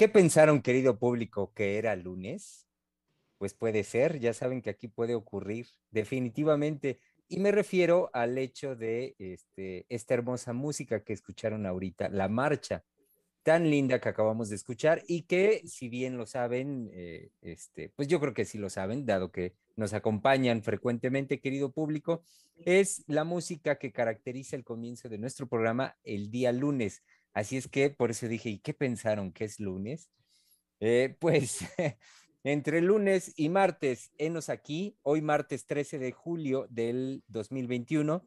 Qué 0.00 0.08
pensaron, 0.08 0.62
querido 0.62 0.98
público, 0.98 1.52
que 1.52 1.76
era 1.76 1.94
lunes? 1.94 2.66
Pues 3.36 3.52
puede 3.52 3.84
ser, 3.84 4.18
ya 4.18 4.32
saben 4.32 4.62
que 4.62 4.70
aquí 4.70 4.88
puede 4.88 5.14
ocurrir 5.14 5.66
definitivamente. 5.90 7.00
Y 7.28 7.38
me 7.38 7.52
refiero 7.52 8.08
al 8.14 8.38
hecho 8.38 8.74
de 8.76 9.14
este, 9.18 9.84
esta 9.90 10.14
hermosa 10.14 10.54
música 10.54 11.04
que 11.04 11.12
escucharon 11.12 11.66
ahorita, 11.66 12.08
la 12.08 12.28
marcha 12.28 12.82
tan 13.42 13.68
linda 13.68 14.00
que 14.00 14.08
acabamos 14.08 14.48
de 14.48 14.56
escuchar 14.56 15.02
y 15.06 15.24
que, 15.24 15.60
si 15.66 15.90
bien 15.90 16.16
lo 16.16 16.24
saben, 16.24 16.88
eh, 16.94 17.28
este, 17.42 17.90
pues 17.90 18.08
yo 18.08 18.20
creo 18.20 18.32
que 18.32 18.46
sí 18.46 18.56
lo 18.56 18.70
saben, 18.70 19.04
dado 19.04 19.30
que 19.30 19.54
nos 19.76 19.92
acompañan 19.92 20.62
frecuentemente, 20.62 21.40
querido 21.40 21.72
público, 21.72 22.22
es 22.64 23.04
la 23.06 23.24
música 23.24 23.78
que 23.78 23.92
caracteriza 23.92 24.56
el 24.56 24.64
comienzo 24.64 25.10
de 25.10 25.18
nuestro 25.18 25.46
programa 25.46 25.98
el 26.04 26.30
día 26.30 26.52
lunes. 26.52 27.02
Así 27.32 27.56
es 27.56 27.68
que 27.68 27.90
por 27.90 28.10
eso 28.10 28.26
dije, 28.28 28.48
¿y 28.50 28.58
qué 28.58 28.74
pensaron 28.74 29.32
que 29.32 29.44
es 29.44 29.60
lunes? 29.60 30.10
Eh, 30.80 31.16
pues 31.18 31.60
entre 32.44 32.80
lunes 32.80 33.32
y 33.36 33.48
martes, 33.48 34.12
enos 34.18 34.48
aquí, 34.48 34.96
hoy 35.02 35.22
martes 35.22 35.66
13 35.66 35.98
de 35.98 36.12
julio 36.12 36.66
del 36.70 37.22
2021, 37.28 38.26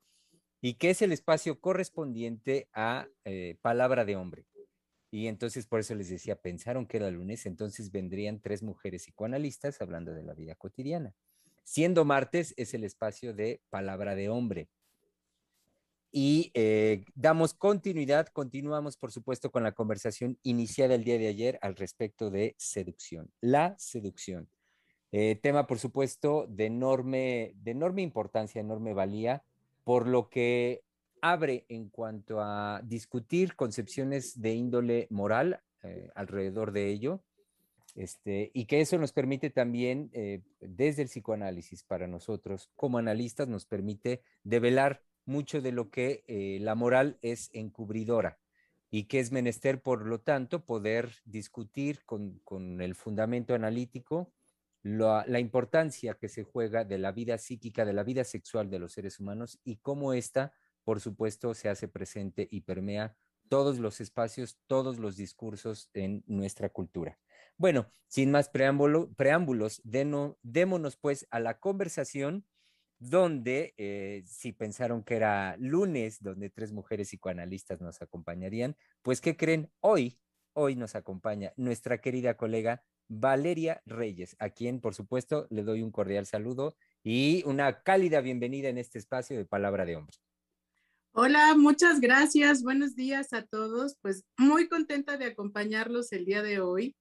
y 0.61 0.75
que 0.75 0.91
es 0.91 1.01
el 1.01 1.11
espacio 1.11 1.59
correspondiente 1.59 2.69
a 2.73 3.07
eh, 3.25 3.57
Palabra 3.61 4.05
de 4.05 4.15
Hombre. 4.15 4.45
Y 5.11 5.27
entonces 5.27 5.67
por 5.67 5.81
eso 5.81 5.93
les 5.93 6.09
decía, 6.09 6.37
pensaron 6.37 6.87
que 6.87 6.97
era 6.97 7.11
lunes, 7.11 7.45
entonces 7.45 7.91
vendrían 7.91 8.39
tres 8.39 8.63
mujeres 8.63 9.03
psicoanalistas 9.03 9.81
hablando 9.81 10.13
de 10.13 10.23
la 10.23 10.33
vida 10.33 10.55
cotidiana. 10.55 11.13
Siendo 11.65 12.05
martes 12.05 12.53
es 12.57 12.73
el 12.73 12.83
espacio 12.83 13.33
de 13.33 13.61
Palabra 13.69 14.15
de 14.15 14.29
Hombre 14.29 14.69
y 16.15 16.51
eh, 16.53 17.03
damos 17.15 17.55
continuidad, 17.55 18.27
continuamos 18.27 18.97
por 18.97 19.11
supuesto 19.11 19.51
con 19.51 19.63
la 19.63 19.71
conversación 19.71 20.37
iniciada 20.43 20.93
el 20.93 21.03
día 21.03 21.17
de 21.17 21.27
ayer 21.27 21.57
al 21.63 21.75
respecto 21.75 22.29
de 22.29 22.53
seducción, 22.59 23.31
la 23.41 23.75
seducción. 23.79 24.47
Eh, 25.11 25.39
tema 25.41 25.65
por 25.65 25.79
supuesto 25.79 26.45
de 26.47 26.67
enorme, 26.67 27.53
de 27.55 27.71
enorme 27.71 28.03
importancia, 28.03 28.61
enorme 28.61 28.93
valía, 28.93 29.43
por 29.83 30.07
lo 30.07 30.29
que 30.29 30.83
abre 31.19 31.65
en 31.67 31.89
cuanto 31.89 32.41
a 32.41 32.81
discutir 32.83 33.55
concepciones 33.55 34.39
de 34.39 34.53
índole 34.53 35.07
moral 35.09 35.61
eh, 35.81 36.11
alrededor 36.13 36.73
de 36.73 36.89
ello, 36.89 37.23
este, 37.95 38.51
y 38.53 38.65
que 38.65 38.81
eso 38.81 38.99
nos 38.99 39.13
permite 39.13 39.49
también, 39.49 40.11
desde 40.59 41.03
el 41.03 41.07
psicoanálisis 41.07 41.83
para 41.83 42.07
nosotros 42.07 42.69
como 42.75 42.97
analistas, 42.99 43.47
nos 43.47 43.65
permite 43.65 44.21
develar 44.43 45.01
mucho 45.25 45.61
de 45.61 45.71
lo 45.71 45.89
que 45.89 46.23
eh, 46.27 46.59
la 46.61 46.75
moral 46.75 47.17
es 47.21 47.49
encubridora 47.53 48.39
y 48.89 49.05
que 49.05 49.19
es 49.19 49.31
menester, 49.31 49.81
por 49.81 50.05
lo 50.05 50.21
tanto, 50.21 50.65
poder 50.65 51.15
discutir 51.25 52.05
con, 52.05 52.41
el 52.79 52.93
fundamento 52.93 53.55
analítico 53.55 54.31
la, 54.83 55.25
importancia 55.39 56.13
que 56.13 56.29
se 56.29 56.43
juega 56.43 56.83
de 56.83 56.99
la 56.99 57.11
vida 57.11 57.37
psíquica, 57.37 57.85
de 57.85 57.93
la 57.93 58.03
vida 58.03 58.23
sexual 58.23 58.69
de 58.69 58.79
los 58.79 58.93
seres 58.93 59.19
humanos 59.19 59.59
y 59.63 59.77
cómo 59.77 60.13
ésta, 60.13 60.53
por 60.83 60.99
supuesto, 60.99 61.55
se 61.55 61.69
hace 61.69 61.87
presente 61.87 62.47
y 62.51 62.61
permea 62.61 63.15
todos 63.49 63.79
los 63.79 63.99
espacios, 63.99 64.59
todos 64.67 64.99
los 64.99 65.15
discursos 65.15 65.89
en 65.93 66.23
nuestra 66.27 66.69
cultura. 66.69 67.17
Bueno, 67.57 67.87
sin 68.07 68.29
más 68.29 68.49
preámbulo, 68.49 69.11
preámbulos, 69.13 69.81
démonos 69.83 70.97
pues 70.97 71.27
a 71.31 71.39
la 71.39 71.59
conversación 71.59 72.45
donde 72.99 73.73
eh, 73.77 74.23
si 74.25 74.53
pensaron 74.53 75.03
que 75.03 75.15
era 75.15 75.55
lunes, 75.57 76.21
donde 76.21 76.49
tres 76.49 76.71
mujeres 76.71 77.09
psicoanalistas 77.09 77.81
nos 77.81 78.01
acompañarían, 78.01 78.75
pues 79.01 79.21
¿qué 79.21 79.35
creen? 79.35 79.71
Hoy, 79.79 80.19
hoy 80.53 80.75
nos 80.75 80.95
acompaña 80.95 81.53
nuestra 81.57 81.99
querida 81.99 82.37
colega 82.37 82.83
Valeria 83.09 83.81
Reyes, 83.85 84.35
a 84.39 84.49
quien 84.49 84.79
por 84.79 84.95
supuesto 84.95 85.47
le 85.49 85.63
doy 85.63 85.81
un 85.81 85.91
cordial 85.91 86.25
saludo 86.25 86.75
y 87.03 87.43
una 87.45 87.83
cálida 87.83 88.21
bienvenida 88.21 88.69
en 88.69 88.77
este 88.77 88.99
espacio 88.99 89.37
de 89.37 89.45
Palabra 89.45 89.85
de 89.85 89.97
Hombre. 89.97 90.17
Hola, 91.15 91.55
muchas 91.55 91.99
gracias. 91.99 92.63
Buenos 92.63 92.95
días 92.95 93.33
a 93.33 93.45
todos. 93.45 93.97
Pues 94.01 94.25
muy 94.37 94.67
contenta 94.67 95.17
de 95.17 95.25
acompañarlos 95.25 96.11
el 96.11 96.25
día 96.25 96.41
de 96.41 96.59
hoy 96.59 96.95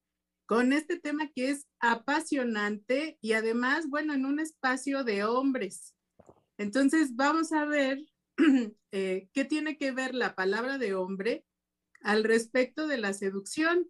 con 0.45 0.73
este 0.73 0.99
tema 0.99 1.29
que 1.33 1.49
es 1.49 1.67
apasionante 1.79 3.17
y 3.21 3.33
además, 3.33 3.87
bueno, 3.87 4.13
en 4.13 4.25
un 4.25 4.39
espacio 4.39 5.03
de 5.03 5.23
hombres. 5.23 5.95
Entonces, 6.57 7.15
vamos 7.15 7.51
a 7.51 7.65
ver 7.65 7.99
eh, 8.91 9.29
qué 9.33 9.45
tiene 9.45 9.77
que 9.77 9.91
ver 9.91 10.13
la 10.13 10.35
palabra 10.35 10.77
de 10.77 10.93
hombre 10.93 11.45
al 12.01 12.23
respecto 12.23 12.87
de 12.87 12.97
la 12.97 13.13
seducción. 13.13 13.89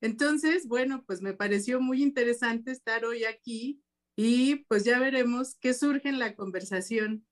Entonces, 0.00 0.66
bueno, 0.66 1.04
pues 1.06 1.22
me 1.22 1.34
pareció 1.34 1.80
muy 1.80 2.02
interesante 2.02 2.70
estar 2.70 3.04
hoy 3.04 3.24
aquí 3.24 3.82
y 4.16 4.64
pues 4.66 4.84
ya 4.84 4.98
veremos 4.98 5.56
qué 5.60 5.74
surge 5.74 6.08
en 6.08 6.18
la 6.18 6.34
conversación. 6.34 7.26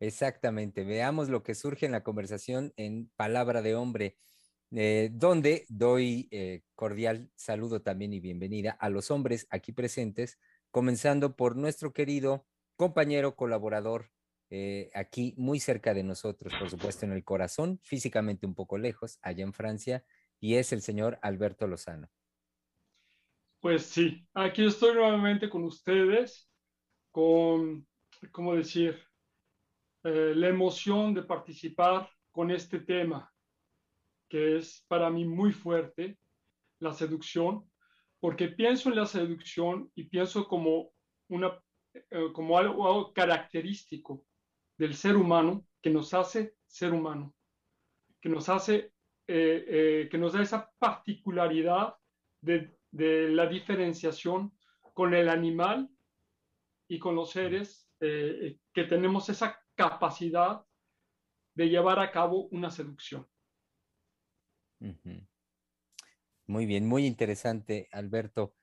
Exactamente, 0.00 0.84
veamos 0.84 1.28
lo 1.28 1.42
que 1.42 1.54
surge 1.54 1.86
en 1.86 1.92
la 1.92 2.02
conversación 2.02 2.72
en 2.76 3.10
palabra 3.16 3.62
de 3.62 3.74
hombre. 3.74 4.18
Eh, 4.72 5.10
donde 5.12 5.66
doy 5.68 6.26
eh, 6.32 6.62
cordial 6.74 7.30
saludo 7.36 7.82
también 7.82 8.12
y 8.12 8.18
bienvenida 8.18 8.72
a 8.72 8.88
los 8.90 9.10
hombres 9.10 9.46
aquí 9.50 9.72
presentes, 9.72 10.38
comenzando 10.70 11.36
por 11.36 11.56
nuestro 11.56 11.92
querido 11.92 12.44
compañero, 12.74 13.36
colaborador, 13.36 14.10
eh, 14.50 14.90
aquí 14.94 15.32
muy 15.36 15.60
cerca 15.60 15.94
de 15.94 16.02
nosotros, 16.02 16.52
por 16.58 16.70
supuesto 16.70 17.06
en 17.06 17.12
el 17.12 17.22
corazón, 17.22 17.78
físicamente 17.82 18.46
un 18.46 18.54
poco 18.54 18.76
lejos, 18.76 19.18
allá 19.22 19.44
en 19.44 19.52
Francia, 19.52 20.04
y 20.40 20.56
es 20.56 20.72
el 20.72 20.82
señor 20.82 21.18
Alberto 21.22 21.68
Lozano. 21.68 22.08
Pues 23.60 23.86
sí, 23.86 24.26
aquí 24.34 24.66
estoy 24.66 24.94
nuevamente 24.94 25.48
con 25.48 25.62
ustedes, 25.64 26.50
con, 27.12 27.86
¿cómo 28.32 28.54
decir?, 28.54 29.00
la 30.02 30.48
emoción 30.48 31.14
de 31.14 31.22
participar 31.22 32.10
con 32.30 32.50
este 32.50 32.80
tema 32.80 33.33
que 34.28 34.58
es 34.58 34.84
para 34.88 35.10
mí 35.10 35.24
muy 35.24 35.52
fuerte, 35.52 36.18
la 36.80 36.92
seducción, 36.92 37.70
porque 38.20 38.48
pienso 38.48 38.88
en 38.88 38.96
la 38.96 39.06
seducción 39.06 39.90
y 39.94 40.04
pienso 40.04 40.48
como, 40.48 40.92
una, 41.28 41.60
eh, 41.92 42.32
como 42.32 42.58
algo, 42.58 43.12
característico 43.12 44.24
del 44.78 44.94
ser 44.94 45.16
humano 45.16 45.66
que 45.82 45.90
nos 45.90 46.14
hace 46.14 46.54
ser 46.66 46.92
humano, 46.92 47.34
que 48.20 48.28
nos 48.28 48.48
hace, 48.48 48.92
eh, 49.26 49.64
eh, 49.68 50.08
que 50.10 50.18
nos 50.18 50.32
da 50.32 50.42
esa 50.42 50.70
particularidad 50.78 51.94
de, 52.40 52.76
de, 52.90 53.28
la 53.28 53.46
diferenciación 53.46 54.56
con 54.94 55.14
el 55.14 55.28
animal 55.28 55.88
y 56.88 56.98
con 56.98 57.14
los 57.14 57.30
seres, 57.30 57.90
que 58.00 58.84
tenemos 58.84 59.30
esa 59.30 59.58
capacidad 59.74 60.62
de 61.54 61.68
llevar 61.70 61.98
a 61.98 62.10
cabo 62.10 62.48
una 62.50 62.70
seducción. 62.70 63.26
Muy 66.46 66.66
bien, 66.66 66.86
muy 66.86 67.06
interesante, 67.06 67.88
Alberto. 67.92 68.54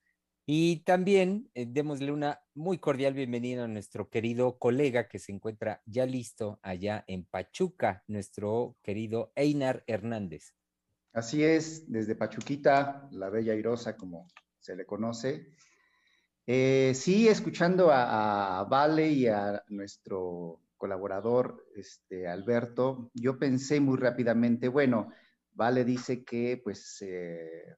Y 0.45 0.77
también 0.83 1.49
eh, 1.53 1.65
démosle 1.67 2.11
una 2.11 2.41
muy 2.55 2.79
cordial 2.79 3.13
bienvenida 3.13 3.63
a 3.63 3.67
nuestro 3.67 4.09
querido 4.09 4.57
colega 4.57 5.07
que 5.07 5.19
se 5.19 5.31
encuentra 5.31 5.81
ya 5.85 6.05
listo 6.05 6.59
allá 6.63 7.05
en 7.07 7.25
Pachuca, 7.25 8.03
nuestro 8.07 8.75
querido 8.81 9.31
Einar 9.35 9.83
Hernández. 9.87 10.53
Así 11.13 11.43
es, 11.43 11.91
desde 11.91 12.15
Pachuquita, 12.15 13.07
la 13.11 13.29
Bella 13.29 13.53
Irosa, 13.53 13.95
como 13.95 14.27
se 14.59 14.75
le 14.75 14.85
conoce. 14.85 15.53
Eh, 16.47 16.93
sí, 16.95 17.27
escuchando 17.27 17.89
a, 17.91 18.65
Vale 18.69 19.09
y 19.09 19.27
a 19.27 19.63
nuestro 19.69 20.61
colaborador, 20.75 21.67
este, 21.75 22.27
Alberto, 22.27 23.11
yo 23.13 23.37
pensé 23.37 23.79
muy 23.79 23.97
rápidamente, 23.97 24.67
bueno, 24.67 25.11
Vale 25.61 25.85
dice 25.85 26.23
que, 26.23 26.59
pues, 26.63 27.03
eh, 27.03 27.75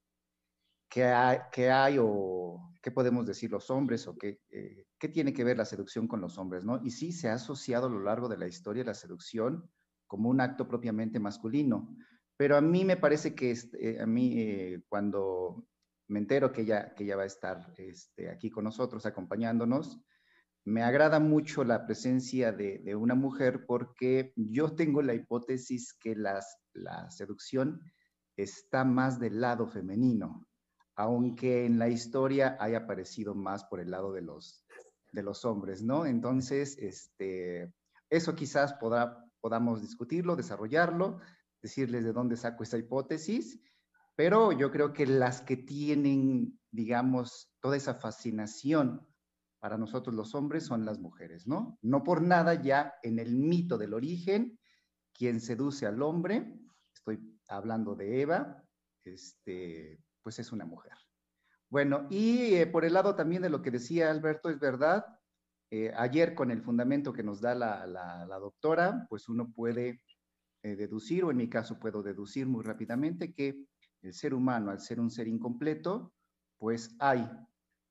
¿qué, 0.89 1.03
hay, 1.03 1.97
o 1.99 2.71
qué 2.81 2.91
podemos 2.91 3.25
decir 3.25 3.51
los 3.51 3.69
hombres 3.69 4.07
o 4.07 4.15
qué, 4.15 4.39
eh, 4.51 4.85
qué 4.97 5.09
tiene 5.09 5.33
que 5.33 5.43
ver 5.43 5.57
la 5.57 5.65
seducción 5.65 6.07
con 6.07 6.21
los 6.21 6.37
hombres, 6.37 6.63
¿no? 6.63 6.79
Y 6.81 6.91
sí 6.91 7.11
se 7.11 7.27
ha 7.27 7.33
asociado 7.33 7.87
a 7.87 7.89
lo 7.89 7.99
largo 7.99 8.29
de 8.29 8.37
la 8.37 8.47
historia 8.47 8.85
la 8.85 8.93
seducción 8.93 9.69
como 10.07 10.29
un 10.29 10.39
acto 10.39 10.65
propiamente 10.65 11.19
masculino. 11.19 11.93
Pero 12.37 12.55
a 12.55 12.61
mí 12.61 12.85
me 12.85 12.95
parece 12.95 13.35
que 13.35 13.51
este, 13.51 13.99
a 13.99 14.05
mí 14.05 14.39
eh, 14.39 14.81
cuando 14.87 15.67
me 16.07 16.19
entero 16.19 16.53
que 16.53 16.61
ella, 16.61 16.93
que 16.93 17.13
va 17.13 17.23
a 17.23 17.25
estar 17.25 17.73
este, 17.77 18.29
aquí 18.29 18.49
con 18.49 18.63
nosotros 18.63 19.05
acompañándonos, 19.05 19.99
me 20.65 20.83
agrada 20.83 21.19
mucho 21.19 21.65
la 21.65 21.85
presencia 21.85 22.53
de, 22.53 22.95
una 22.95 23.15
mujer 23.15 23.65
porque 23.65 24.31
yo 24.37 24.73
tengo 24.73 25.01
la 25.01 25.13
hipótesis 25.13 25.93
que 25.93 26.15
las, 26.15 26.62
la 26.73 27.09
seducción 27.11 27.81
está 28.35 28.83
más 28.83 29.19
del 29.19 29.39
lado 29.41 29.67
femenino, 29.67 30.47
aunque 30.95 31.65
en 31.65 31.79
la 31.79 31.89
historia 31.89 32.57
haya 32.59 32.79
aparecido 32.79 33.35
más 33.35 33.63
por 33.65 33.79
el 33.79 33.91
lado 33.91 34.11
de 34.11 34.21
los, 34.21 34.65
de 35.11 35.23
los 35.23 35.45
hombres, 35.45 35.83
¿no? 35.83 36.05
Entonces, 36.05 36.77
este, 36.79 37.73
eso 38.09 38.35
quizás 38.35 38.73
podrá, 38.73 39.23
podamos 39.39 39.81
discutirlo, 39.81 40.35
desarrollarlo, 40.35 41.19
decirles 41.61 42.03
de 42.03 42.13
dónde 42.13 42.37
saco 42.37 42.63
esa 42.63 42.77
hipótesis, 42.77 43.59
pero 44.15 44.51
yo 44.51 44.71
creo 44.71 44.93
que 44.93 45.07
las 45.07 45.41
que 45.41 45.57
tienen, 45.57 46.59
digamos, 46.71 47.51
toda 47.59 47.77
esa 47.77 47.95
fascinación 47.95 49.07
para 49.59 49.77
nosotros 49.77 50.13
los 50.13 50.35
hombres 50.35 50.65
son 50.65 50.85
las 50.85 50.99
mujeres, 50.99 51.47
¿no? 51.47 51.79
No 51.81 52.03
por 52.03 52.21
nada 52.21 52.61
ya 52.61 52.95
en 53.01 53.17
el 53.17 53.35
mito 53.37 53.77
del 53.77 53.93
origen, 53.93 54.59
quien 55.13 55.39
seduce 55.39 55.85
al 55.85 56.01
hombre, 56.01 56.53
estoy 57.03 57.37
hablando 57.49 57.95
de 57.95 58.21
Eva, 58.21 58.63
este, 59.03 59.99
pues 60.21 60.39
es 60.39 60.51
una 60.51 60.65
mujer. 60.65 60.93
Bueno, 61.69 62.07
y 62.09 62.53
eh, 62.53 62.67
por 62.67 62.85
el 62.85 62.93
lado 62.93 63.15
también 63.15 63.41
de 63.41 63.49
lo 63.49 63.61
que 63.61 63.71
decía 63.71 64.09
Alberto, 64.09 64.49
es 64.49 64.59
verdad, 64.59 65.05
eh, 65.69 65.91
ayer 65.97 66.33
con 66.33 66.51
el 66.51 66.61
fundamento 66.61 67.11
que 67.11 67.23
nos 67.23 67.41
da 67.41 67.55
la, 67.55 68.37
doctora, 68.39 69.05
pues 69.09 69.27
uno 69.27 69.51
puede 69.51 70.01
eh, 70.61 70.75
deducir, 70.75 71.25
o 71.25 71.31
en 71.31 71.37
mi 71.37 71.49
caso 71.49 71.79
puedo 71.79 72.03
deducir 72.03 72.47
muy 72.47 72.63
rápidamente, 72.63 73.33
que 73.33 73.65
el 74.01 74.13
ser 74.13 74.33
humano, 74.33 74.71
al 74.71 74.79
ser 74.79 74.99
un 74.99 75.09
ser 75.09 75.27
incompleto, 75.27 76.13
pues 76.57 76.95
hay 76.99 77.29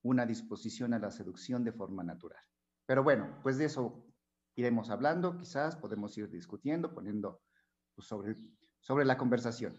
una 0.03 0.25
disposición 0.25 0.95
a 0.95 0.99
la 0.99 1.11
seducción 1.11 1.65
de 1.65 1.73
forma 1.73 2.03
natural. 2.03 2.43
Pero 2.87 3.03
bueno, 3.03 3.41
pues 3.43 3.59
de 3.59 3.67
eso 3.67 4.07
iremos 4.55 4.91
hablando, 4.91 5.37
quizás 5.37 5.77
podemos 5.77 6.17
ir 6.17 6.31
discutiendo, 6.31 6.95
poniendo 6.95 7.43
pues, 7.95 8.07
sobre, 8.07 8.37
sobre 8.83 9.05
la 9.05 9.17
conversación. 9.17 9.75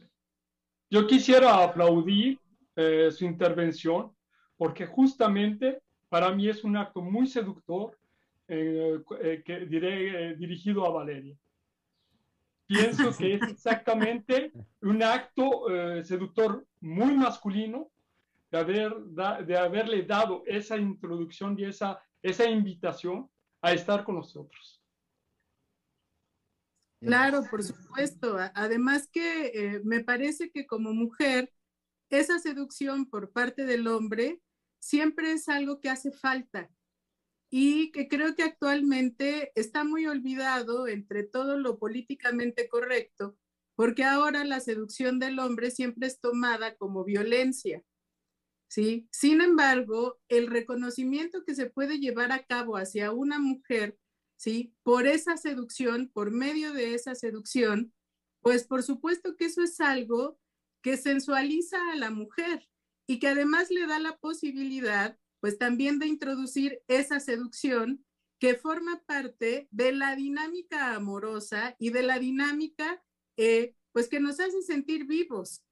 Yo 0.90 1.06
quisiera 1.06 1.64
aplaudir 1.64 2.40
eh, 2.76 3.12
su 3.12 3.26
intervención 3.26 4.12
porque 4.58 4.88
justamente 4.88 5.82
para 6.10 6.32
mí 6.32 6.48
es 6.48 6.64
un 6.64 6.78
acto 6.78 7.02
muy 7.02 7.28
seductor 7.28 7.98
eh, 8.48 9.00
eh, 9.22 9.44
que 9.46 9.66
diré 9.66 10.36
dirigido 10.36 10.86
a 10.86 10.92
Valeria. 10.92 11.38
Pienso 12.66 13.16
que 13.16 13.36
es 13.36 13.42
exactamente 13.44 14.52
un 14.82 15.04
acto 15.04 15.66
seductor 16.04 16.66
muy 16.80 17.14
masculino 17.14 17.92
de, 18.50 18.58
haber, 18.58 18.96
de 19.46 19.58
haberle 19.58 20.04
dado 20.04 20.44
esa 20.46 20.78
introducción 20.78 21.60
y 21.60 21.66
esa, 21.66 22.02
esa 22.22 22.50
invitación 22.50 23.30
a 23.62 23.74
estar 23.74 24.04
con 24.04 24.16
nosotros. 24.16 24.83
Claro, 27.06 27.44
por 27.50 27.64
supuesto. 27.64 28.38
Además 28.56 29.08
que 29.12 29.48
eh, 29.48 29.82
me 29.84 30.04
parece 30.04 30.52
que 30.52 30.66
como 30.66 30.94
mujer, 30.94 31.52
esa 32.10 32.40
seducción 32.40 33.10
por 33.10 33.32
parte 33.32 33.66
del 33.66 33.88
hombre 33.88 34.42
siempre 34.80 35.32
es 35.32 35.50
algo 35.50 35.80
que 35.80 35.90
hace 35.90 36.12
falta 36.12 36.70
y 37.50 37.92
que 37.92 38.08
creo 38.08 38.36
que 38.36 38.44
actualmente 38.44 39.52
está 39.56 39.84
muy 39.84 40.08
olvidado 40.08 40.88
entre 40.88 41.24
todo 41.24 41.58
lo 41.58 41.78
políticamente 41.78 42.68
correcto, 42.68 43.38
porque 43.76 44.04
ahora 44.04 44.44
la 44.44 44.60
seducción 44.60 45.20
del 45.20 45.40
hombre 45.40 45.72
siempre 45.72 46.08
es 46.08 46.20
tomada 46.20 46.76
como 46.76 47.04
violencia. 47.04 47.84
¿sí? 48.68 49.08
Sin 49.12 49.42
embargo, 49.42 50.20
el 50.30 50.48
reconocimiento 50.48 51.44
que 51.46 51.54
se 51.54 51.70
puede 51.70 52.00
llevar 52.00 52.32
a 52.32 52.44
cabo 52.44 52.76
hacia 52.76 53.12
una 53.12 53.38
mujer 53.38 54.00
¿sí? 54.36 54.74
Por 54.84 55.08
esa 55.08 55.38
seducción, 55.38 56.10
por 56.14 56.32
medio 56.32 56.74
de 56.74 56.94
esa 56.96 57.16
seducción, 57.16 57.94
pues 58.42 58.66
por 58.66 58.84
supuesto 58.84 59.36
que 59.36 59.46
eso 59.46 59.62
es 59.62 59.80
algo 59.80 60.40
que 60.82 60.98
sensualiza 60.98 61.78
a 61.92 61.96
la 61.96 62.12
mujer 62.12 62.70
y 63.08 63.20
que 63.20 63.30
además 63.30 63.70
le 63.70 63.88
da 63.88 64.00
la 64.00 64.18
posibilidad, 64.18 65.18
pues 65.40 65.58
también 65.58 66.00
de 66.00 66.08
introducir 66.08 66.82
esa 66.88 67.20
seducción 67.20 68.06
que 68.40 68.56
forma 68.56 69.02
parte 69.06 69.70
de 69.72 69.94
la 69.94 70.16
dinámica 70.16 70.94
amorosa 70.96 71.76
y 71.80 71.92
de 71.92 72.04
la 72.04 72.20
dinámica, 72.20 73.02
eh, 73.38 73.76
pues 73.94 74.10
que 74.10 74.20
nos 74.20 74.40
hace 74.40 74.62
sentir 74.62 75.06
vivos. 75.06 75.64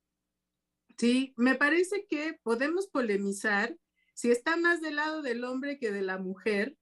Sí, 0.97 1.33
me 1.35 1.55
parece 1.55 2.05
que 2.07 2.39
podemos 2.43 2.87
polemizar 2.87 3.77
si 4.13 4.31
está 4.31 4.55
más 4.55 4.81
del 4.81 4.97
lado 4.97 5.21
del 5.21 5.43
hombre 5.43 5.79
que 5.79 5.91
de 5.91 6.01
la 6.01 6.17
mujer, 6.17 6.77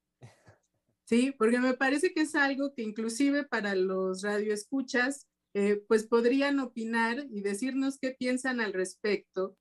¿sí? 1.10 1.34
Porque 1.40 1.60
me 1.60 1.74
parece 1.74 2.14
que 2.14 2.22
es 2.22 2.36
algo 2.36 2.74
que 2.76 2.84
inclusive 2.84 3.44
para 3.44 3.74
los 3.74 4.22
radioescuchas, 4.22 5.28
eh, 5.56 5.84
pues 5.88 6.06
podrían 6.06 6.60
opinar 6.60 7.26
y 7.32 7.42
decirnos 7.42 7.98
qué 8.00 8.12
piensan 8.12 8.62
al 8.62 8.74
respecto, 8.74 9.58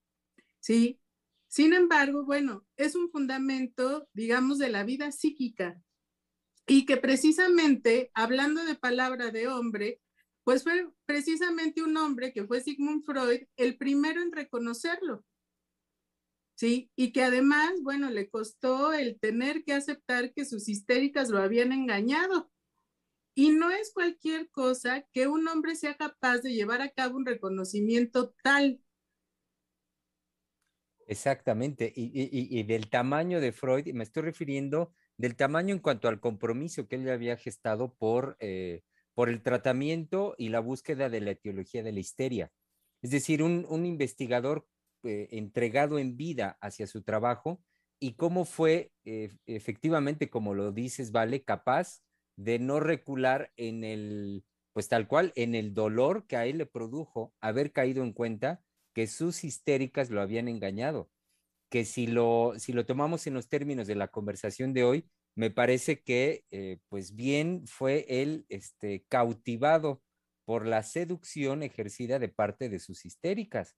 ¿sí? 0.61 1.01
Sin 1.49 1.73
embargo, 1.73 2.27
bueno, 2.27 2.67
es 2.77 2.95
un 2.95 3.11
fundamento, 3.11 4.07
digamos, 4.13 4.59
de 4.59 4.69
la 4.69 4.85
vida 4.85 5.11
psíquica 5.11 5.81
y 6.67 6.85
que 6.85 6.99
precisamente, 6.99 8.11
hablando 8.13 8.63
de 8.67 8.75
palabra 8.75 9.31
de 9.31 9.49
hombre, 9.49 10.03
pues 10.45 10.63
fue 10.63 10.91
precisamente 11.07 11.83
un 11.83 11.97
hombre 11.97 12.35
que 12.35 12.45
fue 12.45 12.61
Sigmund 12.61 13.05
Freud 13.07 13.45
el 13.57 13.79
primero 13.79 14.21
en 14.21 14.33
reconocerlo, 14.33 15.25
¿sí? 16.59 16.91
Y 16.97 17.13
que 17.13 17.23
además, 17.23 17.71
bueno, 17.83 18.11
le 18.11 18.29
costó 18.29 18.93
el 18.93 19.21
tener 19.21 19.63
que 19.63 19.75
aceptar 19.75 20.33
que 20.33 20.45
sus 20.45 20.69
histéricas 20.69 21.29
lo 21.29 21.39
habían 21.39 21.71
engañado. 21.71 22.51
Y 23.37 23.51
no 23.51 23.71
es 23.71 23.93
cualquier 23.93 24.51
cosa 24.51 25.07
que 25.13 25.29
un 25.29 25.47
hombre 25.47 25.77
sea 25.77 25.97
capaz 25.97 26.39
de 26.39 26.53
llevar 26.53 26.83
a 26.83 26.91
cabo 26.91 27.17
un 27.17 27.27
reconocimiento 27.27 28.35
tal. 28.43 28.83
Exactamente, 31.07 31.93
y, 31.95 32.63
del 32.65 32.91
tamaño 32.91 33.41
de 33.41 33.53
Freud, 33.53 33.87
y 33.87 33.93
me 33.93 34.03
estoy 34.03 34.25
refiriendo 34.25 34.93
del 35.17 35.37
tamaño 35.37 35.75
en 35.75 35.81
cuanto 35.81 36.09
al 36.09 36.21
compromiso 36.21 36.89
que 36.89 36.97
él 36.97 37.09
había 37.09 37.37
gestado 37.37 37.95
por, 37.95 38.37
eh, 38.41 38.83
por 39.15 39.29
el 39.29 39.43
tratamiento 39.43 40.35
y 40.37 40.49
la 40.49 40.61
búsqueda 40.61 41.09
de 41.09 41.21
la 41.21 41.31
etiología 41.31 41.85
de 41.85 41.93
la 41.93 42.01
histeria. 42.01 42.53
Es 43.01 43.11
decir, 43.11 43.43
un, 43.45 43.65
un 43.69 43.87
investigador 43.87 44.67
eh, 45.05 45.29
entregado 45.33 45.99
en 45.99 46.17
vida 46.17 46.59
hacia 46.61 46.87
su 46.87 47.03
trabajo 47.03 47.63
y 48.01 48.15
cómo 48.15 48.45
fue 48.45 48.93
efectivamente, 49.47 50.31
como 50.31 50.55
lo 50.55 50.71
dices, 50.71 51.11
Vale, 51.11 51.43
capaz 51.43 52.01
de 52.37 52.61
no 52.61 52.79
recular 52.79 53.53
en 53.57 53.83
el, 53.83 54.45
pues 54.73 54.89
tal 54.89 55.09
cual, 55.09 55.33
en 55.35 55.57
el 55.57 55.75
dolor 55.75 56.27
que 56.29 56.37
a 56.37 56.47
él 56.47 56.59
le 56.59 56.67
produjo 56.67 57.35
haber 57.41 57.73
caído 57.73 58.05
en 58.05 58.13
cuenta 58.13 58.63
que 58.95 59.09
sus 59.09 59.43
histéricas 59.43 60.11
lo 60.11 60.21
habían 60.21 60.47
engañado. 60.47 61.11
Que 61.69 61.85
si 61.85 62.07
lo, 62.07 62.55
si 62.59 62.73
lo 62.73 62.87
tomamos 62.87 63.27
en 63.27 63.35
los 63.35 63.49
términos 63.49 63.89
de 63.89 63.97
la 63.97 64.09
conversación 64.09 64.73
de 64.73 64.85
hoy, 64.85 65.11
me 65.35 65.51
parece 65.51 66.01
que, 66.03 66.45
eh, 66.53 66.79
pues 66.89 67.15
bien, 67.17 67.67
fue 67.67 68.07
él 68.09 68.47
este, 68.49 69.05
cautivado 69.09 70.03
por 70.45 70.67
la 70.67 70.83
seducción 70.85 71.63
ejercida 71.65 72.19
de 72.21 72.29
parte 72.29 72.69
de 72.69 72.79
sus 72.79 73.05
histéricas. 73.05 73.77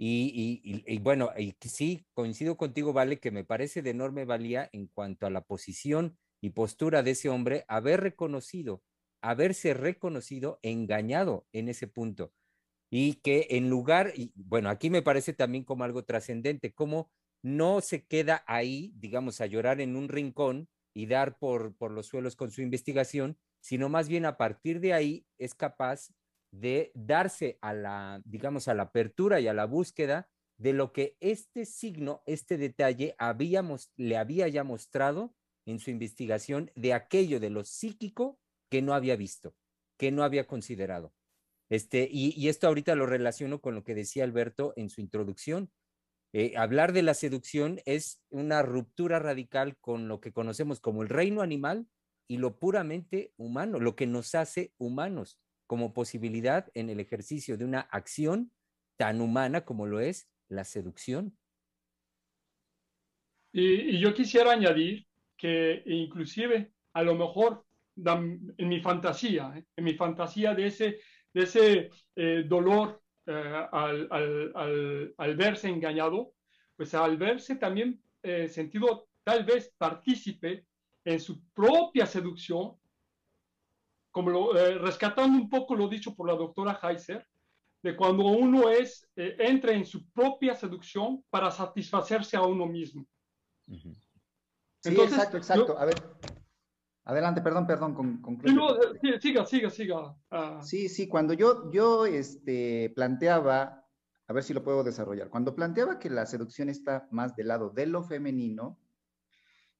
Y, 0.00 0.98
bueno, 1.00 1.30
y 1.36 1.54
sí, 1.60 2.06
coincido 2.14 2.56
contigo, 2.56 2.92
Vale, 2.92 3.18
que 3.18 3.32
me 3.32 3.44
parece 3.44 3.82
de 3.82 3.90
enorme 3.90 4.24
valía 4.24 4.68
en 4.72 4.86
cuanto 4.86 5.26
a 5.26 5.30
la 5.30 5.42
posición 5.42 6.16
y 6.40 6.50
postura 6.50 7.02
de 7.02 7.12
ese 7.12 7.28
hombre, 7.28 7.64
haber 7.68 8.00
reconocido, 8.00 8.84
haberse 9.22 9.74
reconocido 9.74 10.60
engañado 10.62 11.48
en 11.52 11.68
ese 11.68 11.88
punto. 11.88 12.32
Y 12.90 13.14
que 13.16 13.48
en 13.50 13.68
lugar, 13.70 14.12
y 14.16 14.32
bueno, 14.36 14.70
aquí 14.70 14.90
me 14.90 15.02
parece 15.02 15.34
también 15.34 15.64
como 15.64 15.84
algo 15.84 16.04
trascendente, 16.04 16.72
como 16.72 17.10
no 17.42 17.80
se 17.80 18.06
queda 18.06 18.44
ahí, 18.46 18.92
digamos, 18.96 19.40
a 19.40 19.46
llorar 19.46 19.80
en 19.80 19.96
un 19.96 20.08
rincón 20.08 20.68
y 20.94 21.06
dar 21.06 21.38
por, 21.38 21.76
por 21.76 21.90
los 21.92 22.06
suelos 22.06 22.34
con 22.36 22.50
su 22.50 22.62
investigación, 22.62 23.38
sino 23.60 23.88
más 23.88 24.08
bien 24.08 24.24
a 24.26 24.36
partir 24.38 24.80
de 24.80 24.94
ahí 24.94 25.26
es 25.38 25.54
capaz 25.54 26.08
de 26.50 26.92
darse 26.94 27.58
a 27.60 27.72
la, 27.72 28.22
digamos, 28.24 28.68
a 28.68 28.74
la 28.74 28.84
apertura 28.84 29.40
y 29.40 29.48
a 29.48 29.54
la 29.54 29.66
búsqueda 29.66 30.28
de 30.58 30.72
lo 30.72 30.92
que 30.92 31.16
este 31.20 31.64
signo, 31.64 32.22
este 32.26 32.58
detalle 32.58 33.14
habíamos, 33.18 33.92
le 33.96 34.16
había 34.16 34.48
ya 34.48 34.64
mostrado 34.64 35.34
en 35.66 35.78
su 35.78 35.90
investigación 35.90 36.70
de 36.74 36.94
aquello 36.94 37.40
de 37.40 37.50
lo 37.50 37.64
psíquico 37.64 38.40
que 38.70 38.82
no 38.82 38.94
había 38.94 39.16
visto, 39.16 39.54
que 39.98 40.10
no 40.10 40.24
había 40.24 40.46
considerado. 40.46 41.12
Este, 41.70 42.08
y, 42.10 42.48
esto 42.48 42.66
ahorita 42.66 42.94
lo 42.94 43.06
relaciono 43.06 43.60
con 43.60 43.74
lo 43.74 43.84
que 43.84 43.94
decía 43.94 44.24
Alberto 44.24 44.72
en 44.76 44.88
su 44.88 45.00
introducción. 45.00 45.70
Eh, 46.32 46.56
hablar 46.56 46.92
de 46.92 47.02
la 47.02 47.14
seducción 47.14 47.80
es 47.84 48.20
una 48.30 48.62
ruptura 48.62 49.18
radical 49.18 49.76
con 49.78 50.08
lo 50.08 50.20
que 50.20 50.32
conocemos 50.32 50.80
como 50.80 51.02
el 51.02 51.08
reino 51.08 51.42
animal 51.42 51.86
y 52.26 52.38
lo 52.38 52.58
puramente 52.58 53.32
humano, 53.36 53.80
lo 53.80 53.96
que 53.96 54.06
nos 54.06 54.34
hace 54.34 54.72
humanos 54.78 55.38
como 55.68 55.92
posibilidad 55.92 56.66
en 56.74 56.88
el 56.88 56.98
ejercicio 56.98 57.56
de 57.58 57.64
una 57.66 57.80
acción 57.80 58.50
tan 58.96 59.20
humana 59.20 59.64
como 59.64 59.86
lo 59.86 60.00
es 60.00 60.28
la 60.48 60.64
seducción. 60.64 61.36
Y, 63.52 64.00
yo 64.00 64.14
quisiera 64.14 64.52
añadir 64.52 65.06
que 65.36 65.82
inclusive 65.86 66.72
a 66.94 67.02
lo 67.02 67.14
mejor 67.14 67.64
en 67.96 68.68
mi 68.68 68.80
fantasía, 68.80 69.52
¿eh? 69.56 69.64
en 69.76 69.84
mi 69.84 69.94
fantasía 69.94 70.54
de 70.54 70.66
ese, 70.66 71.00
de 71.34 71.42
ese 71.42 71.90
eh, 72.16 72.44
dolor 72.46 73.02
eh, 73.26 73.66
al, 73.70 74.08
al, 74.10 75.14
al, 75.18 75.36
verse 75.36 75.68
engañado, 75.68 76.32
pues 76.76 76.94
al 76.94 77.18
verse 77.18 77.56
también 77.56 78.02
sentido 78.48 79.08
tal 79.22 79.44
vez 79.44 79.72
partícipe 79.78 80.66
en 81.04 81.20
su 81.20 81.42
propia 81.52 82.04
seducción, 82.04 82.76
como 84.18 84.30
lo, 84.30 84.52
rescatando 84.80 85.38
un 85.38 85.48
poco 85.48 85.76
lo 85.76 85.86
dicho 85.86 86.12
por 86.12 86.26
la 86.26 86.34
doctora 86.34 86.80
Heiser, 86.82 87.24
de 87.80 87.94
cuando 87.94 88.26
uno 88.26 88.68
es, 88.68 89.08
entra 89.14 89.70
en 89.72 89.86
su 89.86 90.10
propia 90.10 90.56
seducción 90.56 91.24
para 91.30 91.52
satisfacerse 91.52 92.36
a 92.36 92.42
uno 92.42 92.66
mismo. 92.66 93.06
Sí, 93.68 94.90
exacto, 94.90 95.36
exacto. 95.36 95.78
a 95.78 95.84
ver, 95.84 95.94
adelante, 97.04 97.42
perdón, 97.42 97.68
perdón, 97.68 97.94
con, 97.94 98.40
eh, 98.42 99.20
siga, 99.20 99.46
siga, 99.46 99.70
siga. 99.70 100.16
Ah. 100.32 100.58
Sí, 100.64 100.88
sí, 100.88 101.06
cuando 101.06 101.32
yo, 101.32 101.70
yo 101.70 102.04
este, 102.04 102.90
planteaba, 102.96 103.86
a 104.26 104.32
ver 104.32 104.42
si 104.42 104.52
lo 104.52 104.64
puedo 104.64 104.82
desarrollar, 104.82 105.30
cuando 105.30 105.54
planteaba 105.54 106.00
que 106.00 106.10
la 106.10 106.26
seducción 106.26 106.68
está 106.68 107.06
más 107.12 107.36
del 107.36 107.46
lado 107.46 107.70
de 107.70 107.86
lo 107.86 108.02
femenino, 108.02 108.80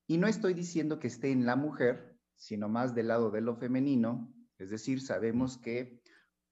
y 0.07 0.16
no 0.16 0.28
estoy 0.28 0.54
diciendo 0.54 1.00
que 1.00 1.09
esté 1.09 1.33
en 1.33 1.45
la 1.45 1.57
mujer, 1.57 2.17
sino 2.38 2.68
más 2.68 2.95
del 2.95 3.09
lado 3.09 3.30
de 3.30 3.40
lo 3.40 3.57
femenino, 3.57 4.33
es 4.59 4.71
decir, 4.71 5.00
sabemos 5.02 5.59
que 5.59 6.00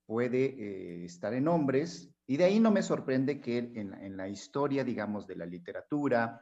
puede 0.05 0.45
eh, 0.45 1.05
estar 1.05 1.33
en 1.33 1.49
hombres, 1.49 2.13
y 2.27 2.37
de 2.37 2.45
ahí 2.45 2.61
no 2.61 2.71
me 2.73 2.83
sorprende 2.83 3.41
que 3.41 3.59
en, 3.59 4.17
la 4.17 4.29
historia, 4.29 4.85
digamos, 4.85 5.27
de 5.27 5.37
la 5.37 5.47
literatura, 5.47 6.41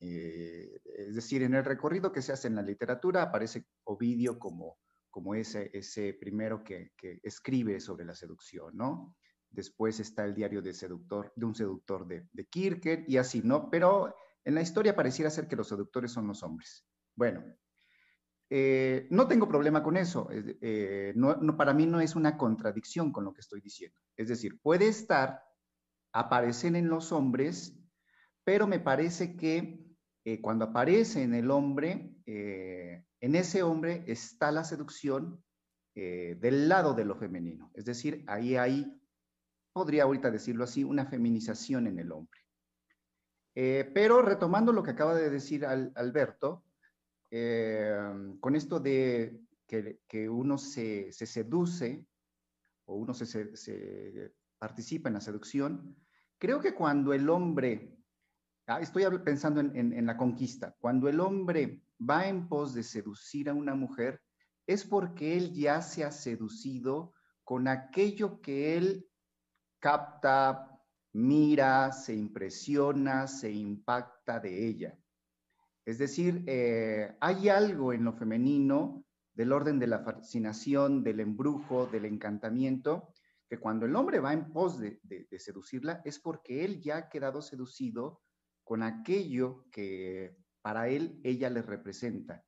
eh, 0.00 0.80
es 0.84 1.14
decir, 1.14 1.42
en 1.42 1.54
el 1.54 1.64
recorrido 1.64 2.12
que 2.12 2.22
se 2.22 2.32
hace 2.32 2.48
en 2.48 2.56
la 2.56 2.62
literatura 2.62 3.22
aparece 3.22 3.66
Ovidio 3.84 4.38
como, 4.38 4.78
como 5.10 5.34
ese, 5.34 5.70
ese 5.72 6.12
primero 6.14 6.64
que, 6.64 6.92
escribe 7.22 7.80
sobre 7.80 8.04
la 8.04 8.14
seducción, 8.14 8.76
¿no? 8.76 9.16
Después 9.48 10.00
está 10.00 10.24
el 10.24 10.34
diario 10.34 10.60
de, 10.60 10.74
seductor, 10.74 11.32
de 11.36 11.46
un 11.46 11.54
seductor 11.54 12.06
de, 12.06 12.28
de 12.32 12.46
Kirker 12.46 13.04
y 13.06 13.16
así, 13.16 13.42
¿no? 13.44 13.70
Pero 13.70 14.12
en 14.44 14.54
la 14.56 14.60
historia 14.62 14.96
pareciera 14.96 15.30
ser 15.30 15.46
que 15.46 15.56
los 15.56 15.68
seductores 15.68 16.10
son 16.10 16.26
los 16.26 16.42
hombres. 16.42 16.84
Bueno, 17.14 17.44
eh, 18.48 19.08
no 19.10 19.26
tengo 19.26 19.48
problema 19.48 19.82
con 19.82 19.96
eso. 19.96 20.28
Eh, 20.30 21.12
no, 21.16 21.56
para 21.56 21.74
mí 21.74 21.86
no 21.86 22.00
es 22.00 22.14
una 22.14 22.36
contradicción 22.36 23.12
con 23.12 23.24
lo 23.24 23.32
que 23.32 23.40
estoy 23.40 23.60
diciendo. 23.60 23.98
Es 24.16 24.28
decir, 24.28 24.60
puede 24.60 24.88
estar, 24.88 25.42
aparecen 26.12 26.76
en 26.76 26.88
los 26.88 27.12
hombres, 27.12 27.76
pero 28.44 28.66
me 28.66 28.78
parece 28.78 29.36
que 29.36 29.84
eh, 30.24 30.40
cuando 30.40 30.66
aparece 30.66 31.22
en 31.22 31.34
el 31.34 31.50
hombre, 31.50 32.12
en 32.26 33.34
ese 33.34 33.62
hombre 33.62 34.04
está 34.06 34.50
la 34.52 34.64
seducción 34.64 35.42
del 35.94 36.68
lado 36.68 36.94
de 36.94 37.04
lo 37.04 37.16
femenino. 37.16 37.70
Es 37.74 37.84
decir, 37.84 38.24
ahí 38.26 38.56
hay, 38.56 39.00
podría 39.72 40.02
ahorita 40.02 40.30
decirlo 40.30 40.64
así, 40.64 40.84
una 40.84 41.06
feminización 41.06 41.86
en 41.86 41.98
el 41.98 42.12
hombre. 42.12 42.40
pero 43.54 44.20
retomando 44.20 44.72
lo 44.72 44.82
que 44.82 44.90
acaba 44.90 45.14
de 45.14 45.30
decir 45.30 45.64
Alberto, 45.64 46.65
con 47.30 48.56
esto 48.56 48.80
de 48.80 49.40
que, 49.66 50.28
uno 50.28 50.58
se, 50.58 51.12
seduce 51.12 52.06
o 52.84 52.96
uno 52.96 53.14
se 53.14 54.32
participa 54.58 55.08
en 55.08 55.14
la 55.14 55.20
seducción, 55.20 55.96
creo 56.38 56.60
que 56.60 56.74
cuando 56.74 57.12
el 57.12 57.28
hombre 57.28 57.96
Ah, 58.68 58.80
estoy 58.80 59.04
pensando 59.18 59.60
en, 59.60 60.06
la 60.06 60.16
conquista. 60.16 60.74
Cuando 60.80 61.08
el 61.08 61.20
hombre 61.20 61.84
va 61.98 62.26
en 62.26 62.48
pos 62.48 62.74
de 62.74 62.82
seducir 62.82 63.48
a 63.48 63.54
una 63.54 63.76
mujer, 63.76 64.20
es 64.66 64.84
porque 64.84 65.36
él 65.36 65.52
ya 65.54 65.80
se 65.82 66.02
ha 66.02 66.10
seducido 66.10 67.14
con 67.44 67.68
aquello 67.68 68.40
que 68.40 68.76
él 68.76 69.08
capta, 69.78 70.68
mira, 71.12 71.92
se 71.92 72.16
impresiona, 72.16 73.28
se 73.28 73.52
impacta 73.52 74.40
de 74.40 74.66
ella. 74.66 74.98
Es 75.86 75.98
decir, 75.98 76.44
eh, 76.46 77.16
hay 77.20 77.48
algo 77.48 77.94
en 77.94 78.04
lo 78.04 78.12
femenino 78.12 79.04
del 79.32 79.52
orden 79.52 79.78
de 79.78 79.86
la 79.86 80.00
fascinación, 80.00 81.02
del 81.02 81.20
embrujo, 81.20 81.86
del 81.86 82.04
encantamiento, 82.04 83.14
que 83.48 83.58
cuando 83.58 83.86
el 83.86 83.96
hombre 83.96 84.20
va 84.20 84.32
en 84.32 84.52
pos 84.52 84.78
de 84.78 85.38
seducirla 85.38 86.02
es 86.04 86.18
porque 86.18 86.64
él 86.64 86.82
ya 86.82 86.96
ha 86.96 87.08
quedado 87.08 87.40
seducido 87.40 88.20
con 88.64 88.82
aquello 88.82 89.64
que 89.70 90.36
para 90.60 90.88
él 90.88 91.20
ella 91.22 91.48
le 91.48 91.62
representa. 91.62 92.44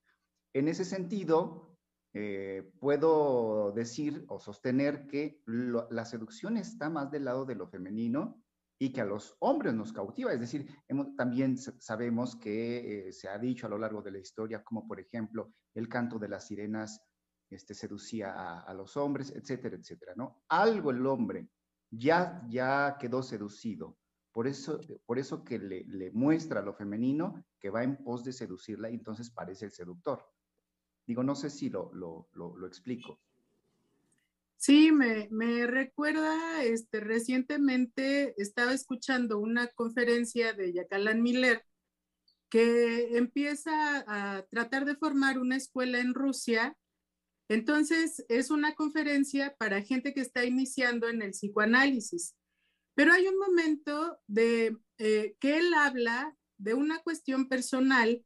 En 0.52 0.66
ese 0.66 0.84
sentido, 0.84 1.78
eh, 2.14 2.72
puedo 2.80 3.70
decir 3.72 4.24
o 4.28 4.40
sostener 4.40 5.06
que 5.06 5.40
la 5.46 6.04
seducción 6.04 6.56
está 6.56 6.90
más 6.90 7.12
del 7.12 7.26
lado 7.26 7.44
de 7.44 7.54
lo 7.54 7.68
femenino 7.68 8.42
y 8.78 8.92
que 8.92 9.00
a 9.00 9.04
los 9.04 9.36
hombres 9.40 9.74
nos 9.74 9.92
cautiva. 9.92 10.32
Es 10.32 10.40
decir, 10.40 10.68
también 11.16 11.56
sabemos 11.58 12.36
que 12.36 13.08
eh, 13.08 13.12
se 13.12 13.28
ha 13.28 13.38
dicho 13.38 13.66
a 13.66 13.70
lo 13.70 13.78
largo 13.78 14.02
de 14.02 14.12
la 14.12 14.18
historia, 14.18 14.62
como 14.62 14.86
por 14.86 15.00
ejemplo 15.00 15.52
el 15.74 15.88
canto 15.88 16.18
de 16.18 16.28
las 16.28 16.46
sirenas 16.46 17.00
este, 17.50 17.74
seducía 17.74 18.32
a, 18.32 18.60
a 18.60 18.74
los 18.74 18.96
hombres, 18.96 19.32
etcétera, 19.34 19.76
etcétera, 19.76 20.12
¿no? 20.16 20.42
Algo 20.48 20.90
el 20.90 21.04
hombre 21.06 21.48
ya, 21.90 22.44
ya 22.48 22.96
quedó 23.00 23.22
seducido 23.22 23.96
por 24.38 24.46
eso, 24.46 24.80
por 25.04 25.18
eso 25.18 25.42
que 25.42 25.58
le, 25.58 26.12
muestra 26.12 26.62
lo 26.62 26.72
femenino 26.72 27.44
que 27.58 27.70
va 27.70 27.82
en 27.82 27.96
pos 27.96 28.22
de 28.22 28.32
seducirla 28.32 28.88
y 28.88 28.94
entonces 28.94 29.30
parece 29.30 29.64
el 29.64 29.72
seductor. 29.72 30.24
Digo, 31.04 31.24
no 31.24 31.34
sé 31.34 31.50
si 31.50 31.70
lo, 31.70 31.90
lo, 31.92 32.66
explico. 32.66 33.18
Sí, 34.58 34.90
me, 34.90 35.28
me, 35.30 35.66
recuerda, 35.68 36.64
este, 36.64 36.98
recientemente 36.98 38.34
estaba 38.42 38.72
escuchando 38.74 39.38
una 39.38 39.68
conferencia 39.68 40.52
de 40.52 40.72
Yacalan 40.72 41.22
Miller 41.22 41.64
que 42.50 43.16
empieza 43.16 44.04
a 44.06 44.42
tratar 44.50 44.84
de 44.84 44.96
formar 44.96 45.38
una 45.38 45.56
escuela 45.56 46.00
en 46.00 46.12
Rusia. 46.12 46.76
Entonces, 47.48 48.24
es 48.28 48.50
una 48.50 48.74
conferencia 48.74 49.54
para 49.58 49.82
gente 49.82 50.12
que 50.12 50.22
está 50.22 50.44
iniciando 50.44 51.08
en 51.08 51.22
el 51.22 51.30
psicoanálisis. 51.30 52.34
Pero 52.94 53.12
hay 53.12 53.28
un 53.28 53.38
momento 53.38 54.18
de 54.26 54.76
eh, 54.98 55.36
que 55.38 55.58
él 55.58 55.72
habla 55.74 56.36
de 56.56 56.74
una 56.74 56.98
cuestión 56.98 57.48
personal 57.48 58.24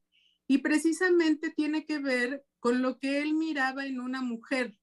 y 0.48 0.58
precisamente 0.58 1.50
tiene 1.50 1.84
que 1.84 1.98
ver 1.98 2.42
con 2.58 2.80
lo 2.80 2.98
que 2.98 3.20
él 3.20 3.34
miraba 3.34 3.84
en 3.84 4.00
una 4.00 4.22
mujer. 4.22 4.78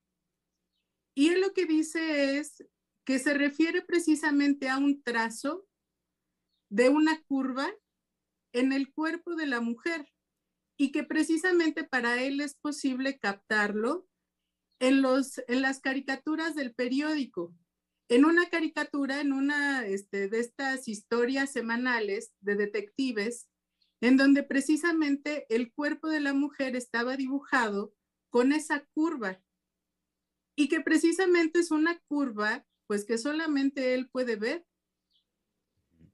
Y 1.20 1.28
él 1.28 1.42
lo 1.42 1.52
que 1.52 1.66
dice 1.66 2.38
es 2.38 2.64
que 3.04 3.20
se 3.20 3.34
refiere 3.34 3.82
precisamente 3.82 4.70
a 4.70 4.78
un 4.78 5.04
trazo 5.04 5.68
de 6.70 6.88
una 6.88 7.22
curva 7.24 7.70
en 8.54 8.72
el 8.72 8.94
cuerpo 8.94 9.36
de 9.36 9.46
la 9.46 9.60
mujer 9.60 10.08
y 10.78 10.94
que 10.94 11.04
precisamente 11.04 11.84
para 11.84 12.24
él 12.24 12.40
es 12.40 12.56
posible 12.56 13.20
captarlo 13.20 14.08
en, 14.80 15.02
los, 15.02 15.42
en 15.50 15.62
las 15.62 15.82
caricaturas 15.82 16.56
del 16.56 16.74
periódico. 16.74 17.54
En 18.08 18.24
una 18.24 18.50
caricatura, 18.50 19.20
en 19.20 19.34
una 19.34 19.86
este, 19.86 20.30
de 20.30 20.40
estas 20.40 20.88
historias 20.88 21.52
semanales 21.52 22.32
de 22.40 22.56
detectives, 22.56 23.50
en 24.00 24.16
donde 24.16 24.44
precisamente 24.44 25.54
el 25.54 25.74
cuerpo 25.74 26.08
de 26.08 26.22
la 26.22 26.34
mujer 26.34 26.78
estaba 26.78 27.18
dibujado 27.18 27.94
con 28.30 28.54
esa 28.54 28.86
curva 28.94 29.44
y 30.60 30.68
que 30.68 30.82
precisamente 30.82 31.60
es 31.60 31.72
una 31.72 31.98
curva 32.00 32.66
pues 32.86 33.06
que 33.06 33.18
solamente 33.18 33.94
él 33.94 34.10
puede 34.10 34.36
ver 34.36 34.68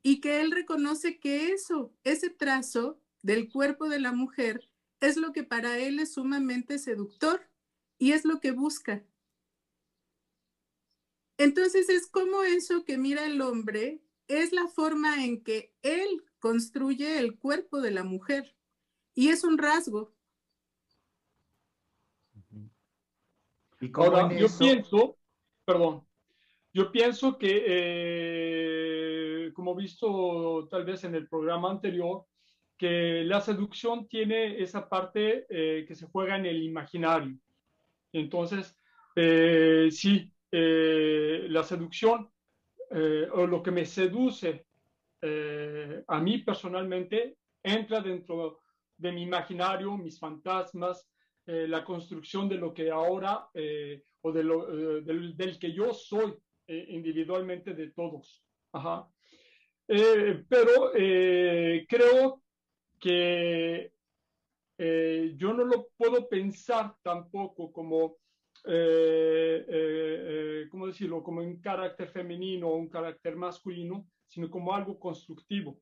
y 0.04 0.22
que 0.22 0.40
él 0.40 0.52
reconoce 0.52 1.20
que 1.20 1.52
eso, 1.52 1.96
ese 2.04 2.30
trazo 2.30 3.02
del 3.24 3.52
cuerpo 3.52 3.90
de 3.90 4.00
la 4.00 4.12
mujer 4.12 4.70
es 5.00 5.18
lo 5.18 5.34
que 5.34 5.44
para 5.44 5.80
él 5.80 5.98
es 5.98 6.14
sumamente 6.14 6.78
seductor 6.78 7.50
y 7.98 8.12
es 8.12 8.24
lo 8.24 8.40
que 8.40 8.52
busca. 8.52 9.04
Entonces 11.40 11.90
es 11.90 12.06
como 12.06 12.44
eso 12.44 12.86
que 12.86 13.00
mira 13.00 13.25
el 13.25 13.42
hombre, 13.42 14.04
es 14.28 14.52
la 14.52 14.68
forma 14.68 15.25
en 15.25 15.44
que 15.44 15.74
él 15.82 16.24
construye 16.38 17.18
el 17.18 17.40
cuerpo 17.40 17.82
de 17.82 17.90
la 17.90 18.04
mujer 18.04 18.56
y 19.16 19.30
es 19.30 19.44
un 19.44 19.58
rasgo. 19.58 20.15
Ahora, 23.94 24.34
yo 24.36 24.48
pienso, 24.58 25.17
perdón, 25.65 26.08
yo 26.74 26.91
pienso 26.91 27.38
que, 27.38 27.63
eh, 27.65 29.51
como 29.53 29.75
visto 29.75 30.67
tal 30.70 30.86
vez 30.86 31.03
en 31.03 31.15
el 31.15 31.27
programa 31.27 31.72
anterior, 31.72 32.25
que 32.77 33.24
la 33.24 33.41
seducción 33.41 34.08
tiene 34.08 34.62
esa 34.62 34.89
parte 34.89 35.46
eh, 35.50 35.86
que 35.88 35.96
se 35.96 36.08
juega 36.08 36.36
en 36.36 36.46
el 36.46 36.62
imaginario. 36.63 37.38
Entonces, 38.12 38.77
eh, 39.15 39.88
sí, 39.91 40.32
eh, 40.51 41.46
la 41.50 41.63
seducción 41.63 42.29
o 43.34 43.48
lo 43.48 43.62
que 43.63 43.72
me 43.72 43.86
seduce 43.86 44.67
a 46.08 46.22
mí 46.22 46.38
personalmente 46.38 47.36
entra 47.63 48.00
dentro 48.00 48.62
de 48.96 49.12
mi 49.12 49.24
imaginario, 49.24 49.98
mis 49.98 50.20
fantasmas, 50.20 51.10
la 51.46 51.84
construcción 51.84 52.50
de 52.50 52.56
lo 52.56 52.74
que 52.74 52.90
ahora 52.90 53.48
o 54.22 54.32
de 54.32 54.44
lo, 54.44 54.66
del, 55.02 55.38
del, 55.38 55.60
que 55.60 55.72
yo 55.72 55.94
soy 55.94 56.34
individualmente 56.68 57.74
de 57.74 57.92
todos. 57.92 58.44
Ajá. 58.72 59.08
pero 59.86 60.92
creo 61.88 62.42
que 63.00 63.92
yo 64.78 65.54
no 65.54 65.64
lo 65.66 65.88
puedo 65.98 66.28
pensar 66.28 66.96
tampoco 67.04 67.72
como 67.72 68.18
eh, 68.68 69.66
eh, 69.68 70.64
eh, 70.64 70.68
¿cómo 70.70 70.88
decirlo?, 70.88 71.22
como 71.22 71.42
un 71.42 71.62
carácter 71.62 72.10
femenino 72.10 72.70
o 72.70 72.78
un 72.78 72.90
carácter 72.90 73.36
masculino, 73.36 74.08
sino 74.28 74.50
como 74.50 74.74
algo 74.74 75.00
constructivo. 75.00 75.80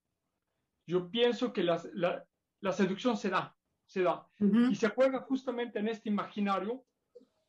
Yo 0.86 1.10
pienso 1.10 1.54
que 1.54 1.64
la, 1.64 1.82
la, 1.94 2.72
seducción 2.74 3.16
se 3.16 3.30
da, 3.30 3.56
se 3.86 4.02
da, 4.02 4.28
y 4.40 4.76
se 4.76 4.90
juega 4.90 5.20
justamente 5.22 5.80
en 5.80 5.88
este 5.88 6.10
imaginario 6.10 6.84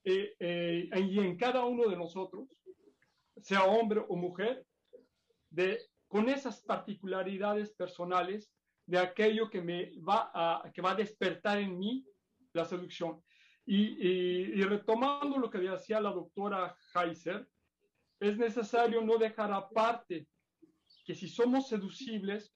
y 0.05 1.19
en 1.19 1.37
cada 1.37 1.65
uno 1.65 1.89
de 1.89 1.97
nosotros, 1.97 2.49
sea 3.41 3.65
hombre 3.65 4.05
o 4.09 4.17
mujer, 4.17 4.65
de, 5.51 5.81
con 6.09 6.29
esas 6.29 6.61
particularidades 6.63 7.73
personales 7.73 8.53
de 8.87 8.99
aquello 8.99 9.49
que 9.49 9.63
me 9.63 9.93
va 10.01 10.31
a, 10.35 10.71
que 10.73 10.83
va 10.83 10.93
a 10.93 10.97
despertar 10.97 11.59
en 11.59 11.79
mí 11.79 12.07
la 12.53 12.65
seducción. 12.65 13.23
Y, 13.67 14.63
retomando 14.63 15.39
lo 15.39 15.51
que 15.51 15.59
decía 15.59 16.01
la 16.01 16.13
doctora 16.13 16.77
Heiser, 16.95 17.49
es 18.21 18.37
necesario 18.37 19.01
no 19.01 19.17
dejar 19.17 19.53
aparte 19.53 20.29
que 21.05 21.15
si 21.15 21.29
somos 21.29 21.69
seducibles 21.69 22.55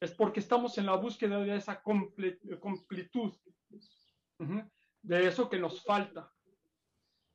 es 0.00 0.12
porque 0.14 0.40
estamos 0.40 0.78
en 0.78 0.86
la 0.86 0.96
búsqueda 0.96 1.38
de 1.40 1.56
esa 1.56 1.82
completud, 1.82 3.34
de 5.02 5.26
eso 5.26 5.48
que 5.48 5.58
nos 5.58 5.82
falta. 5.82 6.32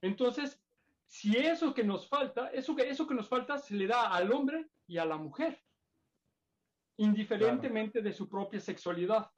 Entonces, 0.01 0.61
si 1.05 1.35
eso 1.37 1.73
que 1.73 1.83
nos 1.83 2.07
falta, 2.07 2.47
eso 2.49 2.75
que, 2.75 2.89
eso 2.89 3.07
que 3.07 3.15
nos 3.15 3.27
falta 3.27 3.57
se 3.57 3.75
le 3.75 3.87
da 3.87 4.13
al 4.13 4.31
hombre 4.31 4.69
y 4.87 4.97
a 4.97 5.05
la 5.05 5.17
mujer, 5.17 5.59
indiferentemente 6.97 8.01
de 8.01 8.13
su 8.13 8.29
propia 8.29 8.59
sexualidad. 8.59 9.29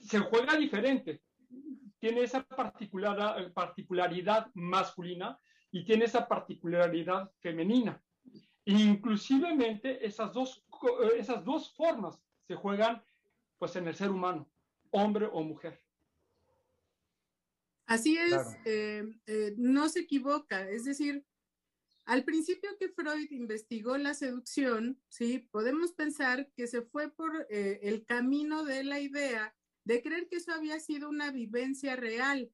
Se 0.00 0.18
juega 0.18 0.56
diferente 0.56 1.22
tiene 2.02 2.22
esa 2.22 2.42
particular, 2.42 3.52
particularidad 3.52 4.48
masculina 4.54 5.38
y 5.70 5.84
tiene 5.84 6.06
esa 6.06 6.26
particularidad 6.26 7.30
femenina. 7.38 8.02
Inclusivemente 8.64 10.04
esas 10.06 10.32
dos, 10.32 10.64
esas 11.16 11.44
dos 11.44 11.72
formas 11.74 12.18
se 12.46 12.54
juegan 12.54 13.02
pues 13.58 13.76
en 13.76 13.88
el 13.88 13.94
ser 13.94 14.10
humano, 14.10 14.50
hombre 14.90 15.28
o 15.32 15.42
mujer. 15.42 15.80
Así 17.86 18.16
es, 18.16 18.56
eh, 18.64 19.04
eh, 19.26 19.54
no 19.58 19.88
se 19.88 20.00
equivoca, 20.00 20.68
es 20.68 20.84
decir, 20.84 21.24
al 22.04 22.24
principio 22.24 22.76
que 22.78 22.88
Freud 22.88 23.30
investigó 23.30 23.96
la 23.96 24.14
seducción, 24.14 25.00
sí, 25.08 25.38
podemos 25.50 25.92
pensar 25.92 26.50
que 26.56 26.66
se 26.66 26.82
fue 26.82 27.10
por 27.10 27.46
eh, 27.48 27.80
el 27.82 28.04
camino 28.04 28.64
de 28.64 28.82
la 28.82 28.98
idea 28.98 29.54
de 29.84 30.02
creer 30.02 30.28
que 30.28 30.36
eso 30.36 30.52
había 30.52 30.80
sido 30.80 31.08
una 31.08 31.30
vivencia 31.30 31.94
real, 31.94 32.50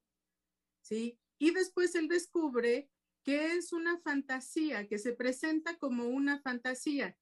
¿sí? 0.82 1.18
Y 1.38 1.52
después 1.52 1.94
él 1.94 2.08
descubre 2.08 2.90
que 3.28 3.56
es 3.58 3.74
una 3.74 3.98
fantasía, 3.98 4.88
que 4.88 4.96
se 4.96 5.12
presenta 5.12 5.76
como 5.76 6.04
una 6.04 6.40
fantasía. 6.40 7.14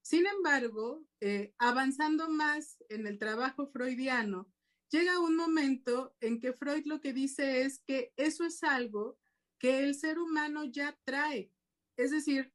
Sin 0.00 0.28
embargo, 0.28 1.04
eh, 1.20 1.54
avanzando 1.58 2.30
más 2.30 2.76
en 2.88 3.08
el 3.08 3.18
trabajo 3.18 3.66
freudiano, 3.66 4.48
llega 4.92 5.18
un 5.18 5.34
momento 5.34 6.14
en 6.20 6.38
que 6.38 6.52
Freud 6.52 6.86
lo 6.86 7.00
que 7.00 7.12
dice 7.12 7.62
es 7.62 7.80
que 7.80 8.12
eso 8.14 8.44
es 8.44 8.62
algo 8.62 9.18
que 9.58 9.80
el 9.80 9.96
ser 9.96 10.20
humano 10.20 10.66
ya 10.66 10.96
trae. 11.02 11.50
Es 11.96 12.12
decir, 12.12 12.52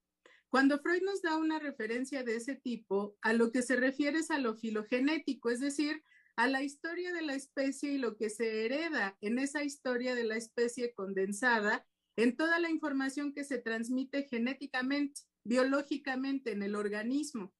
cuando 0.48 0.80
Freud 0.80 1.02
nos 1.02 1.22
da 1.22 1.36
una 1.36 1.60
referencia 1.60 2.24
de 2.24 2.38
ese 2.38 2.56
tipo, 2.56 3.18
a 3.22 3.34
lo 3.34 3.52
que 3.52 3.62
se 3.62 3.76
refiere 3.76 4.20
es 4.20 4.32
a 4.32 4.40
lo 4.40 4.56
filogenético, 4.56 5.50
es 5.50 5.60
decir, 5.60 6.02
a 6.38 6.48
la 6.48 6.64
historia 6.64 7.12
de 7.12 7.24
la 7.24 7.36
especie 7.36 7.92
y 7.92 7.98
lo 7.98 8.16
que 8.16 8.30
se 8.30 8.64
hereda 8.64 9.18
en 9.20 9.38
esa 9.38 9.66
historia 9.66 10.16
de 10.16 10.24
la 10.24 10.38
especie 10.38 10.94
condensada 10.94 11.86
en 12.16 12.36
toda 12.36 12.60
la 12.60 12.70
información 12.70 13.34
que 13.34 13.44
se 13.44 13.58
transmite 13.58 14.28
genéticamente, 14.28 15.22
biológicamente 15.44 16.52
en 16.52 16.64
el 16.64 16.76
organismo. 16.76 17.54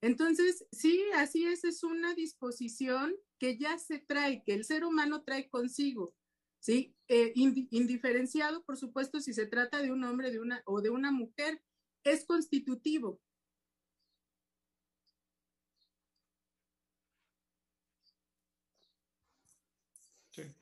Entonces, 0.00 0.66
sí, 0.72 1.02
así 1.16 1.44
es, 1.44 1.64
es 1.64 1.84
una 1.84 2.14
disposición 2.14 3.14
que 3.38 3.58
ya 3.58 3.78
se 3.78 3.98
trae, 3.98 4.42
que 4.44 4.54
el 4.54 4.64
ser 4.64 4.84
humano 4.84 5.22
trae 5.22 5.48
consigo, 5.48 6.14
¿sí? 6.58 6.94
Eh, 7.08 7.32
indiferenciado, 7.34 8.64
por 8.64 8.76
supuesto, 8.76 9.20
si 9.20 9.32
se 9.34 9.46
trata 9.46 9.82
de 9.82 9.92
un 9.92 10.04
hombre 10.04 10.30
o 10.64 10.80
de 10.80 10.90
una 10.90 11.12
mujer, 11.12 11.62
es 12.04 12.24
constitutivo, 12.24 13.20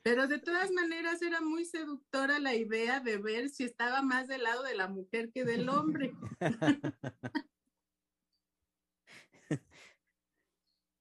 Pero 0.01 0.27
de 0.27 0.39
todas 0.39 0.71
maneras 0.71 1.21
era 1.21 1.41
muy 1.41 1.65
seductora 1.65 2.39
la 2.39 2.55
idea 2.55 2.99
de 2.99 3.17
ver 3.17 3.49
si 3.49 3.63
estaba 3.63 4.01
más 4.01 4.27
del 4.27 4.43
lado 4.43 4.63
de 4.63 4.75
la 4.75 4.87
mujer 4.87 5.31
que 5.31 5.45
del 5.45 5.69
hombre. 5.69 6.13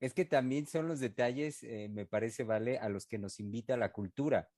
Es 0.01 0.15
que 0.15 0.25
también 0.25 0.69
son 0.69 0.87
los 0.87 1.01
detalles, 1.01 1.65
eh, 1.65 1.89
me 1.91 2.07
parece, 2.07 2.45
vale, 2.45 2.79
a 2.79 2.89
los 2.89 3.07
que 3.07 3.19
nos 3.19 3.41
invita 3.41 3.77
la 3.77 3.91
cultura. 3.91 4.49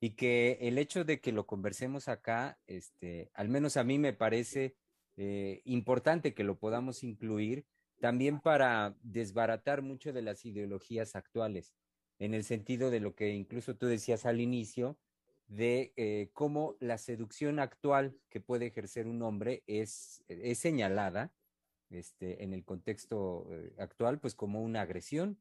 Y 0.00 0.16
que 0.16 0.58
el 0.62 0.78
hecho 0.78 1.04
de 1.04 1.20
que 1.20 1.30
lo 1.30 1.46
conversemos 1.46 2.08
acá, 2.08 2.58
este, 2.66 3.30
al 3.34 3.48
menos 3.48 3.76
a 3.76 3.84
mí 3.84 4.00
me 4.00 4.14
parece 4.14 4.74
eh, 5.16 5.60
importante 5.64 6.34
que 6.34 6.42
lo 6.42 6.58
podamos 6.58 7.04
incluir 7.04 7.66
también 8.00 8.40
para 8.40 8.96
desbaratar 9.02 9.82
mucho 9.82 10.12
de 10.12 10.22
las 10.22 10.44
ideologías 10.44 11.14
actuales 11.14 11.72
en 12.20 12.34
el 12.34 12.44
sentido 12.44 12.90
de 12.90 13.00
lo 13.00 13.14
que 13.14 13.30
incluso 13.30 13.74
tú 13.76 13.86
decías 13.86 14.26
al 14.26 14.40
inicio, 14.40 14.98
de 15.48 15.92
eh, 15.96 16.30
cómo 16.32 16.76
la 16.78 16.96
seducción 16.96 17.58
actual 17.58 18.16
que 18.28 18.40
puede 18.40 18.66
ejercer 18.66 19.08
un 19.08 19.20
hombre 19.22 19.64
es, 19.66 20.22
es 20.28 20.58
señalada 20.58 21.32
este, 21.88 22.44
en 22.44 22.52
el 22.52 22.64
contexto 22.64 23.48
eh, 23.50 23.72
actual, 23.78 24.20
pues 24.20 24.36
como 24.36 24.62
una 24.62 24.82
agresión, 24.82 25.40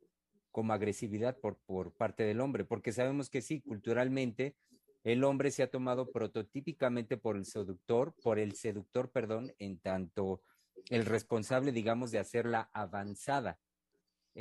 como 0.51 0.73
agresividad 0.73 1.37
por, 1.37 1.57
por 1.57 1.93
parte 1.93 2.23
del 2.23 2.41
hombre, 2.41 2.65
porque 2.65 2.91
sabemos 2.91 3.29
que 3.29 3.43
sí, 3.43 3.61
culturalmente, 3.61 4.55
el 5.03 5.23
hombre 5.23 5.51
se 5.51 5.63
ha 5.63 5.69
tomado 5.69 6.09
prototípicamente 6.11 7.17
por 7.17 7.35
el 7.35 7.45
seductor, 7.45 8.15
por 8.23 8.39
el 8.39 8.55
seductor, 8.55 9.11
perdón, 9.11 9.53
en 9.59 9.77
tanto 9.77 10.41
el 10.89 11.05
responsable, 11.05 11.71
digamos, 11.71 12.09
de 12.09 12.19
hacerla 12.19 12.69
avanzada 12.73 13.59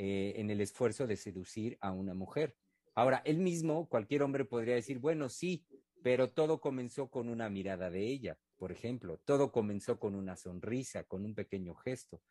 eh, 0.01 0.39
en 0.39 0.49
el 0.49 0.61
esfuerzo 0.61 1.07
de 1.07 1.17
seducir 1.17 1.77
a 1.81 1.91
una 1.91 2.13
mujer. 2.13 2.55
Ahora, 2.95 3.21
él 3.25 3.39
mismo, 3.39 3.89
cualquier 3.89 4.23
hombre 4.23 4.45
podría 4.45 4.75
decir, 4.75 4.97
bueno, 4.97 5.27
sí, 5.27 5.65
pero 6.01 6.29
todo 6.29 6.61
comenzó 6.61 7.09
con 7.09 7.27
una 7.27 7.49
mirada 7.49 7.89
de 7.89 8.07
ella, 8.07 8.37
por 8.55 8.71
ejemplo, 8.71 9.19
todo 9.25 9.51
comenzó 9.51 9.99
con 9.99 10.15
una 10.15 10.37
sonrisa, 10.37 11.03
con 11.03 11.25
un 11.25 11.35
pequeño 11.35 11.75
gesto. 11.75 12.21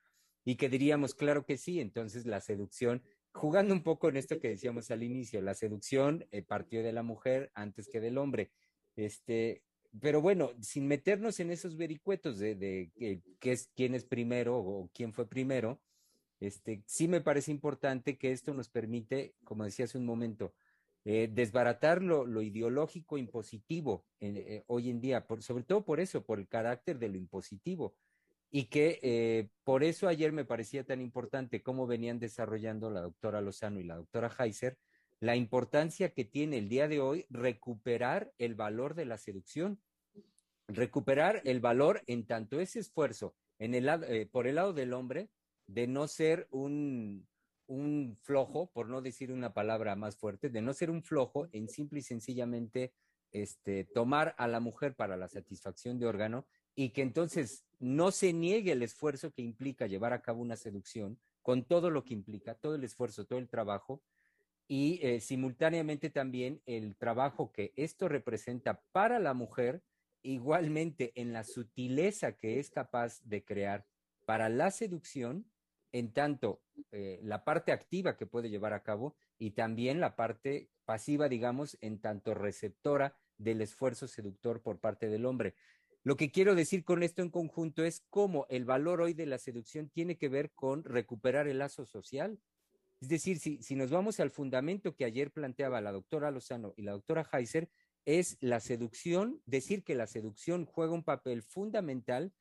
Y 0.46 0.56
que 0.56 0.70
diríamos, 0.70 1.14
claro 1.14 1.44
que 1.44 1.58
sí, 1.58 1.78
entonces 1.78 2.24
la 2.24 2.40
seducción, 2.40 3.02
jugando 3.32 3.74
un 3.74 3.82
poco 3.82 4.08
en 4.08 4.16
esto 4.16 4.40
que 4.40 4.48
decíamos 4.48 4.90
al 4.90 5.02
inicio, 5.02 5.42
la 5.42 5.52
seducción 5.52 6.26
eh, 6.30 6.40
partió 6.40 6.82
de 6.82 6.94
la 6.94 7.02
mujer 7.02 7.50
antes 7.52 7.86
que 7.86 8.00
del 8.00 8.16
hombre. 8.16 8.50
Este, 8.96 9.62
pero 10.00 10.22
bueno, 10.22 10.52
sin 10.62 10.86
meternos 10.86 11.38
en 11.40 11.50
esos 11.50 11.76
vericuetos 11.76 12.38
de, 12.38 12.54
de, 12.54 13.22
es, 13.42 13.70
quién 13.76 13.94
es 13.94 14.06
primero 14.06 14.56
o 14.56 14.90
quién 14.94 15.12
fue 15.12 15.28
primero, 15.28 15.82
este, 16.40 16.82
sí 16.86 17.08
me 17.08 17.20
parece 17.20 17.50
importante 17.50 18.16
que 18.16 18.32
esto 18.32 18.54
nos 18.54 18.68
permite, 18.68 19.34
como 19.44 19.64
decía 19.64 19.86
hace 19.86 19.98
un 19.98 20.06
momento, 20.06 20.54
eh, 21.04 21.28
desbaratar 21.32 22.02
lo, 22.02 22.42
ideológico 22.42 23.18
impositivo 23.18 24.04
eh, 24.20 24.62
hoy 24.66 24.90
en 24.90 25.00
día, 25.00 25.26
sobre 25.40 25.64
todo 25.64 25.84
por 25.84 26.00
eso, 26.00 26.22
por 26.24 26.38
el 26.38 26.48
carácter 26.48 26.98
de 26.98 27.08
lo 27.08 27.16
impositivo. 27.16 27.94
Y 28.50 28.64
que 28.64 28.98
eh, 29.02 29.48
por 29.64 29.84
eso 29.84 30.08
ayer 30.08 30.32
me 30.32 30.44
parecía 30.44 30.84
tan 30.84 31.00
importante 31.00 31.62
cómo 31.62 31.86
venían 31.86 32.18
desarrollando 32.18 32.90
la 32.90 33.00
doctora 33.00 33.40
Lozano 33.40 33.80
y 33.80 33.84
la 33.84 33.96
doctora 33.96 34.30
Heiser, 34.38 34.78
la 35.20 35.34
importancia 35.34 36.12
que 36.12 36.24
tiene 36.24 36.58
el 36.58 36.68
día 36.68 36.88
de 36.88 37.00
hoy 37.00 37.26
recuperar 37.30 38.32
el 38.38 38.54
valor 38.54 38.94
de 38.94 39.04
la 39.04 39.18
seducción, 39.18 39.80
recuperar 40.68 41.42
el 41.44 41.60
valor 41.60 42.02
en 42.06 42.26
tanto 42.26 42.60
ese 42.60 42.78
esfuerzo 42.78 43.34
el, 43.58 44.28
por 44.30 44.46
el 44.46 44.54
lado 44.54 44.72
del 44.72 44.92
hombre, 44.92 45.30
de 45.68 45.86
no 45.86 46.08
ser 46.08 46.48
un, 46.50 47.28
un 47.68 48.16
flojo, 48.22 48.70
por 48.72 48.88
no 48.88 49.00
decir 49.00 49.30
una 49.30 49.54
palabra 49.54 49.94
más 49.94 50.16
fuerte, 50.16 50.48
de 50.48 50.62
no 50.62 50.72
ser 50.72 50.90
un 50.90 51.02
flojo 51.02 51.48
en 51.52 51.68
simple 51.68 52.00
y 52.00 52.02
sencillamente 52.02 52.92
este, 53.30 53.84
tomar 53.84 54.34
a 54.38 54.48
la 54.48 54.58
mujer 54.58 54.94
para 54.94 55.16
la 55.16 55.28
satisfacción 55.28 55.98
de 55.98 56.06
órgano 56.06 56.46
y 56.74 56.90
que 56.90 57.02
entonces 57.02 57.64
no 57.78 58.10
se 58.10 58.32
niegue 58.32 58.72
el 58.72 58.82
esfuerzo 58.82 59.32
que 59.32 59.42
implica 59.42 59.86
llevar 59.86 60.12
a 60.12 60.22
cabo 60.22 60.40
una 60.40 60.56
seducción, 60.56 61.18
con 61.42 61.64
todo 61.64 61.90
lo 61.90 62.04
que 62.04 62.14
implica, 62.14 62.54
todo 62.54 62.74
el 62.74 62.84
esfuerzo, 62.84 63.26
todo 63.26 63.38
el 63.38 63.48
trabajo, 63.48 64.02
y 64.66 65.00
eh, 65.02 65.20
simultáneamente 65.20 66.10
también 66.10 66.62
el 66.66 66.94
trabajo 66.96 67.52
que 67.52 67.72
esto 67.76 68.08
representa 68.08 68.82
para 68.92 69.18
la 69.18 69.34
mujer, 69.34 69.82
igualmente 70.22 71.12
en 71.14 71.32
la 71.32 71.44
sutileza 71.44 72.36
que 72.36 72.58
es 72.58 72.70
capaz 72.70 73.22
de 73.24 73.44
crear 73.44 73.86
para 74.26 74.48
la 74.48 74.70
seducción, 74.70 75.50
en 75.92 76.12
tanto 76.12 76.62
eh, 76.92 77.20
la 77.22 77.44
parte 77.44 77.72
activa 77.72 78.16
que 78.16 78.26
puede 78.26 78.50
llevar 78.50 78.72
a 78.72 78.82
cabo 78.82 79.16
y 79.38 79.52
también 79.52 80.00
la 80.00 80.16
parte 80.16 80.70
pasiva, 80.84 81.28
digamos, 81.28 81.76
en 81.80 82.00
tanto 82.00 82.34
receptora 82.34 83.16
del 83.36 83.60
esfuerzo 83.60 84.08
seductor 84.08 84.62
por 84.62 84.80
parte 84.80 85.08
del 85.08 85.26
hombre. 85.26 85.54
Lo 86.04 86.16
que 86.16 86.30
quiero 86.30 86.54
decir 86.54 86.84
con 86.84 87.02
esto 87.02 87.22
en 87.22 87.30
conjunto 87.30 87.84
es 87.84 88.04
cómo 88.10 88.46
el 88.48 88.64
valor 88.64 89.00
hoy 89.00 89.14
de 89.14 89.26
la 89.26 89.38
seducción 89.38 89.88
tiene 89.90 90.16
que 90.16 90.28
ver 90.28 90.50
con 90.52 90.84
recuperar 90.84 91.48
el 91.48 91.58
lazo 91.58 91.84
social. 91.84 92.38
Es 93.00 93.08
decir, 93.08 93.38
si, 93.38 93.62
si 93.62 93.76
nos 93.76 93.90
vamos 93.90 94.18
al 94.20 94.30
fundamento 94.30 94.94
que 94.94 95.04
ayer 95.04 95.30
planteaba 95.30 95.80
la 95.80 95.92
doctora 95.92 96.30
Lozano 96.30 96.72
y 96.76 96.82
la 96.82 96.92
doctora 96.92 97.28
Heiser, 97.32 97.68
es 98.04 98.38
la 98.40 98.60
seducción, 98.60 99.42
decir 99.44 99.84
que 99.84 99.94
la 99.94 100.06
seducción 100.06 100.64
juega 100.64 100.94
un 100.94 101.04
papel 101.04 101.42
fundamental 101.42 102.32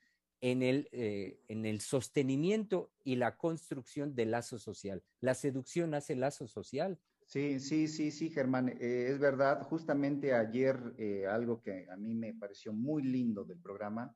en 0.41 0.61
el, 0.61 0.87
eh, 0.91 1.41
en 1.47 1.65
el 1.65 1.81
sostenimiento 1.81 2.91
y 3.03 3.15
la 3.15 3.37
construcción 3.37 4.15
del 4.15 4.31
lazo 4.31 4.59
social. 4.59 5.03
La 5.19 5.33
seducción 5.33 5.93
hace 5.93 6.15
lazo 6.15 6.47
social. 6.47 6.99
Sí, 7.27 7.59
sí, 7.59 7.89
sí, 7.89 8.09
sí, 8.09 8.29
Germán, 8.29 8.69
eh, 8.69 9.09
es 9.09 9.19
verdad. 9.19 9.61
Justamente 9.63 10.33
ayer 10.33 10.93
eh, 10.97 11.27
algo 11.27 11.61
que 11.61 11.85
a 11.89 11.97
mí 11.97 12.15
me 12.15 12.33
pareció 12.33 12.71
muy 12.71 13.03
lindo 13.03 13.43
del 13.43 13.59
programa, 13.59 14.15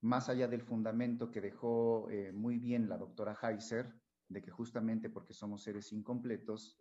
más 0.00 0.28
allá 0.28 0.48
del 0.48 0.62
fundamento 0.62 1.30
que 1.30 1.40
dejó 1.40 2.10
eh, 2.10 2.32
muy 2.32 2.58
bien 2.58 2.88
la 2.88 2.98
doctora 2.98 3.38
Heiser, 3.40 3.94
de 4.28 4.42
que 4.42 4.50
justamente 4.50 5.08
porque 5.08 5.34
somos 5.34 5.62
seres 5.62 5.92
incompletos, 5.92 6.76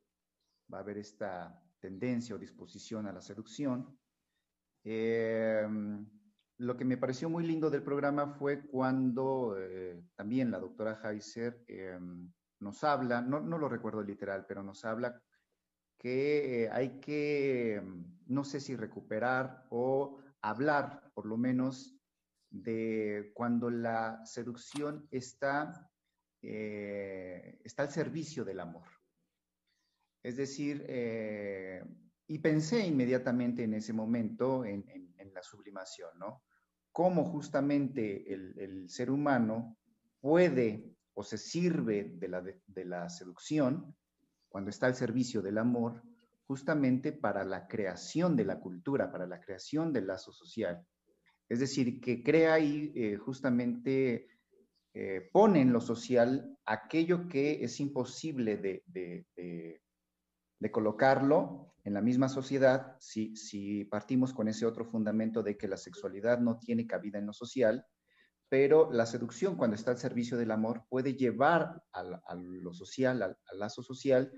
va 0.74 0.80
a 0.80 0.82
haber 0.82 0.98
esta 0.98 1.64
tendencia 1.80 2.34
o 2.34 2.40
disposición 2.40 3.06
a 3.06 3.14
la 3.14 3.22
seducción. 3.22 3.96
Em, 4.84 6.10
lo 6.58 6.78
que 6.78 6.86
me 6.86 6.98
pareció 6.98 7.30
muy 7.30 7.46
lindo 7.46 7.70
del 7.70 7.84
programa 7.84 8.28
fue 8.28 8.66
cuando 8.68 9.58
también 10.16 10.52
la 10.52 10.60
doctora 10.60 11.00
Heiser 11.04 11.64
em, 11.68 12.32
nos 12.64 12.84
habla, 12.84 13.22
no, 13.22 13.40
lo 13.42 13.70
recuerdo 13.70 14.02
literal, 14.02 14.46
pero 14.48 14.64
nos 14.64 14.84
habla 14.86 15.22
que 16.00 16.64
eh, 16.64 16.70
hay 16.72 17.00
que, 17.00 17.82
no 18.26 18.44
sé 18.44 18.60
si 18.60 18.76
recuperar 18.76 19.66
o 19.70 20.20
hablar, 20.42 21.12
por 21.14 21.26
lo 21.26 21.38
menos, 21.38 21.96
de 22.50 23.32
cuando 23.34 23.70
la 23.70 24.26
seducción 24.26 25.08
está, 25.12 25.90
eh, 26.42 27.60
está 27.64 27.84
al 27.84 27.92
servicio 27.92 28.46
del 28.46 28.60
amor. 28.60 28.88
Es 30.24 30.38
decir, 30.38 30.86
eh, 30.88 31.84
y 32.28 32.40
pensé 32.40 32.86
inmediatamente 32.86 33.64
en 33.64 33.74
ese 33.74 33.92
momento 33.92 34.64
en, 34.64 34.86
la 35.34 35.44
sublimación, 35.44 36.18
¿no? 36.20 36.44
Cómo 36.92 37.26
justamente 37.26 38.32
el, 38.34 38.90
ser 38.90 39.10
humano 39.10 39.78
puede 40.20 40.96
o 41.16 41.24
se 41.24 41.38
sirve 41.38 42.16
de 42.16 42.86
la, 42.86 43.10
seducción, 43.10 43.96
cuando 44.48 44.70
está 44.70 44.88
al 44.88 44.96
servicio 44.96 45.42
del 45.42 45.58
amor, 45.58 46.04
justamente 46.46 47.12
para 47.12 47.44
la 47.44 47.68
creación 47.68 48.36
de 48.36 48.46
la 48.46 48.60
cultura, 48.60 49.12
para 49.12 49.26
la 49.26 49.40
creación 49.40 49.92
del 49.92 50.08
lazo 50.08 50.32
social. 50.32 50.86
Es 51.50 51.60
decir, 51.60 52.00
que 52.00 52.24
crea 52.24 52.54
ahí 52.54 52.92
eh, 52.96 53.18
justamente, 53.18 54.28
eh, 54.94 55.30
pone 55.32 55.62
en 55.62 55.74
lo 55.74 55.82
social 55.82 56.58
aquello 56.66 57.28
que 57.28 57.64
es 57.64 57.80
imposible 57.80 58.58
de, 58.58 59.74
colocarlo 60.72 61.74
en 61.84 61.94
la 61.94 62.02
misma 62.02 62.30
sociedad 62.30 62.96
si, 63.00 63.36
si 63.36 63.86
partimos 63.86 64.34
con 64.34 64.48
ese 64.48 64.66
otro 64.66 64.86
fundamento 64.86 65.44
de 65.44 65.58
que 65.58 65.68
la 65.68 65.78
sexualidad 65.78 66.40
no 66.40 66.60
tiene 66.60 66.88
cabida 66.88 67.20
en 67.20 67.26
lo 67.26 67.34
social 67.34 67.86
pero 68.54 68.92
la 68.92 69.08
seducción 69.08 69.56
cuando 69.56 69.76
está 69.76 69.90
al 69.90 69.98
servicio 69.98 70.38
del 70.38 70.52
amor 70.52 70.86
puede 70.88 71.16
llevar 71.16 71.84
a, 71.92 72.36
lo 72.36 72.72
social, 72.72 73.24
al, 73.24 73.36
lazo 73.58 73.82
social, 73.82 74.32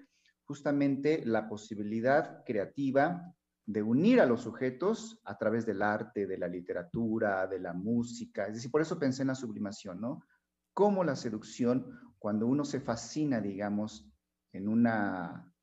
justamente 0.45 1.25
la 1.25 1.49
posibilidad 1.49 2.41
creativa 2.45 3.35
de 3.65 3.83
unir 3.83 4.21
a 4.21 4.25
los 4.25 4.39
sujetos 4.39 5.19
a 5.25 5.37
través 5.37 5.65
del 5.65 5.81
arte, 5.81 6.27
de 6.27 6.37
la 6.37 6.47
literatura, 6.47 7.45
de 7.45 7.59
la 7.59 7.73
música. 7.73 8.47
Es 8.47 8.53
decir, 8.53 8.71
por 8.71 8.81
eso 8.81 8.97
pensé 8.97 9.23
en 9.23 9.27
la 9.27 9.35
sublimación, 9.35 9.99
¿no? 9.99 10.23
Cómo 10.73 11.03
la 11.03 11.17
seducción, 11.17 12.13
cuando 12.17 12.47
uno 12.47 12.63
se 12.63 12.79
fascina, 12.79 13.41
digamos, 13.41 14.09
en 14.53 14.69
una, 14.69 15.53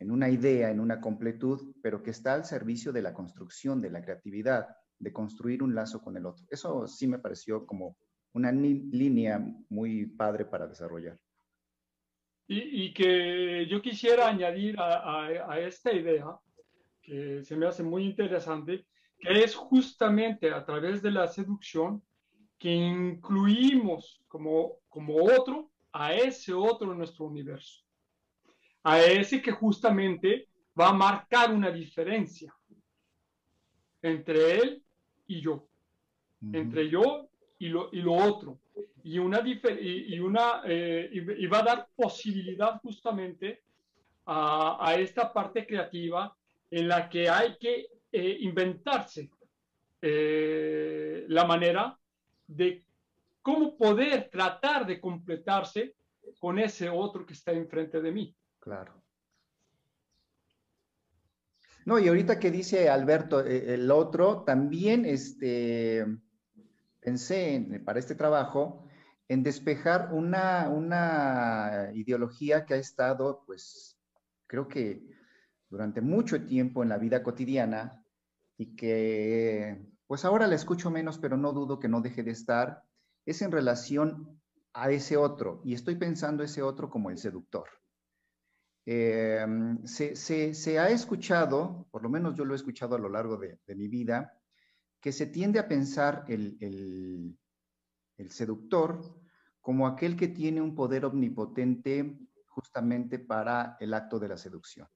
en 0.00 0.10
una 0.10 0.30
idea, 0.30 0.70
en 0.70 0.80
una 0.80 1.00
completud, 1.00 1.74
pero 1.82 2.02
que 2.02 2.10
está 2.10 2.34
al 2.34 2.44
servicio 2.44 2.90
de 2.90 3.02
la 3.02 3.12
construcción, 3.12 3.80
de 3.80 3.90
la 3.90 4.02
creatividad, 4.02 4.66
de 4.98 5.12
construir 5.12 5.62
un 5.62 5.74
lazo 5.74 6.00
con 6.00 6.16
el 6.16 6.24
otro. 6.24 6.46
Eso 6.50 6.86
sí 6.86 7.06
me 7.06 7.18
pareció 7.18 7.66
como 7.66 7.96
una 8.32 8.50
línea 8.50 9.44
muy 9.68 10.06
padre 10.06 10.46
para 10.46 10.66
desarrollar. 10.66 11.18
Y, 12.52 12.92
que 12.94 13.68
yo 13.70 13.80
quisiera 13.80 14.28
añadir 14.28 14.74
a, 14.78 15.60
esta 15.60 15.92
idea, 15.92 16.36
que 17.00 17.44
se 17.44 17.56
me 17.56 17.66
hace 17.66 17.84
muy 17.84 18.04
interesante, 18.04 18.86
que 19.20 19.44
es 19.44 19.54
justamente 19.54 20.50
a 20.50 20.64
través 20.64 21.00
de 21.00 21.12
la 21.12 21.28
seducción 21.28 22.02
que 22.58 22.72
incluimos 22.72 24.20
como, 24.26 24.78
como 24.88 25.14
otro 25.14 25.70
a 25.92 26.12
ese 26.14 26.52
otro 26.52 26.90
en 26.90 26.98
nuestro 26.98 27.26
universo, 27.26 27.84
a 28.82 29.00
ese 29.00 29.42
que 29.42 29.52
justamente 29.52 30.48
va 30.78 30.88
a 30.88 30.92
marcar 30.92 31.52
una 31.52 31.70
diferencia 31.70 32.54
entre 34.02 34.56
él 34.56 34.82
y 35.26 35.40
yo, 35.40 35.68
entre 36.52 36.88
yo 36.88 37.28
y 37.58 37.68
lo, 37.68 37.90
y 37.92 38.00
lo 38.00 38.14
otro. 38.14 38.58
Y, 39.02 39.18
una, 39.18 39.42
y, 39.46 40.18
una, 40.18 40.62
eh, 40.64 41.10
y, 41.12 41.46
va 41.46 41.58
a 41.58 41.62
dar 41.62 41.88
posibilidad 41.94 42.80
justamente 42.80 43.62
a, 44.26 44.78
a, 44.80 44.94
esta 44.96 45.32
parte 45.32 45.66
creativa 45.66 46.34
en 46.70 46.88
la 46.88 47.08
que 47.08 47.28
hay 47.28 47.56
que 47.58 47.86
eh, 48.12 48.38
inventarse 48.40 49.30
eh, 50.02 51.26
la 51.28 51.44
manera 51.44 51.98
de 52.46 52.82
cómo 53.42 53.76
poder 53.76 54.30
tratar 54.30 54.86
de 54.86 55.00
completarse 55.00 55.94
con 56.38 56.58
ese 56.58 56.88
otro 56.88 57.26
que 57.26 57.34
está 57.34 57.52
enfrente 57.52 58.00
de 58.00 58.10
mí. 58.10 58.34
Claro. 58.60 59.02
No, 61.86 61.98
y 61.98 62.08
ahorita 62.08 62.38
que 62.38 62.50
dice 62.50 62.88
Alberto, 62.90 63.44
eh, 63.44 63.74
el 63.74 63.90
otro, 63.90 64.44
también 64.44 65.04
este, 65.06 66.06
pensé 67.00 67.82
para 67.84 67.98
este 67.98 68.14
trabajo 68.14 68.86
en 69.28 69.42
despejar 69.42 70.10
una, 70.12 70.68
una 70.68 71.90
ideología 71.94 72.66
que 72.66 72.74
ha 72.74 72.76
estado, 72.76 73.42
pues, 73.46 73.98
creo 74.46 74.68
que 74.68 75.02
durante 75.70 76.00
mucho 76.00 76.44
tiempo 76.44 76.82
en 76.82 76.90
la 76.90 76.98
vida 76.98 77.22
cotidiana 77.22 78.04
y 78.58 78.76
que, 78.76 79.86
pues 80.06 80.24
ahora 80.24 80.46
la 80.46 80.56
escucho 80.56 80.90
menos, 80.90 81.18
pero 81.18 81.36
no 81.36 81.52
dudo 81.52 81.78
que 81.78 81.88
no 81.88 82.02
deje 82.02 82.22
de 82.22 82.32
estar, 82.32 82.84
es 83.24 83.40
en 83.40 83.52
relación 83.52 84.40
a 84.74 84.90
ese 84.90 85.16
otro. 85.16 85.62
Y 85.64 85.74
estoy 85.74 85.94
pensando 85.94 86.42
ese 86.42 86.62
otro 86.62 86.90
como 86.90 87.10
el 87.10 87.18
seductor. 87.18 87.79
Eh, 88.86 89.46
se, 89.84 90.78
ha 90.78 90.88
escuchado, 90.88 91.86
por 91.90 92.02
lo 92.02 92.08
menos 92.08 92.34
yo 92.34 92.44
lo 92.44 92.54
he 92.54 92.56
escuchado 92.56 92.96
a 92.96 92.98
lo 92.98 93.08
largo 93.08 93.36
de, 93.36 93.58
mi 93.74 93.88
vida, 93.88 94.40
que 95.00 95.12
se 95.12 95.26
tiende 95.26 95.58
a 95.58 95.68
pensar 95.68 96.24
el, 96.28 97.36
seductor 98.28 99.18
como 99.60 99.86
aquel 99.86 100.16
que 100.16 100.28
tiene 100.28 100.60
un 100.60 100.74
poder 100.74 101.04
omnipotente 101.04 102.18
justamente 102.46 103.18
para 103.18 103.76
el 103.80 103.94
acto 103.94 104.18
de 104.18 104.28
la 104.28 104.36
seducción. 104.36 104.88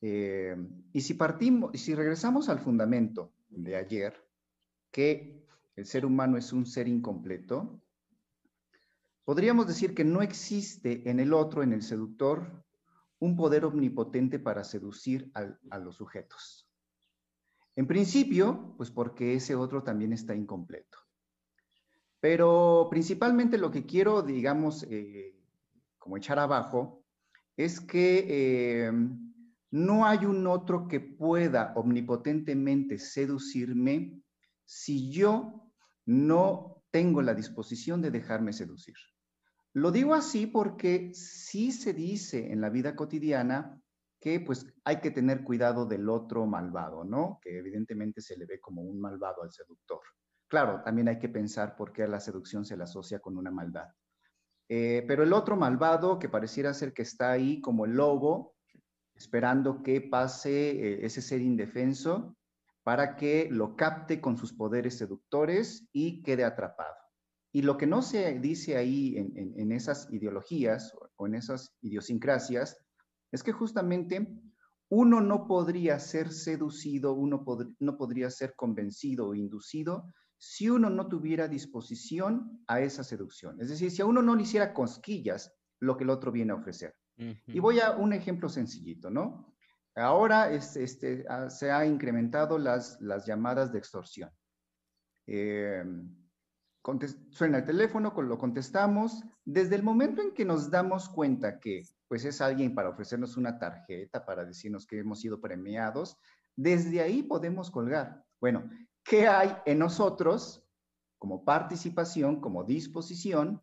Eh, 0.00 0.56
y 0.92 1.00
si 1.00 1.14
partimos, 1.14 1.78
si 1.80 1.94
regresamos 1.94 2.48
al 2.48 2.58
fundamento 2.58 3.34
de 3.48 3.76
ayer, 3.76 4.14
que 4.90 5.46
el 5.76 5.86
ser 5.86 6.04
humano 6.04 6.36
es 6.36 6.52
un 6.52 6.66
ser 6.66 6.88
incompleto, 6.88 7.80
podríamos 9.24 9.66
decir 9.66 9.94
que 9.94 10.04
no 10.04 10.22
existe 10.22 11.08
en 11.08 11.20
el 11.20 11.32
otro, 11.32 11.62
en 11.62 11.72
el 11.72 11.82
seductor, 11.82 12.61
un 13.22 13.36
poder 13.36 13.64
omnipotente 13.64 14.40
para 14.40 14.64
seducir 14.64 15.30
a, 15.34 15.78
los 15.78 15.94
sujetos. 15.94 16.68
En 17.76 17.86
principio, 17.86 18.74
pues 18.76 18.90
porque 18.90 19.34
ese 19.34 19.54
otro 19.54 19.84
también 19.84 20.12
está 20.12 20.34
incompleto. 20.34 20.98
Pero 22.18 22.88
principalmente 22.90 23.58
lo 23.58 23.70
que 23.70 23.86
quiero, 23.86 24.22
digamos, 24.22 24.84
eh, 24.90 25.36
como 26.00 26.16
echar 26.16 26.40
abajo, 26.40 27.04
es 27.56 27.78
que 27.78 28.26
eh, 28.28 28.92
no 29.70 30.04
hay 30.04 30.26
un 30.26 30.44
otro 30.48 30.88
que 30.88 30.98
pueda 30.98 31.74
omnipotentemente 31.76 32.98
seducirme 32.98 34.20
si 34.64 35.12
yo 35.12 35.70
no 36.06 36.82
tengo 36.90 37.22
la 37.22 37.34
disposición 37.34 38.02
de 38.02 38.10
dejarme 38.10 38.52
seducir. 38.52 38.96
Lo 39.74 39.90
digo 39.90 40.14
así 40.14 40.46
porque 40.46 41.12
sí 41.14 41.72
se 41.72 41.94
dice 41.94 42.52
en 42.52 42.60
la 42.60 42.68
vida 42.68 42.94
cotidiana 42.94 43.80
que 44.20 44.38
pues 44.38 44.66
hay 44.84 45.00
que 45.00 45.10
tener 45.10 45.42
cuidado 45.42 45.86
del 45.86 46.08
otro 46.08 46.46
malvado, 46.46 47.04
¿no? 47.04 47.40
Que 47.42 47.58
evidentemente 47.58 48.20
se 48.20 48.36
le 48.36 48.46
ve 48.46 48.60
como 48.60 48.82
un 48.82 49.00
malvado 49.00 49.42
al 49.42 49.50
seductor. 49.50 50.00
Claro, 50.46 50.82
también 50.84 51.08
hay 51.08 51.18
que 51.18 51.28
pensar 51.28 51.74
por 51.74 51.92
qué 51.92 52.06
la 52.06 52.20
seducción 52.20 52.64
se 52.64 52.76
le 52.76 52.84
asocia 52.84 53.18
con 53.20 53.36
una 53.36 53.50
maldad. 53.50 53.88
Eh, 54.68 55.04
pero 55.08 55.22
el 55.22 55.32
otro 55.32 55.56
malvado 55.56 56.18
que 56.18 56.28
pareciera 56.28 56.72
ser 56.72 56.92
que 56.92 57.02
está 57.02 57.32
ahí 57.32 57.60
como 57.60 57.84
el 57.84 57.92
lobo, 57.92 58.54
esperando 59.14 59.82
que 59.82 60.00
pase 60.00 60.70
eh, 60.70 61.06
ese 61.06 61.20
ser 61.20 61.40
indefenso 61.40 62.36
para 62.82 63.16
que 63.16 63.48
lo 63.50 63.76
capte 63.76 64.20
con 64.20 64.36
sus 64.36 64.52
poderes 64.52 64.98
seductores 64.98 65.88
y 65.92 66.22
quede 66.22 66.44
atrapado. 66.44 67.01
Y 67.52 67.62
lo 67.62 67.76
que 67.76 67.86
no 67.86 68.00
se 68.02 68.38
dice 68.40 68.76
ahí 68.76 69.16
en, 69.16 69.72
esas 69.72 70.10
ideologías 70.10 70.94
o 71.16 71.26
en 71.26 71.34
esas 71.34 71.74
idiosincrasias 71.82 72.78
es 73.30 73.42
que 73.42 73.52
justamente 73.52 74.26
uno 74.88 75.20
no 75.20 75.46
podría 75.46 75.98
ser 75.98 76.32
seducido, 76.32 77.12
uno 77.14 77.44
no 77.78 77.96
podría 77.96 78.30
ser 78.30 78.54
convencido 78.56 79.28
o 79.28 79.34
inducido 79.34 80.04
si 80.38 80.68
uno 80.68 80.90
no 80.90 81.08
tuviera 81.08 81.46
disposición 81.46 82.64
a 82.66 82.80
esa 82.80 83.04
seducción. 83.04 83.60
Es 83.60 83.68
decir, 83.68 83.90
si 83.90 84.02
a 84.02 84.06
uno 84.06 84.22
no 84.22 84.34
le 84.34 84.42
hiciera 84.42 84.74
cosquillas 84.74 85.54
lo 85.78 85.96
que 85.96 86.04
el 86.04 86.10
otro 86.10 86.32
viene 86.32 86.52
a 86.52 86.56
ofrecer. 86.56 86.94
Y 87.46 87.60
voy 87.60 87.78
a 87.78 87.92
un 87.92 88.12
ejemplo 88.12 88.48
sencillito, 88.48 89.08
¿no? 89.08 89.54
Ahora 89.94 90.50
este, 90.52 91.24
ah, 91.28 91.48
se 91.48 91.70
ha 91.70 91.86
incrementado 91.86 92.58
las, 92.58 93.00
las 93.00 93.24
llamadas 93.24 93.72
de 93.72 93.78
extorsión. 93.78 94.30
Eh, 95.26 95.84
suena 97.30 97.58
el 97.58 97.64
teléfono, 97.64 98.12
lo 98.16 98.38
contestamos. 98.38 99.22
Desde 99.44 99.76
el 99.76 99.82
momento 99.82 100.22
en 100.22 100.32
que 100.32 100.44
nos 100.44 100.70
damos 100.70 101.08
cuenta 101.08 101.58
que 101.60 101.84
pues 102.08 102.24
es 102.24 102.40
alguien 102.40 102.74
para 102.74 102.90
ofrecernos 102.90 103.36
una 103.36 103.58
tarjeta, 103.58 104.24
para 104.26 104.44
decirnos 104.44 104.86
que 104.86 104.98
hemos 104.98 105.20
sido 105.20 105.40
premiados, 105.40 106.18
desde 106.56 107.00
ahí 107.00 107.22
podemos 107.22 107.70
colgar. 107.70 108.24
Bueno, 108.40 108.68
¿qué 109.02 109.26
hay 109.26 109.56
en 109.64 109.78
nosotros 109.78 110.62
como 111.18 111.44
participación, 111.44 112.40
como 112.40 112.64
disposición, 112.64 113.62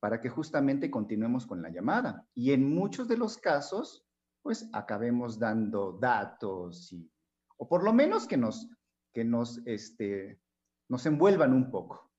para 0.00 0.20
que 0.20 0.30
justamente 0.30 0.90
continuemos 0.90 1.46
con 1.46 1.60
la 1.60 1.68
llamada? 1.68 2.26
Y 2.34 2.52
en 2.52 2.74
muchos 2.74 3.06
de 3.06 3.18
los 3.18 3.36
casos, 3.36 4.06
pues 4.42 4.68
acabemos 4.72 5.38
dando 5.38 5.92
datos 5.92 6.92
y, 6.92 7.10
o 7.58 7.68
por 7.68 7.84
lo 7.84 7.92
menos 7.92 8.26
que 8.26 8.38
nos, 8.38 8.70
que 9.12 9.24
nos, 9.24 9.60
este, 9.66 10.40
nos 10.88 11.04
envuelvan 11.04 11.52
un 11.52 11.70
poco. 11.70 12.09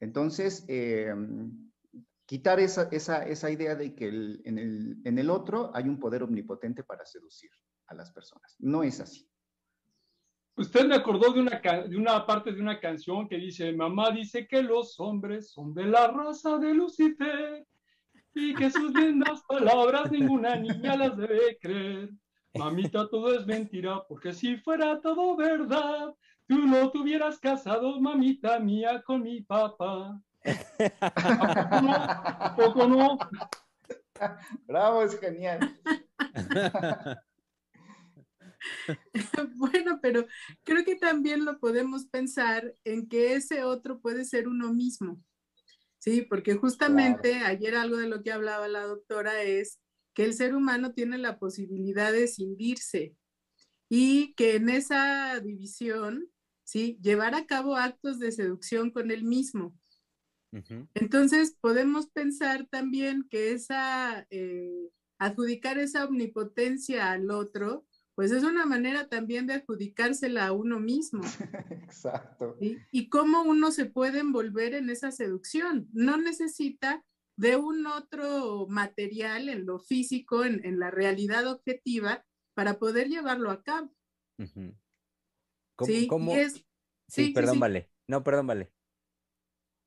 Entonces, 0.00 0.64
eh, 0.68 1.14
quitar 2.26 2.58
esa, 2.60 2.88
esa, 2.90 3.26
esa, 3.26 3.50
idea 3.50 3.74
de 3.74 3.94
que 3.94 4.08
en, 4.08 4.58
el, 4.58 4.96
en, 5.04 5.18
el, 5.18 5.30
otro 5.30 5.70
hay 5.74 5.84
un 5.88 5.98
poder 5.98 6.22
omnipotente 6.22 6.82
para 6.82 7.04
seducir 7.04 7.50
a 7.88 7.94
las 7.94 8.10
personas. 8.12 8.56
No 8.58 8.82
es 8.82 9.00
así. 9.00 9.28
Usted 10.56 10.86
me 10.86 10.94
acordó 10.94 11.32
de 11.32 11.40
una, 11.40 11.60
de 11.88 11.96
una 11.96 12.26
parte 12.26 12.52
de 12.52 12.60
una 12.60 12.78
canción 12.80 13.28
que 13.28 13.36
dice, 13.36 13.72
mamá 13.72 14.10
dice 14.10 14.46
que 14.46 14.62
los 14.62 14.98
hombres 15.00 15.50
son 15.50 15.74
de 15.74 15.84
la 15.86 16.08
raza 16.08 16.58
de 16.58 16.74
Lucifer 16.74 17.66
y 18.34 18.54
que 18.54 18.70
sus 18.70 18.92
lindas 18.94 19.42
palabras 19.48 20.10
ninguna 20.10 20.56
niña 20.56 20.96
las 20.96 21.16
debe 21.16 21.58
creer. 21.60 22.10
Mamita, 22.54 23.08
todo 23.08 23.34
es 23.34 23.46
mentira, 23.46 24.04
porque 24.08 24.32
si 24.32 24.56
fuera 24.56 25.00
todo 25.00 25.36
verdad, 25.36 26.14
tú 26.50 26.66
no 26.66 26.90
te 26.90 26.98
hubieras 26.98 27.38
casado, 27.38 28.00
mamita 28.00 28.58
mía, 28.58 29.00
con 29.06 29.22
mi 29.22 29.40
papá. 29.40 30.20
¿A 31.00 32.56
poco 32.56 32.88
no? 32.88 33.16
Bravo, 34.66 35.04
es 35.04 35.16
genial. 35.20 35.80
bueno, 39.54 40.00
pero 40.02 40.26
creo 40.64 40.84
que 40.84 40.96
también 40.96 41.44
lo 41.44 41.60
podemos 41.60 42.06
pensar 42.06 42.74
en 42.82 43.08
que 43.08 43.34
ese 43.34 43.62
otro 43.62 44.00
puede 44.00 44.24
ser 44.24 44.48
uno 44.48 44.74
mismo. 44.74 45.22
Sí, 45.98 46.22
porque 46.22 46.54
justamente 46.54 47.36
ayer 47.44 47.76
algo 47.76 47.96
de 47.96 48.08
lo 48.08 48.24
que 48.24 48.32
hablaba 48.32 48.66
la 48.66 48.82
doctora 48.82 49.40
es 49.42 49.78
que 50.14 50.24
el 50.24 50.34
ser 50.34 50.56
humano 50.56 50.94
tiene 50.94 51.16
la 51.16 51.38
posibilidad 51.38 52.10
de 52.10 52.26
cindirse 52.26 53.14
y 53.88 54.34
que 54.34 54.56
en 54.56 54.68
esa 54.68 55.38
división, 55.38 56.28
sí, 56.70 56.98
llevar 57.02 57.34
a 57.34 57.46
cabo 57.46 57.76
actos 57.76 58.18
de 58.18 58.32
seducción 58.32 58.90
con 58.90 59.10
él 59.10 59.24
mismo. 59.24 59.74
Entonces, 60.94 61.56
podemos 61.60 62.08
pensar 62.08 62.66
también 62.68 63.26
que 63.30 63.52
esa, 63.52 64.26
eh, 64.30 64.90
adjudicar 65.18 65.78
esa 65.78 66.04
omnipotencia 66.04 67.12
al 67.12 67.30
otro 67.30 67.86
pues 68.20 68.32
es 68.32 68.44
una 68.44 68.66
manera 68.66 69.08
también 69.08 69.46
de 69.46 69.54
adjudicársela 69.54 70.46
a 70.46 70.52
uno 70.52 70.78
mismo. 70.78 71.22
Exacto. 71.70 72.54
Y 72.60 73.08
cómo 73.08 73.44
uno 73.44 73.70
se 73.70 73.86
puede 73.86 74.18
envolver 74.18 74.74
en 74.74 74.90
esa 74.90 75.10
seducción. 75.10 75.88
No 75.94 76.18
necesita 76.18 77.02
de 77.38 77.56
un 77.56 77.86
otro 77.86 78.66
material 78.68 79.48
en 79.48 79.64
lo 79.64 79.78
físico, 79.78 80.44
en, 80.44 80.78
la 80.78 80.90
realidad 80.90 81.46
objetiva, 81.46 82.22
para 82.52 82.78
poder 82.78 83.08
llevarlo 83.08 83.50
a 83.50 83.62
cabo. 83.62 83.90
¿Cómo, 86.08 86.32
sí, 86.32 86.66
sí, 87.08 87.28
perdón, 87.30 87.60
vale. 87.60 87.90
No, 88.06 88.22
perdón, 88.22 88.46
vale. 88.46 88.72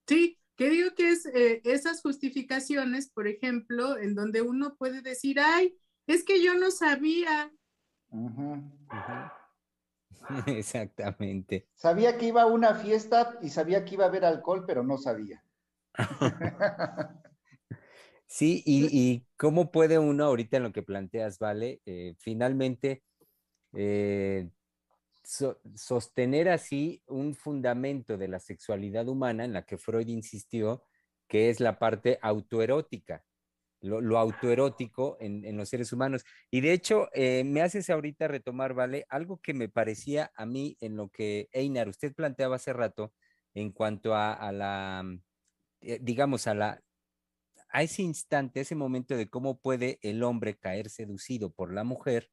Sí, 0.07 0.39
que 0.55 0.69
digo 0.69 0.93
que 0.95 1.11
es 1.11 1.25
eh, 1.27 1.61
esas 1.63 2.01
justificaciones, 2.01 3.09
por 3.09 3.27
ejemplo, 3.27 3.97
en 3.97 4.15
donde 4.15 4.41
uno 4.41 4.75
puede 4.75 5.01
decir, 5.01 5.39
ay, 5.39 5.77
es 6.07 6.23
que 6.23 6.43
yo 6.43 6.55
no 6.55 6.71
sabía, 6.71 7.51
Exactamente. 10.47 11.67
Sabía 11.75 12.17
que 12.17 12.27
iba 12.27 12.43
a 12.43 12.45
una 12.45 12.75
fiesta 12.75 13.37
y 13.41 13.49
sabía 13.49 13.83
que 13.85 13.95
iba 13.95 14.05
a 14.05 14.07
haber 14.07 14.25
alcohol, 14.25 14.63
pero 14.65 14.83
no 14.83 14.97
sabía. 14.97 15.43
sí, 18.27 18.63
y, 18.65 19.25
cómo 19.37 19.71
puede 19.71 19.99
uno, 19.99 20.25
ahorita 20.25 20.57
en 20.57 20.63
lo 20.63 20.71
que 20.71 20.83
planteas, 20.83 21.39
Vale, 21.39 21.81
eh, 21.85 22.15
finalmente 22.19 23.03
eh, 23.73 24.49
sostener 25.23 26.49
así 26.49 27.01
un 27.07 27.35
fundamento 27.35 28.17
de 28.17 28.27
la 28.27 28.39
sexualidad 28.39 29.07
humana 29.07 29.45
en 29.45 29.53
la 29.53 29.65
que 29.65 29.77
Freud 29.77 30.07
insistió, 30.07 30.83
que 31.27 31.49
es 31.49 31.59
la 31.59 31.79
parte 31.79 32.19
autoerótica 32.21 33.23
lo, 33.83 34.17
autoerótico 34.17 35.17
en, 35.19 35.57
los 35.57 35.69
seres 35.69 35.91
humanos. 35.93 36.25
Y 36.49 36.61
de 36.61 36.73
hecho, 36.73 37.09
eh, 37.13 37.43
me 37.43 37.61
haces 37.61 37.89
ahorita 37.89 38.27
retomar, 38.27 38.73
¿vale? 38.73 39.05
Algo 39.09 39.39
que 39.41 39.53
me 39.53 39.69
parecía 39.69 40.31
a 40.35 40.45
mí 40.45 40.77
en 40.79 40.95
lo 40.95 41.09
que 41.09 41.49
Einar, 41.51 41.89
usted 41.89 42.13
planteaba 42.13 42.55
hace 42.55 42.73
rato 42.73 43.13
en 43.53 43.71
cuanto 43.71 44.15
a, 44.15 44.51
la, 44.51 45.03
mm, 45.03 45.21
eh, 45.81 45.99
digamos, 46.01 46.47
a 46.47 46.53
la, 46.53 46.81
a 47.69 47.83
ese 47.83 48.03
instante, 48.03 48.61
ese 48.61 48.75
momento 48.75 49.17
de 49.17 49.29
cómo 49.29 49.59
puede 49.59 49.99
el 50.01 50.23
hombre 50.23 50.55
caer 50.57 50.89
seducido 50.89 51.51
por 51.51 51.73
la 51.73 51.83
mujer 51.83 52.29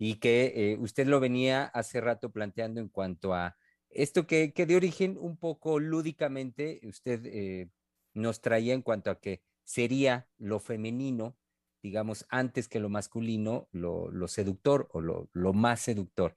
y 0.00 0.16
que 0.16 0.52
eh, 0.56 0.76
usted 0.80 1.06
lo 1.06 1.20
venía 1.20 1.66
hace 1.66 2.00
rato 2.00 2.32
planteando 2.32 2.80
en 2.80 2.88
cuanto 2.88 3.34
a 3.34 3.56
esto 3.90 4.26
que, 4.26 4.52
que 4.52 4.66
de 4.66 4.74
origen 4.74 5.16
un 5.20 5.36
poco 5.36 5.78
lúdicamente 5.78 6.80
usted 6.82 7.68
nos 8.14 8.40
traía 8.40 8.74
en 8.74 8.82
cuanto 8.82 9.10
a 9.10 9.20
que 9.20 9.42
sería 9.70 10.28
lo 10.38 10.58
femenino, 10.58 11.36
digamos, 11.82 12.26
antes 12.28 12.68
que 12.68 12.80
lo 12.80 12.88
masculino, 12.88 13.68
lo, 13.72 14.10
seductor 14.28 14.88
o 14.92 15.00
lo, 15.00 15.52
más 15.52 15.80
seductor. 15.80 16.36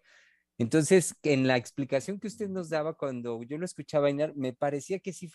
Entonces, 0.60 1.16
en 1.24 1.48
la 1.48 1.58
explicación 1.58 2.20
que 2.20 2.28
usted 2.28 2.48
nos 2.48 2.70
daba 2.70 2.94
cuando 2.94 3.42
yo 3.44 3.58
lo 3.58 3.66
escuchaba, 3.66 4.10
me 4.36 4.54
parecía 4.54 5.00
que 5.00 5.14
sí, 5.14 5.30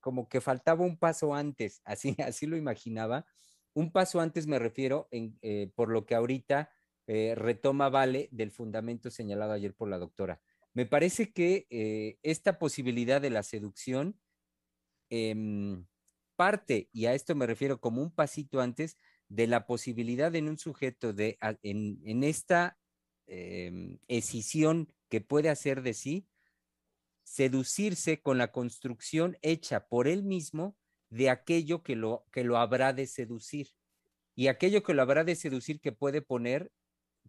como 0.00 0.28
que 0.28 0.40
faltaba 0.40 0.84
un 0.84 0.98
paso 0.98 1.34
antes, 1.34 1.80
así, 1.84 2.16
así 2.26 2.46
lo 2.46 2.56
imaginaba. 2.56 3.24
Un 3.72 3.92
paso 3.92 4.20
antes 4.20 4.46
me 4.46 4.58
refiero, 4.58 5.08
en, 5.10 5.38
eh, 5.42 5.70
por 5.74 5.90
lo 5.90 6.06
que 6.06 6.14
ahorita 6.14 6.70
eh, 7.06 7.34
retoma 7.34 7.88
Vale 7.88 8.28
del 8.32 8.50
fundamento 8.50 9.10
señalado 9.10 9.52
ayer 9.52 9.74
por 9.74 9.88
la 9.88 9.98
doctora. 9.98 10.40
Me 10.72 10.86
parece 10.86 11.32
que 11.32 11.66
eh, 11.70 12.18
esta 12.22 12.58
posibilidad 12.58 13.20
de 13.20 13.30
la 13.30 13.42
seducción 13.42 14.18
em, 15.10 15.86
parte, 16.36 16.88
y 16.92 17.06
a 17.06 17.14
esto 17.14 17.34
me 17.34 17.46
refiero 17.46 17.80
como 17.80 18.02
un 18.02 18.10
pasito 18.10 18.60
antes, 18.60 18.96
de 19.28 19.46
la 19.46 19.66
posibilidad 19.66 20.34
en 20.34 20.48
un 20.48 20.58
sujeto 20.58 21.12
de, 21.12 21.38
en, 21.62 22.24
esta 22.24 22.78
eh, 23.26 23.98
escisión 24.08 24.92
que 25.08 25.20
puede 25.20 25.48
hacer 25.48 25.82
de 25.82 25.94
sí, 25.94 26.26
seducirse 27.22 28.20
con 28.20 28.38
la 28.38 28.52
construcción 28.52 29.38
hecha 29.42 29.88
por 29.88 30.08
él 30.08 30.22
mismo 30.24 30.76
de 31.08 31.30
aquello 31.30 31.82
que 31.82 31.96
lo, 31.96 32.26
que 32.32 32.44
lo 32.44 32.58
habrá 32.58 32.92
de 32.92 33.06
seducir. 33.06 33.68
Y 34.34 34.48
aquello 34.48 34.82
que 34.82 34.94
lo 34.94 35.02
habrá 35.02 35.24
de 35.24 35.36
seducir 35.36 35.80
que 35.80 35.92
puede 35.92 36.20
poner 36.20 36.72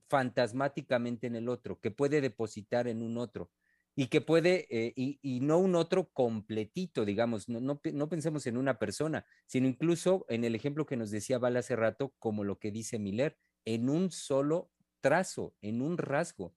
fantasmáticamente 0.09 1.27
en 1.27 1.35
el 1.35 1.49
otro, 1.49 1.79
que 1.79 1.91
puede 1.91 2.21
depositar 2.21 2.87
en 2.87 3.01
un 3.01 3.17
otro. 3.17 3.51
y 3.97 4.07
que 4.07 4.19
puede, 4.19 4.67
eh, 4.69 4.93
y, 4.97 5.39
no 5.39 5.57
un 5.57 5.73
otro 5.75 6.09
completito, 6.11 7.05
digamos, 7.05 7.47
no, 7.47 7.61
no, 7.61 7.79
no, 7.93 8.09
pensemos 8.09 8.45
en 8.45 8.57
una 8.57 8.77
persona, 8.77 9.25
sino 9.45 9.69
incluso 9.69 10.25
en 10.27 10.43
el 10.43 10.53
ejemplo 10.53 10.85
que 10.85 10.97
nos 10.97 11.11
decía 11.11 11.39
Val 11.39 11.55
hace 11.55 11.77
rato, 11.77 12.13
como 12.19 12.43
lo 12.43 12.59
que 12.59 12.71
dice 12.71 12.99
Miller, 12.99 13.37
en 13.63 13.89
un 13.89 14.11
solo 14.11 14.69
trazo, 14.99 15.55
en 15.61 15.81
un 15.81 15.97
rasgo. 15.97 16.53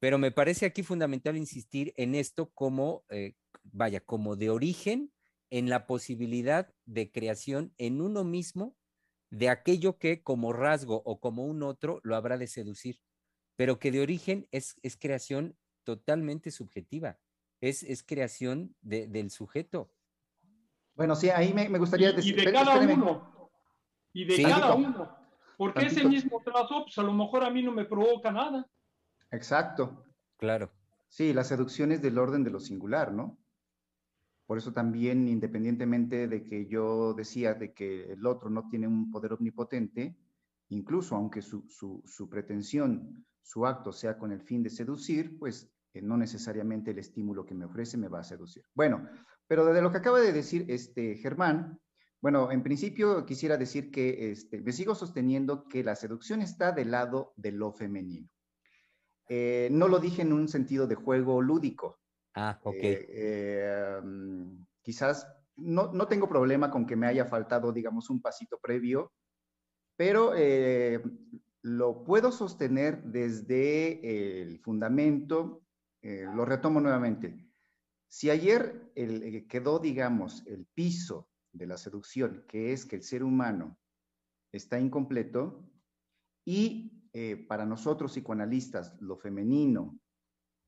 Pero 0.00 0.18
me 0.18 0.32
parece 0.32 0.66
aquí 0.66 0.82
fundamental 0.82 1.36
insistir 1.38 1.94
en 1.96 2.14
esto 2.14 2.50
como, 2.52 3.04
eh, 3.08 3.36
vaya, 3.62 4.00
como 4.00 4.36
de 4.36 4.50
origen 4.50 5.12
en 5.50 5.70
la 5.70 5.86
posibilidad 5.86 6.74
de 6.84 7.10
creación 7.10 7.72
en 7.78 8.00
uno 8.02 8.24
mismo 8.24 8.76
de 9.30 9.48
aquello 9.48 9.98
que 9.98 10.22
como 10.22 10.52
rasgo 10.52 11.02
o 11.04 11.20
como 11.20 11.44
un 11.44 11.62
otro 11.62 12.00
lo 12.02 12.16
habrá 12.16 12.38
de 12.38 12.46
seducir, 12.46 13.00
pero 13.56 13.78
que 13.78 13.90
de 13.90 14.00
origen 14.00 14.48
es, 14.52 14.76
es 14.82 14.96
creación 14.96 15.56
totalmente 15.84 16.50
subjetiva, 16.50 17.18
es, 17.60 17.82
es 17.82 18.02
creación 18.02 18.74
del 18.80 19.30
sujeto. 19.30 19.92
Bueno, 20.94 21.14
sí, 21.14 21.30
ahí 21.30 21.52
me, 21.52 21.78
gustaría 21.78 22.12
decir... 22.12 22.38
Y 22.38 22.44
de 22.44 22.52
cada 22.52 22.78
uno, 22.78 23.50
y 24.12 24.24
de 24.24 24.42
cada 24.42 24.74
uno, 24.74 25.16
porque 25.56 25.86
ese 25.86 26.04
mismo 26.04 26.42
trazo, 26.44 26.84
pues 26.84 26.98
a 26.98 27.02
lo 27.02 27.12
mejor 27.12 27.44
a 27.44 27.50
mí 27.50 27.62
no 27.62 27.72
me 27.72 27.84
provoca 27.84 28.30
nada. 28.30 28.66
Exacto. 29.30 30.04
Claro. 30.38 30.70
Sí, 31.08 31.32
la 31.32 31.44
seducción 31.44 31.92
es 31.92 32.02
del 32.02 32.18
orden 32.18 32.44
de 32.44 32.50
lo 32.50 32.60
singular, 32.60 33.12
¿no? 33.12 33.38
Por 34.46 34.58
eso 34.58 34.72
también, 34.72 35.26
independientemente 35.28 36.28
de 36.28 36.44
que 36.44 36.66
yo 36.66 37.14
decía 37.14 37.54
de 37.54 37.72
que 37.72 38.12
el 38.12 38.24
otro 38.26 38.48
no 38.48 38.68
tiene 38.68 38.86
un 38.86 39.10
poder 39.10 39.32
omnipotente, 39.32 40.16
incluso 40.68 41.16
aunque 41.16 41.42
su, 41.42 41.66
su, 41.68 42.28
pretensión, 42.28 43.26
su 43.42 43.66
acto 43.66 43.92
sea 43.92 44.16
con 44.16 44.32
el 44.32 44.40
fin 44.40 44.62
de 44.62 44.70
seducir, 44.70 45.36
pues 45.38 45.72
no 45.94 46.16
necesariamente 46.16 46.92
el 46.92 46.98
estímulo 46.98 47.44
que 47.44 47.54
me 47.54 47.64
ofrece 47.64 47.96
me 47.96 48.08
va 48.08 48.20
a 48.20 48.24
seducir. 48.24 48.64
Bueno, 48.74 49.08
pero 49.48 49.64
de 49.64 49.82
lo 49.82 49.90
que 49.90 49.98
acaba 49.98 50.20
de 50.20 50.32
decir 50.32 50.64
este 50.68 51.16
Germán, 51.16 51.80
bueno, 52.20 52.50
en 52.50 52.62
principio 52.62 53.24
quisiera 53.24 53.56
decir 53.56 53.90
que 53.90 54.30
este, 54.30 54.60
me 54.60 54.72
sigo 54.72 54.94
sosteniendo 54.94 55.68
que 55.68 55.84
la 55.84 55.96
seducción 55.96 56.40
está 56.40 56.72
del 56.72 56.90
lado 56.90 57.32
de 57.36 57.52
lo 57.52 57.72
femenino. 57.72 58.28
Eh, 59.28 59.68
no 59.72 59.88
lo 59.88 59.98
dije 59.98 60.22
en 60.22 60.32
un 60.32 60.48
sentido 60.48 60.86
de 60.86 60.94
juego 60.94 61.42
lúdico. 61.42 62.00
Ah, 62.36 62.60
ok. 62.62 62.74
Eh, 62.74 63.06
eh, 63.10 64.00
mm, 64.02 64.66
quizás 64.82 65.26
no, 65.56 65.92
no, 65.92 66.06
tengo 66.06 66.28
problema 66.28 66.70
con 66.70 66.86
que 66.86 66.94
me 66.94 67.08
haya 67.08 67.24
faltado, 67.24 67.72
digamos, 67.72 68.10
un 68.10 68.22
pasito 68.22 68.58
previo, 68.58 69.12
pero 69.96 70.32
lo 71.62 72.04
puedo 72.04 72.30
sostener 72.30 73.02
desde 73.02 74.42
el 74.42 74.60
fundamento 74.60 75.66
eh, 76.08 76.24
lo 76.32 76.44
retomo 76.44 76.80
nuevamente. 76.80 77.36
Si 78.06 78.30
ayer 78.30 78.92
el, 78.94 79.48
quedó, 79.48 79.80
digamos, 79.80 80.46
el 80.46 80.64
piso 80.66 81.28
de 81.50 81.66
la 81.66 81.76
seducción, 81.76 82.44
que 82.46 82.72
es 82.72 82.86
que 82.86 82.94
el 82.94 83.02
ser 83.02 83.24
humano 83.24 83.76
está 84.52 84.78
incompleto, 84.78 85.68
y 86.44 87.08
eh, 87.12 87.44
para 87.48 87.66
nosotros 87.66 88.12
psicoanalistas 88.12 88.96
lo 89.00 89.16
femenino 89.16 89.98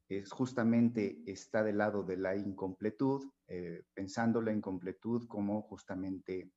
es 0.09 0.31
justamente 0.31 1.23
está 1.27 1.63
del 1.63 1.79
lado 1.79 2.03
de 2.03 2.17
la 2.17 2.37
incompletud, 2.37 3.31
eh, 3.47 3.83
pensando 3.95 4.41
la 4.41 4.53
incompletud 4.53 5.27
como 5.29 5.63
justamente 5.63 6.51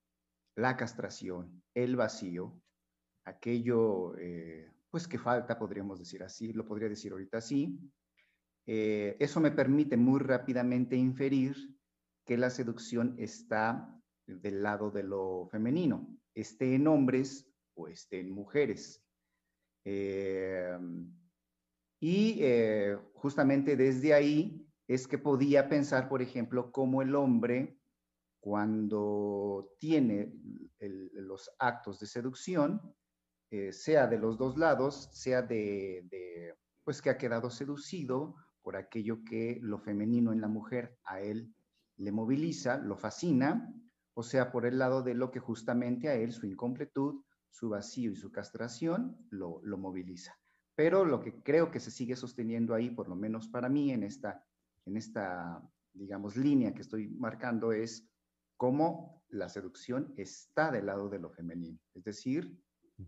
la 0.55 0.75
castración, 0.75 1.63
el 1.73 1.95
vacío, 1.95 2.61
aquello 3.25 4.15
pues 4.91 5.07
que 5.07 5.17
falta, 5.17 5.57
podríamos 5.57 5.99
decir 5.99 6.21
así, 6.21 6.51
lo 6.51 6.65
podría 6.65 6.89
decir 6.89 7.13
ahorita 7.13 7.37
así, 7.37 7.79
eh, 8.67 9.15
eso 9.19 9.39
me 9.39 9.51
permite 9.51 9.97
muy 9.97 10.19
rápidamente 10.19 10.95
inferir 10.95 11.55
que 12.25 12.37
la 12.37 12.49
seducción 12.49 13.15
está 13.17 13.97
del 14.27 14.61
lado 14.61 14.91
de 14.91 15.03
lo 15.03 15.47
femenino, 15.49 16.07
esté 16.35 16.75
en 16.75 16.87
hombres 16.87 17.49
o 17.73 17.87
esté 17.87 18.19
en 18.19 18.31
mujeres. 18.31 19.03
Eh, 19.83 20.77
y 22.01 22.39
eh, 22.41 22.97
justamente 23.13 23.77
desde 23.77 24.13
ahí 24.13 24.67
es 24.87 25.07
que 25.07 25.17
podía 25.17 25.69
pensar, 25.69 26.09
por 26.09 26.21
ejemplo, 26.21 26.73
cómo 26.73 27.01
el 27.01 27.15
hombre, 27.15 27.79
cuando 28.41 29.69
tiene 29.79 30.33
los 30.79 31.49
actos 31.59 31.99
de 31.99 32.07
seducción, 32.07 32.81
sea 33.71 34.07
de 34.07 34.17
los 34.17 34.37
dos 34.37 34.57
lados, 34.57 35.09
sea 35.13 35.41
de, 35.43 36.01
de, 36.09 36.55
pues 36.83 37.01
que 37.01 37.11
ha 37.11 37.17
quedado 37.17 37.49
seducido 37.49 38.35
por 38.61 38.75
aquello 38.75 39.23
que 39.23 39.59
lo 39.61 39.77
femenino 39.77 40.33
en 40.33 40.41
la 40.41 40.47
mujer 40.47 40.97
a 41.03 41.21
él 41.21 41.53
le 42.01 42.11
moviliza, 42.11 42.77
lo 42.79 42.97
fascina, 42.97 43.71
o 44.13 44.23
sea, 44.23 44.51
por 44.51 44.65
el 44.65 44.79
lado 44.79 45.03
de 45.03 45.13
lo 45.13 45.29
que 45.29 45.39
justamente 45.39 46.09
a 46.09 46.15
él 46.15 46.33
su 46.33 46.47
incompletud, 46.47 47.23
su 47.49 47.69
vacío 47.69 48.11
y 48.11 48.15
su 48.15 48.31
castración 48.31 49.17
lo, 49.29 49.61
lo 49.63 49.77
moviliza. 49.77 50.40
Pero 50.75 51.05
lo 51.05 51.21
que 51.21 51.41
creo 51.43 51.69
que 51.71 51.79
se 51.79 51.91
sigue 51.91 52.15
sosteniendo 52.15 52.73
ahí, 52.73 52.89
por 52.89 53.07
lo 53.07 53.15
menos 53.15 53.47
para 53.47 53.69
mí, 53.69 53.91
en 53.91 54.03
esta, 54.03 54.45
en 54.85 54.97
esta 54.97 55.61
digamos, 55.93 56.37
línea 56.37 56.73
que 56.73 56.81
estoy 56.81 57.07
marcando, 57.09 57.71
es 57.71 58.09
cómo 58.57 59.23
la 59.29 59.49
seducción 59.49 60.13
está 60.17 60.71
del 60.71 60.85
lado 60.85 61.09
de 61.09 61.19
lo 61.19 61.29
femenino, 61.29 61.79
es 61.93 62.03
decir, 62.03 62.57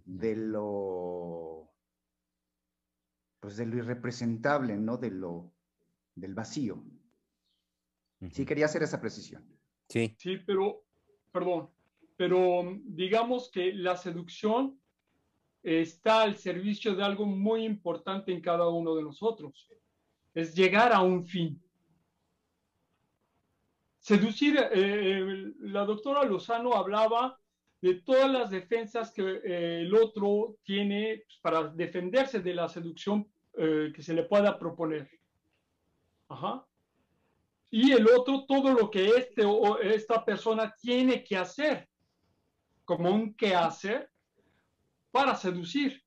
de 0.06 0.36
lo 0.36 1.70
pues 3.40 3.58
de 3.58 3.66
lo 3.66 3.76
irrepresentable, 3.76 4.78
¿no? 4.78 4.98
De 4.98 5.12
lo, 5.12 5.54
del 6.16 6.34
vacío. 6.34 6.82
Sí, 8.32 8.46
quería 8.46 8.66
hacer 8.66 8.84
esa 8.84 9.02
precisión. 9.02 9.46
Sí. 9.90 10.16
Sí, 10.18 10.38
pero, 10.38 10.86
perdón, 11.30 11.70
pero 12.16 12.64
digamos 12.86 13.52
que 13.52 13.74
la 13.74 13.98
seducción 13.98 14.80
está 15.64 16.22
al 16.22 16.36
servicio 16.36 16.94
de 16.94 17.04
algo 17.04 17.26
muy 17.26 17.64
importante 17.64 18.34
en 18.34 18.42
cada 18.42 18.68
uno 18.68 18.96
de 18.96 19.04
nosotros. 19.04 19.70
Es 20.34 20.54
llegar 20.54 20.92
a 20.92 21.02
un 21.02 21.26
fin. 21.26 21.62
Seducir, 24.00 24.58
eh, 24.58 24.70
eh, 24.74 25.54
la 25.60 25.86
doctora 25.86 26.26
Lozano 26.26 26.74
hablaba 26.74 27.40
de 27.82 27.96
todas 28.02 28.30
las 28.30 28.50
defensas 28.50 29.12
que 29.12 29.22
eh, 29.22 29.82
el 29.82 29.96
otro 29.96 30.58
tiene 30.64 31.24
pues, 31.26 31.40
para 31.40 31.70
defenderse 31.70 32.42
de 32.42 32.54
la 32.54 32.68
seducción 32.68 33.28
que 33.56 34.02
se 34.02 34.16
le 34.16 34.24
pueda 34.24 34.58
proponer. 34.58 35.08
Ajá. 36.28 36.66
Y 37.70 37.92
el 37.92 38.08
otro, 38.08 38.46
todo 38.48 38.74
lo 38.74 38.90
que 38.90 39.10
este 39.10 39.46
o 39.46 39.78
esta 39.78 40.26
persona 40.26 40.74
tiene 40.76 41.24
que 41.24 41.38
hacer, 41.38 41.88
como 42.84 43.12
un 43.12 43.36
que 43.36 43.54
hacer, 43.54 44.10
para 45.14 45.36
seducir 45.36 46.04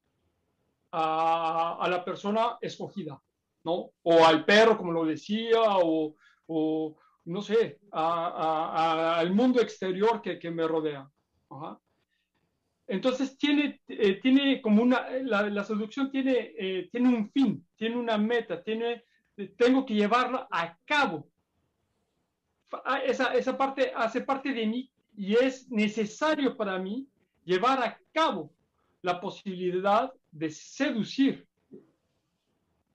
a, 0.90 1.87
la 1.88 2.05
persona 2.05 2.59
escogida, 2.61 3.23
¿no? 3.62 3.92
O 4.03 4.25
al 4.27 4.45
perro, 4.45 4.77
como 4.77 4.90
lo 4.90 5.05
decía, 5.05 5.61
o, 5.62 6.16
o 6.47 6.97
no 7.27 7.40
sé, 7.40 7.79
al 7.92 9.33
mundo 9.33 9.61
exterior 9.61 10.21
que, 10.21 10.40
que 10.40 10.51
me 10.51 10.66
rodea. 10.66 11.09
Entonces 12.89 13.39
tiene, 13.39 13.81
eh, 13.87 14.18
tiene 14.20 14.61
como 14.61 14.83
una, 14.83 15.09
la, 15.22 15.62
seducción 15.62 16.11
tiene, 16.11 16.53
eh, 16.59 16.89
tiene 16.91 17.09
un 17.09 17.31
fin, 17.31 17.64
tiene 17.76 17.97
una 17.97 18.18
meta, 18.18 18.61
tiene, 18.61 19.05
tengo 19.57 19.87
que 19.87 19.95
llevarla 19.95 20.49
a 20.51 20.76
cabo. 20.85 21.28
Ah, 22.85 22.99
esa, 22.99 23.35
esa 23.35 23.57
parte 23.57 23.93
hace 23.95 24.20
parte 24.22 24.53
de 24.53 24.66
mí 24.66 24.91
y 25.16 25.35
es 25.35 25.70
necesario 25.70 26.57
para 26.57 26.76
mí 26.81 27.07
llevar 27.45 27.81
a 27.85 27.97
cabo 28.12 28.56
la 29.07 29.21
posibilidad 29.21 30.13
de 30.33 30.51
seducir, 30.51 31.47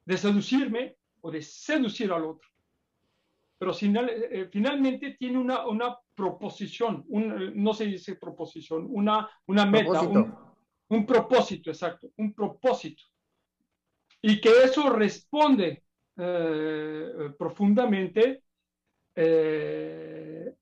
de 0.05 0.17
seducirme 0.17 0.97
o 1.21 1.31
de 1.31 1.41
seducir 1.41 2.11
al 2.11 2.25
otro. 2.25 2.49
Pero 3.57 3.71
eh, 3.79 4.49
finalmente 4.51 5.15
tiene 5.17 5.37
una, 5.37 5.65
una 5.65 5.97
proposición, 6.13 7.05
un, 7.07 7.53
no 7.63 7.73
se 7.73 7.85
dice 7.85 8.15
proposición, 8.15 8.87
una, 8.89 9.29
una 9.45 9.65
meta, 9.65 10.01
un, 10.89 11.05
propósito, 11.05 11.69
exacto, 11.69 12.09
un 12.17 12.33
propósito. 12.33 13.03
Y 14.21 14.41
que 14.41 14.49
eso 14.65 14.89
responde 14.89 15.85
eh, 16.17 17.29
profundamente 17.39 18.43
eh, 19.15 20.53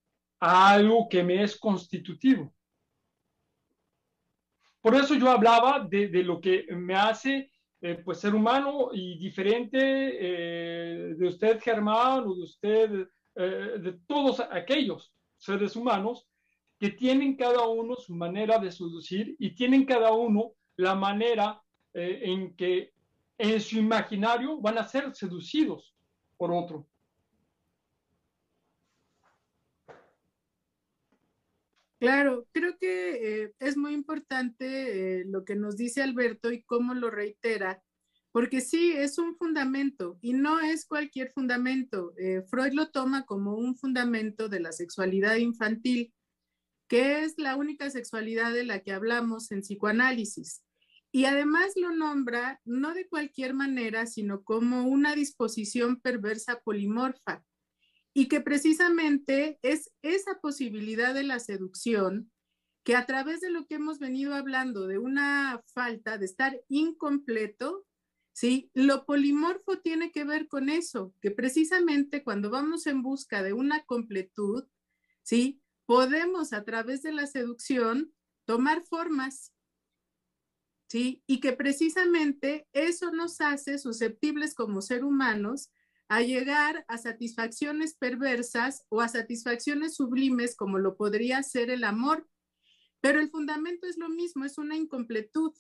a 0.42 0.70
algo 0.70 1.10
que 1.10 1.24
me 1.24 1.42
es 1.42 1.58
constitutivo. 1.58 2.54
Por 4.82 4.96
eso 4.96 5.16
yo 5.16 5.30
hablaba 5.30 5.86
de, 5.90 6.10
lo 6.24 6.40
que 6.40 6.66
me 6.72 6.96
hace 6.96 7.52
eh, 7.82 8.02
pues 8.04 8.20
ser 8.20 8.36
humano 8.36 8.90
y 8.94 9.18
diferente 9.18 9.78
de 9.78 11.28
usted, 11.28 11.60
Germán, 11.62 12.24
o 12.26 12.36
de 12.36 12.44
usted, 12.44 13.08
de 13.36 14.00
todos 14.08 14.40
aquellos 14.40 15.14
seres 15.38 15.76
humanos 15.76 16.28
que 16.80 16.92
tienen 16.92 17.36
cada 17.36 17.68
uno 17.68 17.96
su 17.96 18.16
manera 18.16 18.58
de 18.58 18.72
seducir 18.72 19.36
y 19.38 19.52
tienen 19.52 19.86
cada 19.86 20.14
uno 20.14 20.54
la 20.78 20.96
manera 20.96 21.62
eh, 21.94 22.22
en 22.24 22.56
que 22.56 22.94
en 23.38 23.60
su 23.60 23.78
imaginario 23.78 24.60
van 24.62 24.78
a 24.78 24.88
ser 24.88 25.14
seducidos 25.14 25.94
por 26.38 26.54
otro. 26.54 26.88
Claro, 32.00 32.48
creo 32.54 32.78
que 32.78 33.44
eh, 33.44 33.54
es 33.60 33.76
muy 33.76 33.94
importante 33.94 35.20
eh, 35.20 35.26
lo 35.26 35.44
que 35.44 35.56
nos 35.56 35.76
dice 35.76 36.02
Alberto 36.02 36.50
y 36.50 36.64
cómo 36.64 36.94
lo 36.94 37.12
reitera, 37.12 37.84
porque 38.32 38.62
sí, 38.62 38.94
es 38.94 39.18
un 39.18 39.36
fundamento 39.36 40.18
y 40.22 40.32
no 40.32 40.62
es 40.62 40.86
cualquier 40.86 41.30
fundamento. 41.34 42.14
Eh, 42.18 42.44
Freud 42.50 42.72
lo 42.72 42.90
toma 42.90 43.26
como 43.26 43.56
un 43.56 43.76
fundamento 43.76 44.48
de 44.48 44.62
la 44.62 44.72
sexualidad 44.72 45.36
infantil, 45.36 46.14
que 46.88 47.26
es 47.26 47.34
la 47.38 47.58
única 47.58 47.90
sexualidad 47.90 48.54
de 48.54 48.64
la 48.64 48.80
que 48.80 48.94
hablamos 48.94 49.52
en 49.52 49.60
psicoanálisis. 49.62 50.64
Y 51.12 51.26
además 51.26 51.74
lo 51.76 51.92
nombra 51.92 52.62
no 52.64 52.94
de 52.94 53.10
cualquier 53.10 53.54
manera, 53.54 54.06
sino 54.06 54.44
como 54.44 54.84
una 54.84 55.16
disposición 55.16 56.00
perversa 56.00 56.62
polimorfa 56.62 57.44
y 58.20 58.28
que 58.28 58.42
precisamente 58.42 59.60
es 59.62 59.94
esa 60.02 60.42
posibilidad 60.42 61.14
de 61.14 61.24
la 61.24 61.40
seducción 61.40 62.30
que 62.84 62.98
a 62.98 63.06
través 63.06 63.40
de 63.40 63.50
lo 63.50 63.66
que 63.66 63.76
hemos 63.76 63.98
venido 63.98 64.36
hablando, 64.36 64.88
de 64.88 64.98
una 64.98 65.64
falta 65.74 66.18
de 66.18 66.26
estar 66.26 66.62
incompleto, 66.68 67.86
¿sí? 68.34 68.72
Lo 68.74 69.06
polimorfo 69.06 69.80
tiene 69.80 70.12
que 70.12 70.26
ver 70.26 70.50
con 70.50 70.68
eso, 70.68 71.14
que 71.22 71.32
precisamente 71.32 72.22
cuando 72.22 72.50
vamos 72.50 72.88
en 72.88 73.04
busca 73.04 73.42
de 73.42 73.54
una 73.54 73.86
completud, 73.86 74.66
¿sí? 75.24 75.62
Podemos 75.86 76.52
a 76.52 76.66
través 76.66 77.02
de 77.02 77.14
la 77.14 77.26
seducción 77.26 78.14
tomar 78.44 78.82
formas, 78.82 79.54
¿sí? 80.90 81.24
Y 81.26 81.40
que 81.40 81.54
precisamente 81.54 82.68
eso 82.74 83.14
nos 83.14 83.40
hace 83.40 83.80
susceptibles 83.80 84.56
como 84.56 84.82
ser 84.82 85.06
humanos 85.06 85.72
a 86.10 86.22
llegar 86.22 86.86
a 86.88 86.98
satisfacciones 86.98 87.96
perversas 87.96 88.86
o 88.90 89.00
a 89.02 89.08
satisfacciones 89.08 89.96
sublimes 89.96 90.56
como 90.56 90.80
lo 90.80 90.98
podría 90.98 91.44
ser 91.44 91.70
el 91.70 91.84
amor. 91.84 92.28
Pero 93.00 93.20
el 93.20 93.30
fundamento 93.30 93.88
es 93.88 93.98
lo 93.98 94.10
mismo, 94.10 94.44
es 94.44 94.58
una 94.58 94.76
incompletud. 94.76 95.54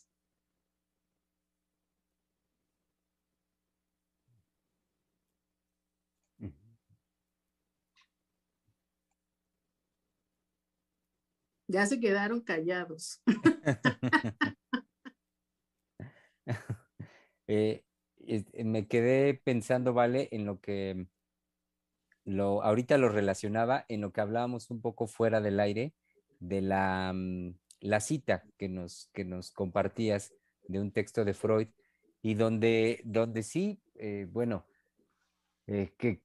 Ya 11.67 11.85
se 11.85 11.99
quedaron 11.99 12.41
callados. 12.41 13.21
eh, 17.47 17.83
me 18.63 18.87
quedé 18.87 19.33
pensando, 19.33 19.93
Vale, 19.93 20.29
en 20.31 20.45
lo 20.45 20.59
que 20.59 21.07
lo, 22.25 22.63
ahorita 22.63 22.97
lo 22.97 23.09
relacionaba 23.09 23.85
en 23.87 24.01
lo 24.01 24.11
que 24.11 24.21
hablábamos 24.21 24.69
un 24.69 24.81
poco 24.81 25.07
fuera 25.07 25.41
del 25.41 25.59
aire 25.59 25.93
de 26.39 26.61
la, 26.61 27.11
mm, 27.13 27.55
la 27.81 27.99
cita 27.99 28.43
que 28.57 28.69
nos, 28.69 29.09
que 29.13 29.25
nos 29.25 29.51
compartías 29.51 30.33
de 30.67 30.79
un 30.79 30.91
texto 30.91 31.25
de 31.25 31.33
Freud 31.33 31.67
y 32.21 32.35
donde, 32.35 33.01
donde 33.03 33.43
sí, 33.43 33.81
eh, 33.95 34.27
bueno, 34.29 34.65
eh, 35.67 35.93
que 35.97 36.21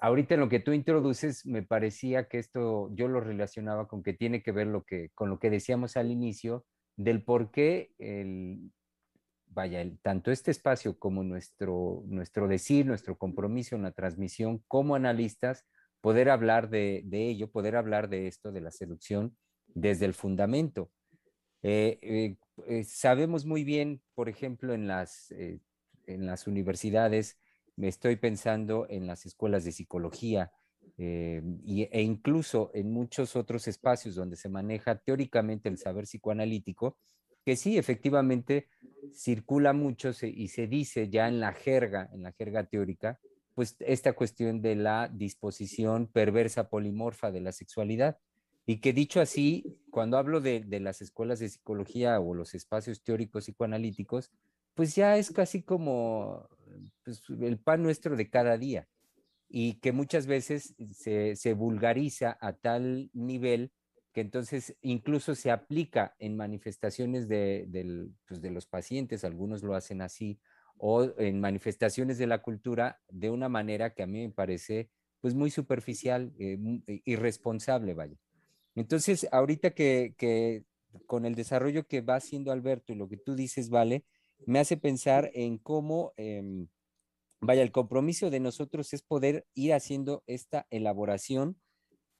ahorita 0.00 0.34
en 0.34 0.40
lo 0.40 0.48
que 0.48 0.60
tú 0.60 0.72
introduces 0.72 1.46
me 1.46 1.62
parecía 1.62 2.28
que 2.28 2.38
esto 2.38 2.90
yo 2.94 3.08
lo 3.08 3.20
relacionaba 3.20 3.86
con 3.86 4.02
que 4.02 4.12
tiene 4.12 4.42
que 4.42 4.52
ver 4.52 4.66
lo 4.66 4.84
que, 4.84 5.10
con 5.14 5.30
lo 5.30 5.38
que 5.38 5.50
decíamos 5.50 5.96
al 5.96 6.10
inicio 6.10 6.64
del 6.96 7.22
por 7.22 7.50
qué 7.50 7.92
el, 7.98 8.72
vaya, 9.50 9.84
tanto 10.02 10.30
este 10.30 10.50
espacio 10.50 10.98
como 10.98 11.22
nuestro, 11.22 12.02
nuestro 12.06 12.48
decir, 12.48 12.86
nuestro 12.86 13.18
compromiso 13.18 13.76
en 13.76 13.82
la 13.82 13.92
transmisión 13.92 14.62
como 14.68 14.94
analistas, 14.94 15.66
poder 16.00 16.30
hablar 16.30 16.70
de, 16.70 17.04
ello, 17.12 17.50
poder 17.50 17.76
hablar 17.76 18.08
de 18.08 18.26
esto, 18.26 18.52
de 18.52 18.60
la 18.60 18.70
seducción, 18.70 19.36
desde 19.66 20.06
el 20.06 20.14
fundamento. 20.14 20.90
Eh, 21.62 21.98
eh, 22.02 22.36
eh, 22.66 22.84
sabemos 22.84 23.44
muy 23.44 23.64
bien, 23.64 24.00
por 24.14 24.28
ejemplo, 24.28 24.72
en 24.72 24.86
las, 24.86 25.30
en 25.30 26.26
las 26.26 26.46
universidades, 26.46 27.38
me 27.76 27.88
estoy 27.88 28.16
pensando 28.16 28.86
en 28.88 29.06
las 29.06 29.26
escuelas 29.26 29.64
de 29.64 29.72
psicología, 29.72 30.52
e 30.96 32.02
incluso 32.02 32.70
en 32.74 32.92
muchos 32.92 33.34
otros 33.34 33.66
espacios 33.68 34.14
donde 34.14 34.36
se 34.36 34.50
maneja 34.50 34.98
teóricamente 34.98 35.70
el 35.70 35.78
saber 35.78 36.04
psicoanalítico, 36.04 36.98
que 37.44 37.56
sí, 37.56 37.78
efectivamente, 37.78 38.68
circula 39.12 39.72
mucho 39.72 40.10
y 40.22 40.48
se 40.48 40.66
dice 40.66 41.08
ya 41.08 41.28
en 41.28 41.40
la 41.40 41.52
jerga, 41.52 42.08
en 42.12 42.22
la 42.22 42.32
jerga 42.32 42.64
teórica, 42.64 43.18
pues 43.54 43.76
esta 43.80 44.12
cuestión 44.12 44.62
de 44.62 44.76
la 44.76 45.08
disposición 45.12 46.06
perversa 46.06 46.68
polimorfa 46.68 47.30
de 47.30 47.40
la 47.40 47.52
sexualidad. 47.52 48.18
Y 48.66 48.80
que 48.80 48.92
dicho 48.92 49.20
así, 49.20 49.78
cuando 49.90 50.16
hablo 50.16 50.40
de, 50.40 50.64
las 50.80 51.02
escuelas 51.02 51.40
de 51.40 51.48
psicología 51.48 52.20
o 52.20 52.34
los 52.34 52.54
espacios 52.54 53.02
teóricos 53.02 53.44
psicoanalíticos, 53.44 54.30
pues 54.74 54.94
ya 54.94 55.16
es 55.16 55.30
casi 55.30 55.62
como 55.62 56.48
pues, 57.04 57.22
el 57.40 57.58
pan 57.58 57.82
nuestro 57.82 58.16
de 58.16 58.30
cada 58.30 58.56
día 58.56 58.86
y 59.48 59.74
que 59.80 59.90
muchas 59.92 60.26
veces 60.26 60.74
se, 60.92 61.34
se 61.34 61.54
vulgariza 61.54 62.38
a 62.40 62.52
tal 62.52 63.10
nivel 63.12 63.72
que 64.12 64.20
entonces 64.20 64.76
incluso 64.80 65.34
se 65.34 65.50
aplica 65.50 66.14
en 66.18 66.36
manifestaciones 66.36 67.28
de, 67.28 67.68
pues, 68.26 68.40
de, 68.40 68.50
los 68.50 68.66
pacientes, 68.66 69.24
algunos 69.24 69.62
lo 69.62 69.74
hacen 69.74 70.02
así, 70.02 70.38
o 70.76 71.12
en 71.18 71.40
manifestaciones 71.40 72.18
de 72.18 72.26
la 72.26 72.42
cultura 72.42 73.00
de 73.08 73.30
una 73.30 73.48
manera 73.48 73.94
que 73.94 74.02
a 74.02 74.06
mí 74.06 74.22
me 74.26 74.32
parece 74.32 74.90
pues 75.20 75.34
muy 75.34 75.50
superficial, 75.50 76.32
eh, 76.38 76.58
eh, 76.86 77.02
irresponsable, 77.04 77.92
vaya. 77.92 78.16
Entonces, 78.74 79.28
ahorita 79.30 79.72
que, 79.72 80.14
que, 80.16 80.64
con 81.06 81.26
el 81.26 81.34
desarrollo 81.34 81.86
que 81.86 82.00
va 82.00 82.16
haciendo 82.16 82.52
Alberto 82.52 82.92
y 82.92 82.96
lo 82.96 83.08
que 83.08 83.18
tú 83.18 83.34
dices, 83.34 83.68
vale, 83.68 84.04
me 84.46 84.58
hace 84.58 84.76
pensar 84.76 85.30
en 85.34 85.58
cómo, 85.58 86.14
em, 86.16 86.68
vaya, 87.40 87.62
el 87.62 87.72
compromiso 87.72 88.30
de 88.30 88.40
nosotros 88.40 88.92
es 88.94 89.02
poder 89.02 89.46
ir 89.54 89.74
haciendo 89.74 90.24
esta 90.26 90.66
elaboración 90.70 91.60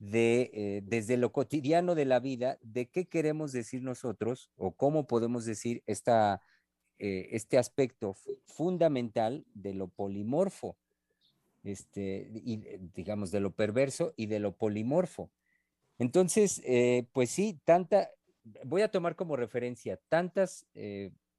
de, 0.00 0.50
eh, 0.54 0.82
desde 0.82 1.18
lo 1.18 1.30
cotidiano 1.30 1.94
de 1.94 2.06
la 2.06 2.20
vida, 2.20 2.58
de 2.62 2.86
qué 2.88 3.06
queremos 3.06 3.52
decir 3.52 3.82
nosotros 3.82 4.50
o 4.56 4.72
cómo 4.72 5.06
podemos 5.06 5.44
decir 5.44 5.82
esta, 5.86 6.40
eh, 6.98 7.28
este 7.32 7.58
aspecto 7.58 8.16
fundamental 8.46 9.44
de 9.52 9.74
lo 9.74 9.88
polimorfo, 9.88 10.78
este, 11.62 12.32
eh, 12.34 12.80
digamos, 12.94 13.30
de 13.30 13.40
lo 13.40 13.52
perverso 13.52 14.14
y 14.16 14.26
de 14.26 14.40
lo 14.40 14.56
polimorfo. 14.56 15.30
Entonces, 15.98 16.62
pues 17.12 17.30
sí, 17.30 17.60
tanta, 17.64 18.08
voy 18.64 18.80
a 18.80 18.90
tomar 18.90 19.16
como 19.16 19.36
referencia 19.36 20.00
tantas 20.08 20.66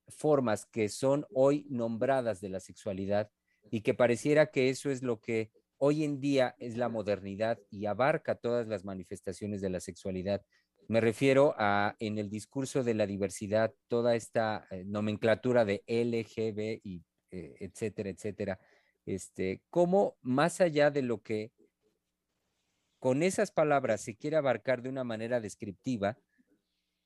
formas 0.07 0.67
que 0.67 0.87
son 0.87 1.25
hoy 1.33 1.65
nombradas 1.67 2.41
de 2.41 2.49
la 2.49 2.59
sexualidad 2.59 3.31
y 3.71 3.81
que 3.81 3.95
pareciera 3.95 4.51
que 4.51 4.69
eso 4.69 4.91
es 4.91 5.01
lo 5.01 5.19
que 5.19 5.49
hoy 5.83 6.03
en 6.03 6.21
día 6.21 6.55
es 6.59 6.77
la 6.77 6.89
modernidad 6.89 7.59
y 7.71 7.87
abarca 7.87 8.35
todas 8.35 8.67
las 8.67 8.85
manifestaciones 8.85 9.61
de 9.61 9.71
la 9.71 9.79
sexualidad. 9.79 10.45
Me 10.87 11.01
refiero 11.01 11.55
a 11.57 11.95
en 11.99 12.19
el 12.19 12.29
discurso 12.29 12.83
de 12.83 12.93
la 12.93 13.07
diversidad, 13.07 13.73
toda 13.87 14.15
esta 14.15 14.67
eh, 14.69 14.83
nomenclatura 14.85 15.65
de 15.65 15.83
LGB 15.87 16.81
y 16.83 17.03
eh, 17.31 17.55
etcétera, 17.59 18.11
etcétera. 18.11 18.59
Este, 19.07 19.63
cómo 19.71 20.17
más 20.21 20.61
allá 20.61 20.91
de 20.91 21.01
lo 21.01 21.23
que 21.23 21.51
con 22.99 23.23
esas 23.23 23.51
palabras 23.51 24.01
se 24.01 24.15
quiere 24.15 24.37
abarcar 24.37 24.83
de 24.83 24.89
una 24.89 25.03
manera 25.03 25.41
descriptiva, 25.41 26.19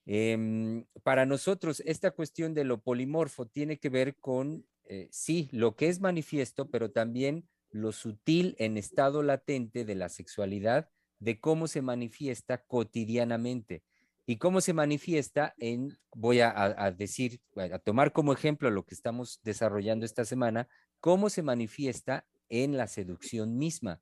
em, 0.06 0.86
para 1.04 1.26
nosotros 1.26 1.82
esta 1.86 2.12
cuestión 2.12 2.54
de 2.54 2.66
lo 2.66 2.82
polimorfo 2.82 3.46
tiene 3.46 3.78
que 3.78 3.88
ver 3.88 4.18
con, 4.18 4.68
eh, 4.84 5.08
sí, 5.12 5.48
lo 5.54 5.78
que 5.78 5.88
es 5.88 6.02
manifiesto, 6.02 6.70
pero 6.70 6.92
también 6.92 7.48
lo 7.76 7.92
sutil 7.92 8.56
en 8.58 8.78
estado 8.78 9.22
latente 9.22 9.84
de 9.84 9.96
la 9.96 10.08
sexualidad, 10.08 10.90
de 11.20 11.42
cómo 11.42 11.68
se 11.68 11.82
manifiesta 11.82 12.64
cotidianamente 12.64 13.84
y 14.26 14.38
cómo 14.38 14.62
se 14.62 14.72
manifiesta 14.74 15.54
en, 15.58 15.98
voy 16.16 16.40
a, 16.40 16.94
decir, 16.98 17.42
a 17.58 17.78
tomar 17.80 18.14
como 18.14 18.32
ejemplo 18.32 18.72
lo 18.72 18.86
que 18.86 18.96
estamos 18.96 19.42
desarrollando 19.44 20.06
esta 20.06 20.24
semana, 20.24 20.70
cómo 21.02 21.30
se 21.30 21.44
manifiesta 21.44 22.26
en 22.48 22.78
la 22.78 22.88
seducción 22.88 23.58
misma. 23.58 24.02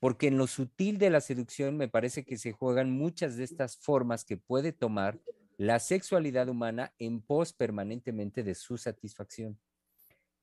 Porque 0.00 0.28
en 0.28 0.38
lo 0.38 0.46
sutil 0.46 0.96
de 0.96 1.10
la 1.10 1.20
seducción 1.20 1.76
me 1.76 1.88
parece 1.88 2.24
que 2.24 2.38
se 2.38 2.52
juegan 2.52 2.90
muchas 2.90 3.36
de 3.36 3.44
estas 3.44 3.76
formas 3.76 4.24
que 4.24 4.38
puede 4.38 4.72
tomar 4.72 5.20
la 5.58 5.78
sexualidad 5.78 6.48
humana 6.48 6.94
en 6.98 7.20
pos 7.20 7.52
permanentemente 7.52 8.42
de 8.42 8.54
su 8.54 8.78
satisfacción 8.78 9.58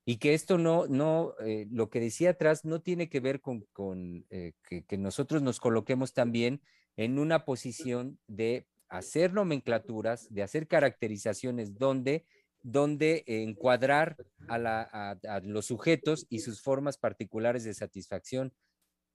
y 0.06 0.18
que 0.18 0.34
esto 0.34 0.58
no, 0.58 0.88
no, 0.88 1.34
eh, 1.46 1.68
lo 1.72 1.90
que 1.90 2.00
decía 2.00 2.32
atrás 2.32 2.66
no 2.66 2.82
tiene 2.82 3.10
que 3.10 3.20
ver 3.20 3.40
con, 3.42 3.66
eh, 4.30 4.54
que, 4.68 4.98
nosotros 4.98 5.42
nos 5.42 5.60
coloquemos 5.60 6.14
también 6.14 6.62
en 6.96 7.20
una 7.20 7.46
posición 7.46 8.20
de 8.28 8.68
hacer 8.90 9.34
nomenclaturas, 9.34 10.28
de 10.34 10.44
hacer 10.44 10.68
caracterizaciones 10.68 11.78
donde 11.78 12.26
donde 12.64 13.24
encuadrar 13.26 14.18
a, 14.48 15.18
a, 15.24 15.40
los 15.40 15.66
sujetos 15.66 16.28
y 16.30 16.40
sus 16.40 16.62
formas 16.62 16.96
particulares 17.00 17.64
de 17.64 17.74
satisfacción. 17.74 18.54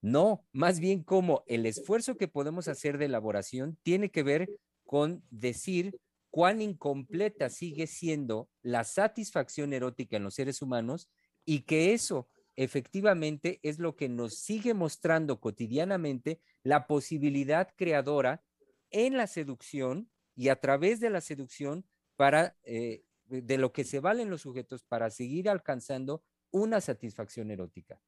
No, 0.01 0.45
más 0.51 0.81
bien 0.81 1.01
como 1.01 1.43
el 1.47 1.65
esfuerzo 1.65 2.17
que 2.17 2.27
podemos 2.27 2.67
hacer 2.67 2.97
de 2.97 3.05
elaboración 3.05 3.77
tiene 3.83 4.11
que 4.11 4.23
ver 4.23 4.49
con 4.85 5.23
decir 5.29 5.97
cuán 6.29 6.61
incompleta 6.61 7.49
sigue 7.49 7.87
siendo 7.87 8.49
la 8.61 8.83
satisfacción 8.83 9.73
erótica 9.73 10.17
en 10.17 10.23
los 10.23 10.35
seres 10.35 10.61
humanos 10.61 11.09
y 11.45 11.61
que 11.61 11.93
eso 11.93 12.29
efectivamente 12.55 13.59
es 13.63 13.79
lo 13.79 13.95
que 13.95 14.09
nos 14.09 14.35
sigue 14.35 14.73
mostrando 14.73 15.39
cotidianamente 15.39 16.41
la 16.63 16.87
posibilidad 16.87 17.73
creadora 17.75 18.43
en 18.89 19.15
la 19.15 19.27
seducción 19.27 20.09
y 20.35 20.49
a 20.49 20.59
través 20.59 20.99
de 20.99 21.09
la 21.09 21.21
seducción 21.21 21.85
para 22.15 22.57
eh, 22.63 23.03
de 23.27 23.57
lo 23.57 23.73
que 23.73 23.83
se 23.83 23.99
valen 23.99 24.29
los 24.29 24.41
sujetos 24.41 24.83
para 24.83 25.09
seguir 25.09 25.49
alcanzando 25.49 26.23
una 26.51 26.81
satisfacción 26.81 27.51
erótica. 27.51 28.01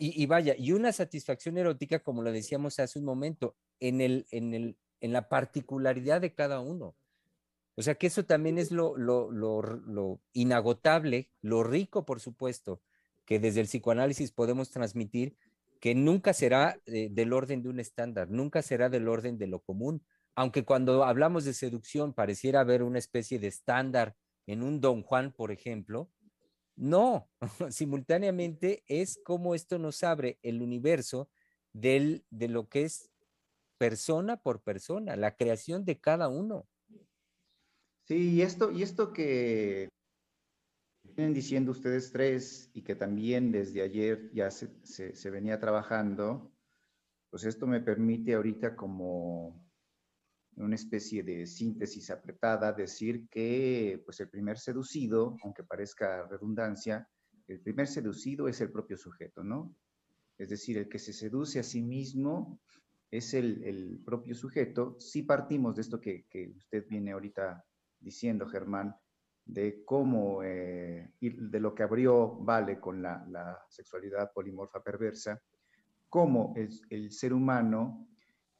Y, 0.00 0.26
vaya, 0.26 0.56
y 0.58 0.72
una 0.72 0.92
satisfacción 0.92 1.56
erótica, 1.56 2.00
como 2.00 2.22
lo 2.22 2.32
decíamos 2.32 2.80
hace 2.80 2.98
un 2.98 3.04
momento, 3.04 3.56
en, 3.78 4.00
el, 4.00 4.26
en, 4.32 4.52
el, 4.52 4.76
en 5.04 5.12
la 5.12 5.28
particularidad 5.28 6.22
de 6.22 6.32
cada 6.32 6.60
uno. 6.60 6.96
O 7.74 7.82
sea 7.82 7.94
que 7.96 8.06
eso 8.06 8.24
también 8.24 8.56
es 8.56 8.70
lo, 8.70 8.96
lo, 8.96 9.30
lo, 9.30 10.20
inagotable, 10.32 11.30
lo 11.42 11.62
rico, 11.62 12.06
por 12.06 12.20
supuesto, 12.20 12.80
que 13.26 13.38
desde 13.38 13.60
el 13.60 13.66
psicoanálisis 13.66 14.32
podemos 14.32 14.70
transmitir, 14.70 15.36
que 15.78 15.94
nunca 15.94 16.32
será 16.32 16.80
eh, 16.86 17.08
del 17.10 17.34
orden 17.34 17.62
de 17.62 17.68
un 17.68 17.80
estándar, 17.80 18.30
nunca 18.30 18.62
será 18.62 18.88
del 18.88 19.06
orden 19.06 19.36
de 19.36 19.46
lo 19.46 19.60
común, 19.60 20.02
aunque 20.34 20.64
cuando 20.64 21.04
hablamos 21.04 21.44
de 21.44 21.52
seducción 21.52 22.14
pareciera 22.14 22.60
haber 22.60 22.82
una 22.82 22.98
especie 22.98 23.38
de 23.38 23.48
estándar 23.48 24.16
en 24.46 24.62
un 24.62 24.80
Don 24.80 25.02
Juan, 25.02 25.32
por 25.32 25.52
ejemplo, 25.52 26.10
no, 26.76 27.28
simultáneamente 27.68 28.84
es 28.86 29.20
como 29.22 29.54
esto 29.54 29.78
nos 29.78 30.02
abre 30.02 30.38
el 30.42 30.62
universo 30.62 31.28
del, 31.74 32.24
de 32.30 32.48
lo 32.48 32.70
que 32.70 32.84
es 32.84 33.10
persona 33.78 34.36
por 34.36 34.62
persona, 34.62 35.16
la 35.16 35.36
creación 35.36 35.84
de 35.84 36.00
cada 36.00 36.28
uno. 36.28 36.66
Sí, 38.04 38.34
y 38.34 38.42
esto, 38.42 38.70
y 38.70 38.82
esto 38.82 39.12
que 39.12 39.88
vienen 41.02 41.32
diciendo 41.32 41.70
ustedes 41.70 42.12
tres 42.12 42.70
y 42.74 42.82
que 42.82 42.94
también 42.94 43.50
desde 43.52 43.82
ayer 43.82 44.30
ya 44.32 44.50
se, 44.50 44.68
se 44.84 45.30
venía 45.30 45.58
trabajando, 45.58 46.52
pues 47.30 47.44
esto 47.44 47.66
me 47.66 47.80
permite 47.80 48.34
ahorita 48.34 48.76
como 48.76 49.64
una 50.56 50.74
especie 50.74 51.22
de 51.22 51.46
síntesis 51.46 52.10
apretada, 52.10 52.72
decir 52.72 53.28
que 53.28 54.02
pues 54.04 54.20
el 54.20 54.28
primer 54.28 54.58
seducido, 54.58 55.36
aunque 55.42 55.64
parezca 55.64 56.26
redundancia, 56.26 57.08
el 57.48 57.60
primer 57.60 57.86
seducido 57.86 58.48
es 58.48 58.60
el 58.60 58.70
propio 58.70 58.96
sujeto, 58.96 59.42
¿no? 59.42 59.74
Es 60.38 60.48
decir, 60.48 60.78
el 60.78 60.88
que 60.88 60.98
se 60.98 61.12
seduce 61.12 61.58
a 61.58 61.62
sí 61.62 61.82
mismo 61.82 62.60
es 63.16 63.34
el, 63.34 64.02
propio 64.04 64.34
sujeto. 64.34 64.96
Si 64.98 65.22
partimos 65.22 65.76
de 65.76 65.82
esto 65.82 66.00
que, 66.00 66.26
usted 66.56 66.86
viene 66.88 67.12
ahorita 67.12 67.64
diciendo, 68.00 68.46
Germán, 68.46 68.94
de 69.44 69.84
cómo, 69.84 70.42
eh, 70.42 71.12
de 71.20 71.60
lo 71.60 71.74
que 71.74 71.82
abrió 71.82 72.34
Vale 72.36 72.80
con 72.80 73.02
la, 73.02 73.62
sexualidad 73.68 74.32
polimorfa 74.32 74.82
perversa, 74.82 75.40
cómo 76.08 76.54
el 76.56 77.10
ser 77.10 77.32
humano 77.32 78.08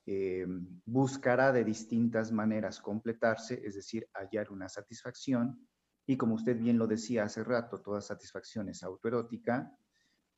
eh, 0.07 0.47
buscará 0.85 1.51
de 1.51 1.65
distintas 1.65 2.31
maneras 2.31 2.81
completarse, 2.81 3.63
es 3.65 3.75
decir, 3.75 4.09
hallar 4.13 4.53
una 4.53 4.69
satisfacción. 4.69 5.67
Y 6.07 6.17
como 6.17 6.35
usted 6.35 6.59
bien 6.59 6.77
lo 6.77 6.87
decía 6.87 7.25
hace 7.25 7.43
rato, 7.43 7.81
toda 7.81 8.03
satisfacción 8.03 8.69
es 8.69 8.83
autoerótica. 8.83 9.75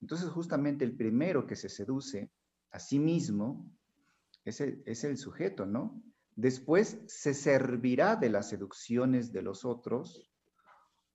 Entonces, 0.00 0.28
justamente 0.28 0.84
el 0.84 0.96
primero 0.96 1.46
que 1.46 1.56
se 1.56 1.68
seduce 1.68 2.30
a 2.70 2.78
sí 2.78 3.00
mismo 3.00 3.68
es 4.46 5.04
el, 5.04 5.18
sujeto, 5.18 5.66
¿no? 5.66 6.02
Después 6.36 7.00
se 7.06 7.34
servirá 7.34 8.14
de 8.14 8.30
las 8.30 8.48
seducciones 8.48 9.32
de 9.32 9.42
los 9.42 9.64
otros, 9.64 10.30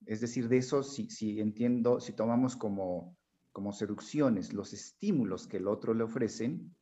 es 0.06 0.20
decir, 0.20 0.50
de 0.50 0.58
eso, 0.58 0.84
si, 0.84 1.10
si 1.10 1.40
entiendo, 1.40 2.02
si 2.02 2.12
tomamos 2.14 2.56
como, 2.56 3.16
como 3.54 3.72
seducciones 3.72 4.52
los 4.52 4.74
estímulos 4.74 5.48
que 5.48 5.58
el 5.58 5.68
otro 5.68 5.94
le 5.94 6.04
ofrecen, 6.04 6.76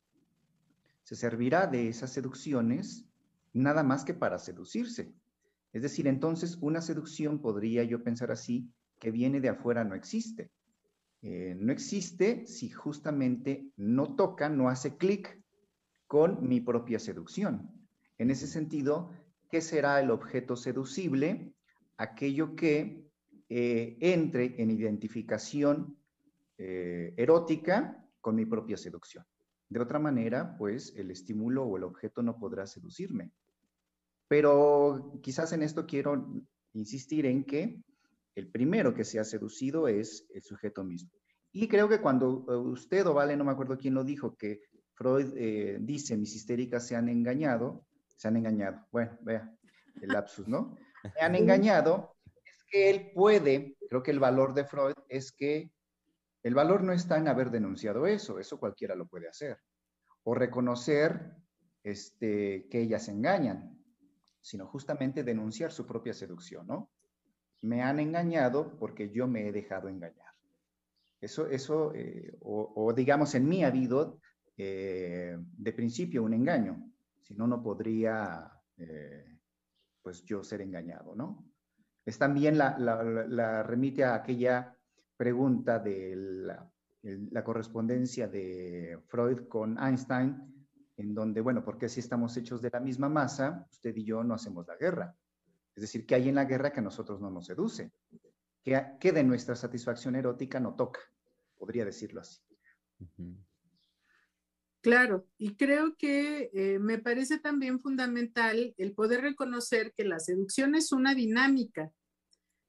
se 1.04 1.14
servirá 1.14 1.66
de 1.66 1.88
esas 1.88 2.12
seducciones 2.12 3.06
nada 3.52 3.82
más 3.82 4.04
que 4.04 4.14
para 4.14 4.38
seducirse. 4.38 5.14
Es 5.72 5.82
decir, 5.82 6.08
entonces 6.08 6.58
una 6.60 6.80
seducción 6.80 7.40
podría 7.40 7.84
yo 7.84 8.02
pensar 8.02 8.32
así, 8.32 8.68
que 8.98 9.12
viene 9.12 9.40
de 9.40 9.50
afuera 9.50 9.84
no 9.84 9.94
existe. 9.94 10.50
Eh, 11.22 11.54
no 11.58 11.72
existe 11.72 12.46
si 12.46 12.70
justamente 12.70 13.70
no 13.76 14.16
toca, 14.16 14.48
no 14.48 14.68
hace 14.68 14.96
clic 14.96 15.39
con 16.10 16.48
mi 16.48 16.60
propia 16.60 16.98
seducción. 16.98 17.70
En 18.18 18.32
ese 18.32 18.48
sentido, 18.48 19.12
¿qué 19.48 19.60
será 19.60 20.00
el 20.00 20.10
objeto 20.10 20.56
seducible? 20.56 21.54
Aquello 21.98 22.56
que 22.56 23.08
eh, 23.48 23.96
entre 24.00 24.60
en 24.60 24.72
identificación 24.72 25.96
eh, 26.58 27.14
erótica 27.16 28.04
con 28.20 28.34
mi 28.34 28.44
propia 28.44 28.76
seducción. 28.76 29.24
De 29.68 29.78
otra 29.78 30.00
manera, 30.00 30.56
pues 30.58 30.92
el 30.96 31.12
estímulo 31.12 31.62
o 31.62 31.76
el 31.76 31.84
objeto 31.84 32.24
no 32.24 32.36
podrá 32.40 32.66
seducirme. 32.66 33.30
Pero 34.26 35.20
quizás 35.22 35.52
en 35.52 35.62
esto 35.62 35.86
quiero 35.86 36.42
insistir 36.72 37.24
en 37.24 37.44
que 37.44 37.84
el 38.34 38.50
primero 38.50 38.94
que 38.94 39.04
se 39.04 39.20
ha 39.20 39.24
seducido 39.24 39.86
es 39.86 40.26
el 40.34 40.42
sujeto 40.42 40.82
mismo. 40.82 41.12
Y 41.52 41.68
creo 41.68 41.88
que 41.88 42.00
cuando 42.00 42.46
eh, 42.48 42.56
usted 42.56 43.06
o 43.06 43.14
Vale, 43.14 43.36
no 43.36 43.44
me 43.44 43.52
acuerdo 43.52 43.78
quién 43.78 43.94
lo 43.94 44.02
dijo, 44.02 44.36
que 44.36 44.60
Freud 45.00 45.32
eh, 45.34 45.78
dice 45.80 46.14
mis 46.18 46.36
histéricas 46.36 46.86
se 46.86 46.94
han 46.94 47.08
engañado, 47.08 47.86
se 48.16 48.28
han 48.28 48.36
engañado. 48.36 48.86
Bueno, 48.92 49.16
vea, 49.22 49.50
el 50.02 50.08
lapsus, 50.08 50.46
¿no? 50.46 50.76
Se 51.14 51.24
han 51.24 51.34
engañado, 51.34 52.16
es 52.44 52.64
que 52.70 52.90
él 52.90 53.10
puede, 53.14 53.78
creo 53.88 54.02
que 54.02 54.10
el 54.10 54.18
valor 54.18 54.52
de 54.52 54.66
Freud 54.66 54.92
es 55.08 55.32
que 55.32 55.70
el 56.42 56.54
valor 56.54 56.82
no 56.82 56.92
está 56.92 57.16
en 57.16 57.28
haber 57.28 57.50
denunciado 57.50 58.06
eso, 58.06 58.38
eso 58.38 58.60
cualquiera 58.60 58.94
lo 58.94 59.06
puede 59.06 59.26
hacer. 59.26 59.56
O 60.24 60.34
reconocer 60.34 61.32
este, 61.82 62.68
que 62.68 62.82
ellas 62.82 63.08
engañan, 63.08 63.82
sino 64.42 64.66
justamente 64.66 65.24
denunciar 65.24 65.72
su 65.72 65.86
propia 65.86 66.12
seducción, 66.12 66.66
¿no? 66.66 66.90
Me 67.62 67.80
han 67.80 68.00
engañado 68.00 68.78
porque 68.78 69.08
yo 69.08 69.26
me 69.26 69.48
he 69.48 69.52
dejado 69.52 69.88
engañar. 69.88 70.34
Eso, 71.22 71.46
eso 71.46 71.94
eh, 71.94 72.36
o, 72.42 72.92
digamos, 72.94 73.34
en 73.34 73.48
mí 73.48 73.64
ha 73.64 73.68
habido 73.68 74.20
eh, 74.62 75.38
de 75.38 75.72
principio 75.72 76.22
un 76.22 76.34
engaño, 76.34 76.92
si 77.22 77.34
no, 77.34 77.46
no 77.46 77.62
podría, 77.62 78.50
eh, 78.76 79.38
pues 80.02 80.22
yo 80.24 80.44
ser 80.44 80.60
engañado, 80.60 81.14
¿no? 81.14 81.50
Es 82.04 82.18
también 82.18 82.58
la, 82.58 83.62
remite 83.62 84.04
a 84.04 84.14
aquella 84.14 84.76
pregunta 85.16 85.78
de 85.78 86.14
la, 86.16 87.44
correspondencia 87.44 88.28
de 88.28 88.98
Freud 89.06 89.48
con 89.48 89.78
Einstein, 89.78 90.66
en 90.96 91.14
donde, 91.14 91.40
bueno, 91.40 91.64
porque 91.64 91.88
si 91.88 92.00
estamos 92.00 92.36
hechos 92.36 92.60
de 92.60 92.70
la 92.70 92.80
misma 92.80 93.08
masa, 93.08 93.66
usted 93.70 93.96
y 93.96 94.04
yo 94.04 94.22
no 94.22 94.34
hacemos 94.34 94.66
la 94.66 94.76
guerra? 94.76 95.16
Es 95.74 95.82
decir, 95.82 96.04
que 96.04 96.16
hay 96.16 96.28
en 96.28 96.34
la 96.34 96.44
guerra 96.44 96.72
que 96.72 96.80
a 96.80 96.82
nosotros 96.82 97.20
no 97.20 97.30
nos 97.30 97.46
seduce? 97.46 97.92
que 98.62 99.12
de 99.12 99.24
nuestra 99.24 99.56
satisfacción 99.56 100.16
erótica 100.16 100.60
no 100.60 100.74
toca? 100.74 101.00
Podría 101.56 101.84
decirlo 101.84 102.20
así. 102.20 102.40
Claro, 104.82 105.26
y 105.36 105.56
creo 105.56 105.96
que 105.96 106.50
eh, 106.54 106.78
me 106.78 106.98
parece 106.98 107.38
también 107.38 107.80
fundamental 107.80 108.74
el 108.78 108.92
poder 108.92 109.20
reconocer 109.20 109.92
que 109.94 110.04
la 110.04 110.18
seducción 110.18 110.74
es 110.74 110.90
una 110.92 111.14
dinámica 111.14 111.92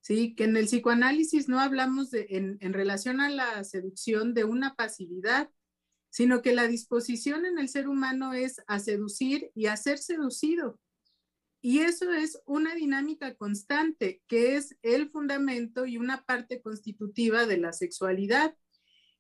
¿sí? 0.01 0.36
Que 0.36 0.45
en 0.45 0.57
el 0.57 0.66
psicoanálisis 0.66 1.47
no 1.47 1.59
hablamos 1.59 2.09
en 2.14 2.74
relación 2.74 3.22
a 3.22 3.30
la 3.30 3.64
seducción 3.64 4.34
de 4.34 4.43
una 4.43 4.76
pasividad, 4.76 5.49
sino 6.09 6.41
que 6.41 6.53
la 6.53 6.68
disposición 6.68 7.45
en 7.45 7.57
el 7.57 7.70
ser 7.70 7.88
humano 7.88 8.34
es 8.34 8.62
a 8.68 8.80
seducir 8.80 9.51
y 9.55 9.68
a 9.68 9.78
ser 9.78 9.97
seducido. 9.97 10.78
Y 11.62 11.80
eso 11.80 12.12
es 12.12 12.41
una 12.45 12.74
dinámica 12.74 13.36
constante, 13.36 14.22
que 14.28 14.57
es 14.57 14.76
el 14.82 15.09
fundamento 15.09 15.86
y 15.86 15.97
una 15.97 16.26
parte 16.26 16.62
constitutiva 16.62 17.45
de 17.45 17.57
la 17.57 17.72
sexualidad, 17.72 18.55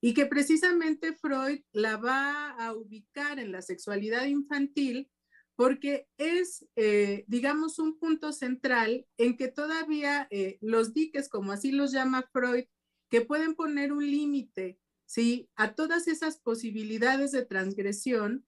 y 0.01 0.13
que 0.15 0.25
precisamente 0.25 1.13
Freud 1.13 1.61
la 1.71 1.97
va 1.97 2.49
a 2.51 2.73
ubicar 2.73 3.39
en 3.39 3.51
la 3.51 3.61
sexualidad 3.61 4.25
infantil 4.25 5.09
porque 5.55 6.07
es, 6.17 6.65
eh, 6.75 7.23
digamos, 7.27 7.77
un 7.77 7.99
punto 7.99 8.33
central 8.33 9.05
en 9.17 9.37
que 9.37 9.47
todavía 9.47 10.27
eh, 10.31 10.57
los 10.59 10.93
diques, 10.93 11.29
como 11.29 11.51
así 11.51 11.71
los 11.71 11.91
llama 11.91 12.27
Freud, 12.33 12.65
que 13.09 13.21
pueden 13.21 13.53
poner 13.53 13.93
un 13.93 14.09
límite, 14.09 14.79
¿sí? 15.05 15.49
A 15.55 15.75
todas 15.75 16.07
esas 16.07 16.39
posibilidades 16.39 17.31
de 17.31 17.45
transgresión, 17.45 18.45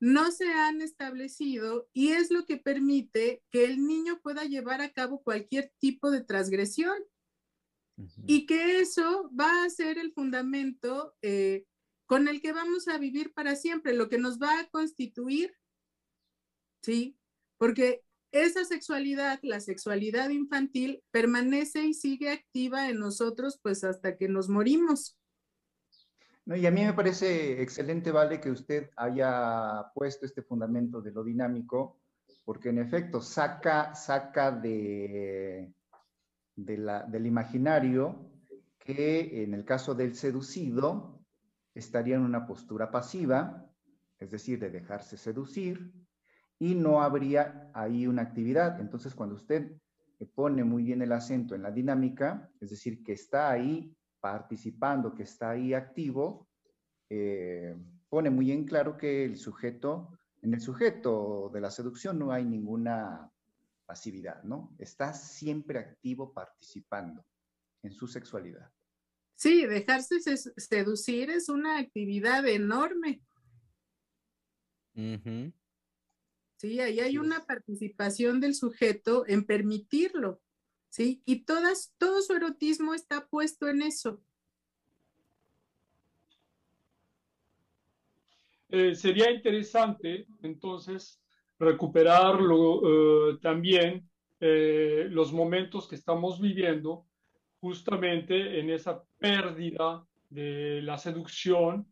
no 0.00 0.30
se 0.32 0.52
han 0.52 0.82
establecido 0.82 1.88
y 1.92 2.08
es 2.08 2.30
lo 2.30 2.44
que 2.44 2.56
permite 2.56 3.42
que 3.50 3.64
el 3.64 3.86
niño 3.86 4.20
pueda 4.20 4.44
llevar 4.44 4.80
a 4.80 4.92
cabo 4.92 5.22
cualquier 5.22 5.72
tipo 5.78 6.10
de 6.10 6.22
transgresión 6.22 6.96
y 8.26 8.46
que 8.46 8.80
eso 8.80 9.30
va 9.38 9.64
a 9.64 9.70
ser 9.70 9.98
el 9.98 10.12
fundamento 10.12 11.14
eh, 11.22 11.64
con 12.06 12.28
el 12.28 12.40
que 12.40 12.52
vamos 12.52 12.88
a 12.88 12.98
vivir 12.98 13.32
para 13.32 13.56
siempre, 13.56 13.94
lo 13.94 14.08
que 14.08 14.18
nos 14.18 14.38
va 14.38 14.60
a 14.60 14.68
constituir, 14.68 15.54
¿sí? 16.82 17.18
Porque 17.58 18.02
esa 18.32 18.64
sexualidad, 18.64 19.38
la 19.42 19.60
sexualidad 19.60 20.30
infantil, 20.30 21.02
permanece 21.10 21.84
y 21.84 21.94
sigue 21.94 22.30
activa 22.30 22.88
en 22.90 22.98
nosotros 22.98 23.58
pues 23.62 23.82
hasta 23.82 24.16
que 24.16 24.28
nos 24.28 24.48
morimos. 24.48 25.18
No, 26.44 26.54
y 26.54 26.64
a 26.64 26.70
mí 26.70 26.84
me 26.84 26.92
parece 26.92 27.60
excelente, 27.60 28.12
Vale, 28.12 28.40
que 28.40 28.50
usted 28.50 28.90
haya 28.96 29.90
puesto 29.94 30.26
este 30.26 30.42
fundamento 30.42 31.00
de 31.00 31.10
lo 31.10 31.24
dinámico, 31.24 31.98
porque 32.44 32.68
en 32.68 32.78
efecto 32.78 33.20
saca, 33.20 33.94
saca 33.96 34.52
de, 34.52 35.72
del 36.56 37.26
imaginario 37.26 38.30
que 38.78 39.42
en 39.42 39.52
el 39.54 39.64
caso 39.64 39.94
del 39.94 40.14
seducido 40.14 41.20
estaría 41.74 42.16
en 42.16 42.22
una 42.22 42.46
postura 42.46 42.90
pasiva, 42.90 43.68
es 44.18 44.30
decir, 44.30 44.58
de 44.58 44.70
dejarse 44.70 45.16
seducir, 45.16 45.92
y 46.58 46.74
no 46.74 47.02
habría 47.02 47.70
ahí 47.74 48.06
una 48.06 48.22
actividad. 48.22 48.80
Entonces, 48.80 49.14
cuando 49.14 49.34
usted 49.34 49.76
pone 50.34 50.64
muy 50.64 50.82
bien 50.84 51.02
el 51.02 51.12
acento 51.12 51.54
en 51.54 51.62
la 51.62 51.70
dinámica, 51.70 52.50
es 52.60 52.70
decir, 52.70 53.02
que 53.04 53.12
está 53.12 53.50
ahí 53.50 53.94
participando, 54.20 55.14
que 55.14 55.24
está 55.24 55.50
ahí 55.50 55.74
activo, 55.74 56.48
eh, 57.10 57.76
pone 58.08 58.30
muy 58.30 58.50
en 58.50 58.64
claro 58.64 58.96
que 58.96 59.24
el 59.24 59.36
sujeto, 59.36 60.18
en 60.42 60.54
el 60.54 60.60
sujeto 60.60 61.50
de 61.52 61.60
la 61.60 61.70
seducción 61.70 62.18
no 62.18 62.32
hay 62.32 62.44
ninguna 62.44 63.30
pasividad, 63.86 64.42
¿no? 64.42 64.74
Está 64.78 65.14
siempre 65.14 65.78
activo 65.78 66.32
participando 66.32 67.24
en 67.82 67.92
su 67.92 68.06
sexualidad. 68.06 68.70
Sí, 69.34 69.66
dejarse 69.66 70.20
seducir 70.56 71.30
es 71.30 71.48
una 71.48 71.78
actividad 71.78 72.46
enorme. 72.46 73.22
Sí, 76.56 76.80
ahí 76.80 77.00
hay 77.00 77.18
una 77.18 77.44
participación 77.44 78.40
del 78.40 78.54
sujeto 78.54 79.24
en 79.26 79.44
permitirlo, 79.44 80.40
¿sí? 80.88 81.22
Y 81.26 81.44
todas, 81.44 81.94
todo 81.98 82.22
su 82.22 82.32
erotismo 82.32 82.94
está 82.94 83.26
puesto 83.26 83.68
en 83.68 83.82
eso. 83.82 84.22
Eh, 88.70 88.94
sería 88.94 89.30
interesante, 89.30 90.26
entonces, 90.42 91.20
recuperar 91.58 92.38
eh, 92.40 93.38
también 93.40 94.08
eh, 94.40 95.06
los 95.10 95.32
momentos 95.32 95.88
que 95.88 95.96
estamos 95.96 96.40
viviendo 96.40 97.06
justamente 97.60 98.60
en 98.60 98.70
esa 98.70 99.02
pérdida 99.18 100.04
de 100.28 100.82
la 100.82 100.98
seducción, 100.98 101.86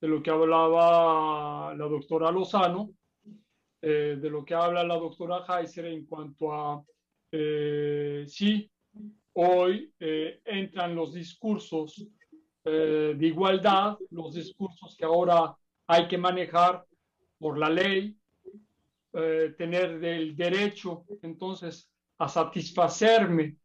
de 0.00 0.08
lo 0.08 0.22
que 0.22 0.30
hablaba 0.30 1.74
la 1.74 1.84
doctora 1.86 2.30
Lozano, 2.30 2.90
eh, 3.80 4.16
de 4.20 4.30
lo 4.30 4.44
que 4.44 4.54
habla 4.54 4.84
la 4.84 4.96
doctora 4.96 5.44
Heiser 5.46 5.86
en 5.86 6.06
cuanto 6.06 6.52
a 6.52 6.82
si 8.26 8.70
hoy 9.32 9.90
entran 9.98 10.94
los 10.94 11.14
discursos 11.14 12.06
de 12.62 13.16
igualdad, 13.18 13.96
los 14.10 14.34
discursos 14.34 14.94
que 14.98 15.06
ahora 15.06 15.56
hay 15.86 16.08
que 16.08 16.18
manejar 16.18 16.84
por 17.38 17.56
la 17.56 17.70
ley, 17.70 18.14
eh, 19.14 19.54
tener 19.58 20.02
el 20.02 20.34
derecho 20.34 21.04
entonces 21.20 21.92
a 22.16 22.28
satisfacerme 22.30 23.56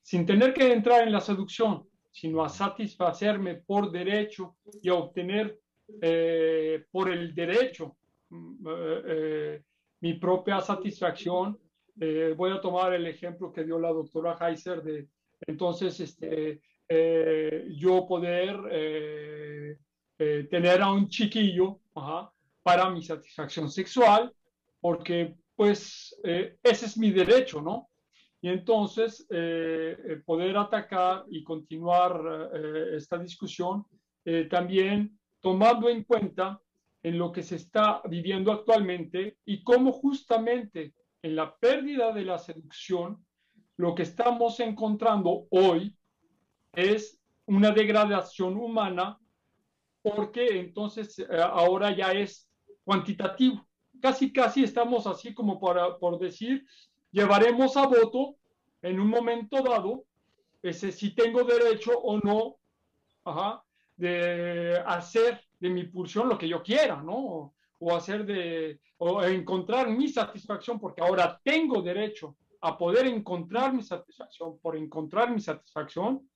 sin 0.00 0.24
tener 0.24 0.54
que 0.54 0.72
entrar 0.72 1.06
en 1.06 1.12
la 1.12 1.20
seducción, 1.20 1.86
sino 2.10 2.42
a 2.42 2.48
satisfacerme 2.48 3.56
por 3.56 3.90
derecho 3.90 4.56
y 4.80 4.88
a 4.88 4.94
obtener 4.94 5.58
eh, 6.00 6.82
por 6.90 7.10
el 7.10 7.34
derecho 7.34 7.98
mm, 8.30 8.66
eh, 9.06 9.62
mi 10.00 10.14
propia 10.14 10.60
satisfacción. 10.60 11.58
voy 11.94 12.52
a 12.52 12.60
tomar 12.60 12.94
el 12.94 13.06
ejemplo 13.06 13.52
que 13.52 13.64
dio 13.64 13.78
la 13.78 13.92
doctora 13.92 14.38
Heiser 14.40 14.82
de 14.82 15.08
entonces 15.46 16.00
este, 16.00 16.62
yo 17.76 18.06
poder 18.06 18.56
tener 20.48 20.82
a 20.82 20.90
un 20.90 21.08
chiquillo 21.08 21.80
para 22.62 22.90
mi 22.90 23.02
satisfacción 23.02 23.70
sexual 23.70 24.32
porque 24.86 25.34
pues 25.56 26.16
eh, 26.22 26.58
ese 26.62 26.86
es 26.86 26.96
mi 26.96 27.10
derecho, 27.10 27.60
¿no? 27.60 27.88
Y 28.40 28.48
entonces 28.50 29.26
eh, 29.30 29.96
eh, 29.98 30.22
poder 30.24 30.56
atacar 30.56 31.24
y 31.28 31.42
continuar 31.42 32.52
esta 32.94 33.18
discusión 33.18 33.84
también 34.48 35.18
tomando 35.40 35.88
en 35.88 36.04
cuenta 36.04 36.60
en 37.02 37.18
lo 37.18 37.32
que 37.32 37.42
se 37.42 37.56
está 37.56 38.00
viviendo 38.08 38.52
actualmente 38.52 39.38
y 39.44 39.64
cómo 39.64 39.92
justamente 39.92 40.94
en 41.22 41.34
la 41.34 41.56
pérdida 41.56 42.12
de 42.12 42.24
la 42.24 42.38
seducción, 42.38 43.24
lo 43.76 43.92
que 43.94 44.02
estamos 44.04 44.60
encontrando 44.60 45.46
hoy 45.50 45.96
es 46.72 47.20
una 47.46 47.72
degradación 47.72 48.56
humana 48.56 49.18
porque 50.02 50.60
entonces 50.60 51.24
ahora 51.28 51.96
ya 51.96 52.12
es 52.12 52.48
cuantitativo 52.84 53.65
casi, 54.00 54.32
casi 54.32 54.64
estamos 54.64 55.06
así 55.06 55.34
como 55.34 55.60
para, 55.60 55.98
por 55.98 56.18
decir, 56.18 56.64
llevaremos 57.10 57.76
a 57.76 57.86
voto 57.86 58.36
en 58.82 59.00
un 59.00 59.08
momento 59.08 59.62
dado 59.62 60.04
ese, 60.62 60.92
si 60.92 61.14
tengo 61.14 61.44
derecho 61.44 61.92
o 61.98 62.18
no 62.18 62.56
de 63.96 64.78
hacer 64.86 65.40
de 65.58 65.70
mi 65.70 65.84
pulsión 65.84 66.28
lo 66.28 66.38
que 66.38 66.48
yo 66.48 66.62
quiera, 66.62 67.02
¿no? 67.02 67.54
O 67.78 67.94
hacer 67.94 68.24
de, 68.24 68.80
o 68.98 69.22
encontrar 69.22 69.88
mi 69.88 70.08
satisfacción, 70.08 70.78
porque 70.78 71.02
ahora 71.02 71.40
tengo 71.42 71.82
derecho 71.82 72.36
a 72.60 72.76
poder 72.76 73.06
encontrar 73.06 73.72
mi 73.72 73.82
satisfacción, 73.82 74.58
por 74.58 74.76
encontrar 74.76 75.30
mi 75.30 75.40
satisfacción, 75.40 76.28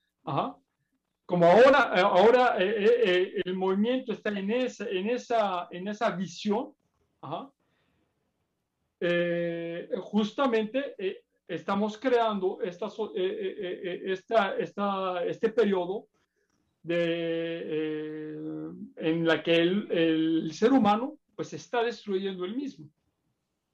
como 1.27 1.47
ahora, 1.47 1.79
ahora 2.03 2.57
eh, 2.59 2.75
eh, 2.79 3.03
eh, 3.05 3.43
el 3.45 3.55
movimiento 3.55 4.13
está 4.13 4.31
en 4.31 4.51
esa, 4.51 4.89
en 4.89 5.11
esa, 5.11 5.69
en 5.71 5.89
esa 5.89 6.11
visión, 6.11 6.75
eh, 9.01 9.89
justamente 10.01 10.95
eh, 10.99 11.25
estamos 11.49 11.99
creando 11.99 12.59
eh, 12.63 14.03
esta, 14.05 14.57
esta, 14.57 15.25
este 15.25 15.49
periodo 15.51 16.07
en 16.83 17.27
la 19.27 19.43
que 19.43 19.57
el, 19.57 19.91
el, 19.91 20.53
ser 20.53 20.73
humano 20.73 21.19
pues 21.35 21.53
está 21.53 21.83
destruyendo 21.83 22.47
el 22.47 22.57
mismo. 22.57 22.89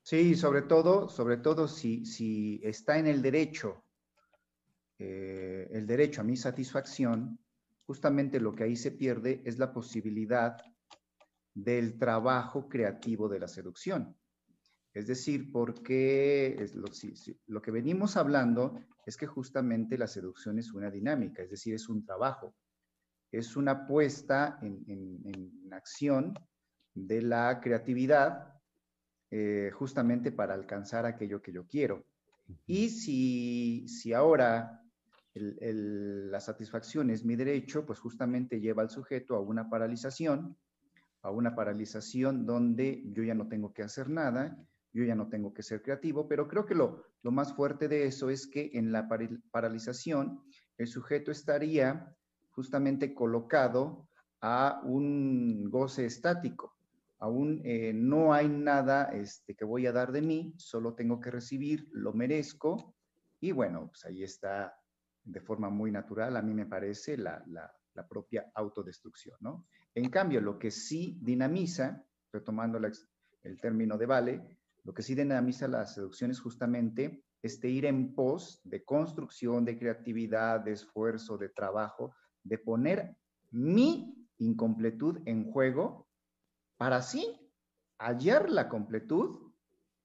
Sí, 0.03 0.35
sobre 0.35 0.63
todo, 0.63 1.09
sobre 1.09 1.37
todo 1.37 1.69
si, 1.69 2.05
si 2.05 2.61
está 2.65 2.99
en 2.99 3.07
el 3.07 3.23
derecho, 3.23 3.85
el 4.99 5.87
derecho 5.87 6.21
a 6.23 6.25
mi 6.25 6.37
satisfacción, 6.37 7.39
justamente 7.87 8.41
lo 8.41 8.55
que 8.55 8.65
ahí 8.65 8.75
se 8.77 8.93
pierde 8.93 9.43
es 9.45 9.59
la 9.59 9.73
posibilidad 9.73 10.57
del 11.57 11.99
trabajo 11.99 12.69
creativo 12.69 13.29
de 13.31 13.41
la 13.41 13.49
seducción. 13.49 14.15
Es 14.93 15.07
decir, 15.07 15.51
porque 15.53 16.71
lo, 17.47 17.63
que 17.63 17.71
venimos 17.71 18.17
hablando 18.17 18.79
es 19.07 19.17
que 19.17 19.27
justamente 19.27 19.97
la 19.97 20.07
seducción 20.07 20.59
es 20.59 20.73
una 20.73 20.91
dinámica, 20.91 21.43
es 21.43 21.51
decir, 21.51 21.75
es 21.75 21.89
un 21.89 22.05
trabajo, 22.05 22.55
es 23.33 23.57
una 23.57 23.87
puesta 23.87 24.59
en, 24.63 25.73
acción 25.73 26.35
de 26.95 27.23
la 27.23 27.61
creatividad 27.61 28.55
eh, 29.31 29.71
justamente 29.75 30.33
para 30.33 30.55
alcanzar 30.55 31.05
aquello 31.07 31.41
que 31.43 31.53
yo 31.53 31.67
quiero. 31.67 32.05
Y 32.67 32.91
si, 32.91 33.89
si 33.89 34.13
ahora 34.13 34.83
la 35.35 36.41
satisfacción 36.41 37.11
es 37.11 37.25
mi 37.25 37.37
derecho, 37.37 37.85
pues 37.85 37.99
justamente 37.99 38.61
lleva 38.61 38.83
al 38.83 38.91
sujeto 38.91 39.37
a 39.37 39.41
una 39.41 39.69
paralización 39.69 40.57
a 41.27 41.31
una 41.31 41.57
paralización 41.57 42.47
donde 42.47 43.03
yo 43.13 43.25
ya 43.25 43.35
no 43.35 43.49
tengo 43.49 43.75
que 43.75 43.83
hacer 43.83 44.09
nada, 44.09 44.57
yo 44.93 45.03
ya 45.03 45.17
no 45.17 45.29
tengo 45.29 45.53
que 45.53 45.65
ser 45.65 45.83
creativo, 45.83 46.29
pero 46.29 46.47
creo 46.47 46.65
que 46.65 46.77
lo, 46.77 47.05
lo 47.23 47.33
más 47.33 47.53
fuerte 47.53 47.89
de 47.89 48.07
eso 48.07 48.31
es 48.31 48.47
que 48.47 48.71
en 48.75 48.93
la 48.93 49.09
paralización 49.51 50.41
el 50.79 50.87
sujeto 50.87 51.33
estaría 51.33 52.15
justamente 52.51 53.13
colocado 53.13 54.09
a 54.41 54.81
un 54.85 55.69
goce 55.69 56.07
estático. 56.07 56.77
Aún 57.19 57.61
eh, 57.65 57.93
no 57.93 58.33
hay 58.33 58.49
nada 58.49 59.07
este, 59.07 59.57
que 59.57 59.65
voy 59.65 59.89
a 59.89 59.93
dar 59.93 60.13
de 60.13 60.23
mí, 60.23 60.55
solo 60.59 60.95
tengo 60.95 61.19
que 61.21 61.33
recibir, 61.33 61.89
lo 61.91 62.13
merezco. 62.13 62.95
Y 63.41 63.51
bueno, 63.51 63.89
pues 63.89 64.05
ahí 64.05 64.23
está 64.23 64.79
de 65.25 65.41
forma 65.41 65.71
muy 65.71 65.91
natural, 65.91 66.37
a 66.37 66.43
mí 66.43 66.55
me 66.55 66.67
parece, 66.67 67.17
la, 67.17 67.43
la, 67.49 67.69
la 67.95 68.07
propia 68.07 68.49
autodestrucción, 68.55 69.37
¿no? 69.41 69.67
En 69.97 70.11
cambio, 70.11 70.43
lo 70.43 70.59
que 70.59 70.71
sí 70.71 71.19
dinamiza, 71.23 72.05
retomando 72.31 72.79
el 72.79 73.61
término 73.63 73.97
de 73.97 74.05
vale, 74.05 74.59
lo 74.85 74.93
que 74.93 75.03
sí 75.03 75.15
dinamiza 75.15 75.67
la 75.69 75.87
seducción 75.87 76.31
es 76.31 76.39
justamente 76.39 77.25
este 77.41 77.71
ir 77.71 77.87
en 77.87 78.15
pos 78.15 78.61
de 78.63 78.85
construcción, 78.85 79.65
de 79.65 79.79
creatividad, 79.79 80.61
de 80.61 80.73
esfuerzo, 80.73 81.39
de 81.39 81.49
trabajo, 81.49 82.15
de 82.43 82.59
poner 82.59 83.17
mi 83.51 84.29
incompletud 84.37 85.23
en 85.25 85.51
juego 85.51 86.07
para 86.77 86.97
así 86.97 87.51
hallar 87.99 88.51
la 88.51 88.69
completud, 88.69 89.51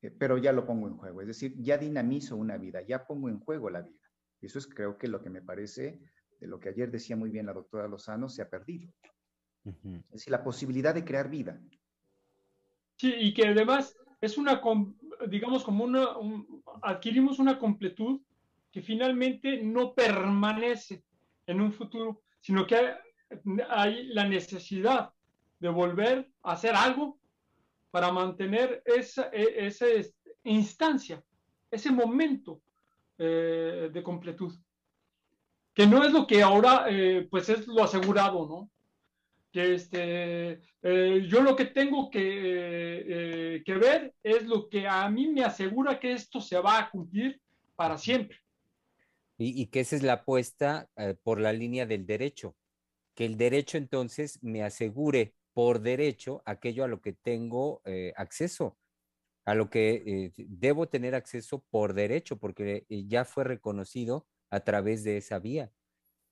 eh, 0.02 0.10
pero 0.10 0.38
ya 0.38 0.54
lo 0.54 0.66
pongo 0.66 0.88
en 0.88 0.96
juego. 0.96 1.20
Es 1.20 1.28
decir, 1.28 1.54
ya 1.58 1.78
dinamizo 1.78 2.38
una 2.38 2.58
vida, 2.58 2.82
ya 2.82 3.06
pongo 3.06 3.28
en 3.28 3.42
juego 3.42 3.70
la 3.70 3.82
vida. 3.82 4.00
Eso 4.40 4.58
es 4.58 4.68
creo 4.68 4.98
que 4.98 5.10
lo 5.10 5.22
que 5.22 5.30
me 5.30 5.42
parece 5.42 6.00
de 6.40 6.48
lo 6.48 6.62
que 6.62 6.70
ayer 6.70 6.90
decía 6.90 7.18
muy 7.18 7.30
bien 7.30 7.46
la 7.46 7.54
doctora 7.54 7.90
Lozano, 7.90 8.30
se 8.30 8.42
ha 8.42 8.50
perdido. 8.50 8.90
Es 9.66 10.12
decir, 10.12 10.32
la 10.32 10.44
posibilidad 10.44 10.94
de 10.94 11.06
crear 11.06 11.30
vida. 11.30 11.60
Sí, 12.98 13.14
y 13.18 13.34
que 13.34 13.48
además 13.48 13.96
es 14.20 14.38
una, 14.38 14.62
digamos, 15.28 15.64
como 15.64 15.84
una, 15.84 16.08
adquirimos 16.82 17.40
una 17.40 17.58
completud 17.60 18.22
que 18.72 18.82
finalmente 18.82 19.62
no 19.62 19.94
permanece 19.94 21.04
en 21.46 21.62
un 21.62 21.74
futuro, 21.74 22.22
sino 22.40 22.66
que 22.66 22.94
hay 23.70 24.08
la 24.08 24.28
necesidad 24.28 25.12
de 25.60 25.70
volver 25.70 26.30
a 26.44 26.54
hacer 26.54 26.76
algo 26.76 27.18
para 27.92 28.12
mantener 28.12 28.82
esa, 28.86 29.30
e, 29.32 29.68
esa 29.68 29.86
instancia, 30.44 31.24
ese 31.70 31.92
momento 31.92 32.62
eh, 33.18 33.90
de 33.92 34.04
completud. 34.04 34.54
Que 35.74 35.86
no 35.86 36.04
es 36.04 36.12
lo 36.12 36.26
que 36.26 36.42
ahora, 36.42 36.86
eh, 36.90 37.28
pues 37.30 37.50
es 37.50 37.68
lo 37.68 37.84
asegurado, 37.84 38.48
¿no? 38.48 38.70
Que 39.52 39.76
este, 39.76 40.62
eh, 40.82 41.28
yo 41.28 41.42
lo 41.42 41.56
que 41.56 41.66
tengo 41.66 42.10
que, 42.10 43.62
que 43.66 43.74
ver 43.76 44.14
es 44.24 44.48
lo 44.48 44.70
que 44.70 44.88
a 44.88 45.10
mí 45.10 45.28
me 45.28 45.44
asegura 45.44 46.00
que 46.00 46.14
esto 46.14 46.40
se 46.40 46.58
va 46.60 46.80
a 46.80 46.90
cumplir 46.90 47.42
para 47.76 47.98
siempre. 47.98 48.38
Y, 49.38 49.62
y 49.62 49.68
que 49.68 49.82
esa 49.82 49.96
es 49.96 50.04
la 50.04 50.14
apuesta 50.14 50.88
por 51.24 51.40
la 51.40 51.52
línea 51.52 51.86
del 51.86 52.06
derecho, 52.06 52.56
que 53.16 53.26
el 53.26 53.38
derecho 53.38 53.78
entonces 53.78 54.42
me 54.44 54.64
asegure 54.64 55.34
por 55.54 55.82
derecho 55.82 56.42
aquello 56.46 56.84
a 56.84 56.88
lo 56.88 57.02
que 57.02 57.14
tengo 57.14 57.82
eh, 57.86 58.14
acceso, 58.16 58.78
a 59.46 59.56
lo 59.56 59.70
que 59.70 60.04
eh, 60.06 60.32
debo 60.38 60.88
tener 60.88 61.16
acceso 61.16 61.64
por 61.70 61.94
derecho, 61.94 62.38
porque 62.38 62.86
eh, 62.90 63.06
ya 63.08 63.26
fue 63.26 63.44
reconocido 63.44 64.28
a 64.50 64.62
través 64.62 65.04
de 65.04 65.18
esa 65.18 65.40
vía. 65.40 65.72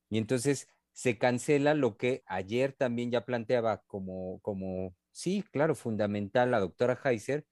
Y 0.09 0.17
entonces 0.17 0.67
se 0.99 1.17
cancela 1.17 1.75
lo 1.75 1.95
que 1.95 2.23
ayer 2.25 2.73
también 2.73 3.09
ya 3.09 3.23
planteaba 3.23 3.83
como, 3.87 4.41
como 4.41 4.97
sí, 5.13 5.45
claro, 5.49 5.73
fundamental 5.73 6.51
la 6.51 6.59
doctora 6.59 6.99
Heiser, 7.01 7.47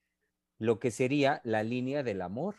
lo 0.60 0.80
que 0.80 0.92
sería 0.92 1.40
la 1.46 1.64
línea 1.64 2.04
del 2.04 2.22
amor. 2.22 2.58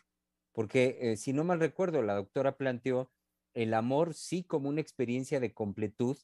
Porque 0.55 1.15
si 1.19 1.35
no 1.35 1.45
mal 1.45 1.61
recuerdo, 1.61 2.01
la 2.01 2.15
doctora 2.15 2.57
planteó 2.57 3.13
el 3.53 3.75
amor 3.75 4.15
sí 4.15 4.45
como 4.45 4.71
una 4.71 4.81
experiencia 4.81 5.41
de 5.41 5.53
completud, 5.53 6.17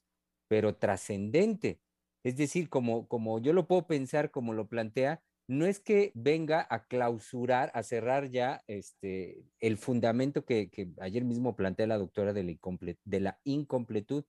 pero 0.48 0.76
trascendente. 0.76 1.82
Es 2.22 2.38
decir, 2.38 2.70
como, 2.70 3.06
como 3.06 3.40
yo 3.40 3.52
lo 3.52 3.66
puedo 3.66 3.86
pensar, 3.86 4.30
como 4.30 4.54
lo 4.54 4.66
plantea, 4.70 5.22
no 5.46 5.66
es 5.66 5.78
que 5.78 6.10
venga 6.14 6.66
a 6.70 6.86
clausurar, 6.86 7.70
a 7.74 7.82
cerrar 7.82 8.30
ya 8.30 8.64
este, 8.66 9.44
el 9.60 9.76
fundamento 9.76 10.46
que, 10.46 10.70
ayer 11.00 11.22
mismo 11.22 11.54
plantea 11.54 11.86
la 11.86 11.98
doctora 11.98 12.32
de 12.32 12.58
de 13.04 13.20
la, 13.20 13.38
incompletud, 13.44 14.24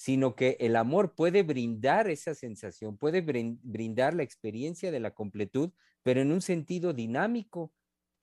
sino 0.00 0.34
que 0.34 0.56
el 0.60 0.76
amor 0.76 1.14
puede 1.14 1.42
brindar 1.42 2.08
esa 2.08 2.34
sensación, 2.34 2.96
puede 2.96 3.20
brindar 3.20 4.14
la 4.14 4.22
experiencia 4.22 4.90
de 4.90 4.98
la 4.98 5.10
completud, 5.10 5.72
pero 6.02 6.22
en 6.22 6.32
un 6.32 6.40
sentido 6.40 6.94
dinámico, 6.94 7.74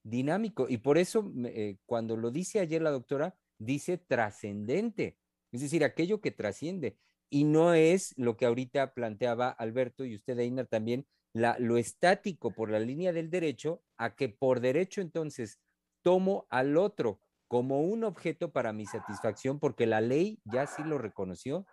dinámico. 0.02 0.66
Y 0.68 0.78
por 0.78 0.98
eso, 0.98 1.32
eh, 1.46 1.78
cuando 1.86 2.18
lo 2.18 2.32
dice 2.32 2.60
ayer 2.62 2.82
la 2.82 2.90
doctora, 2.90 3.38
dice 3.60 4.00
trascendente, 4.00 5.20
es 5.52 5.62
decir, 5.62 5.84
aquello 5.84 6.20
que 6.20 6.32
trasciende 6.32 6.98
y 7.30 7.44
no 7.44 7.76
es 7.76 8.18
lo 8.18 8.38
que 8.38 8.48
ahorita 8.48 8.96
planteaba 8.96 9.52
Alberto 9.52 10.04
y 10.04 10.16
usted, 10.16 10.40
Einar, 10.40 10.66
también, 10.66 11.06
la, 11.32 11.58
lo 11.60 11.78
estático 11.78 12.50
por 12.50 12.72
la 12.72 12.80
línea 12.80 13.14
del 13.14 13.30
derecho, 13.30 13.84
a 13.98 14.16
que 14.16 14.30
por 14.30 14.62
derecho 14.62 15.02
entonces 15.02 15.60
tomo 16.02 16.48
al 16.50 16.76
otro 16.76 17.22
como 17.48 17.82
un 17.82 18.04
objeto 18.04 18.52
para 18.52 18.74
mi 18.74 18.86
satisfacción, 18.86 19.60
porque 19.60 19.86
la 19.86 20.02
ley 20.02 20.40
ya 20.46 20.68
sí 20.68 20.84
lo 20.84 20.98
reconoció. 20.98 21.66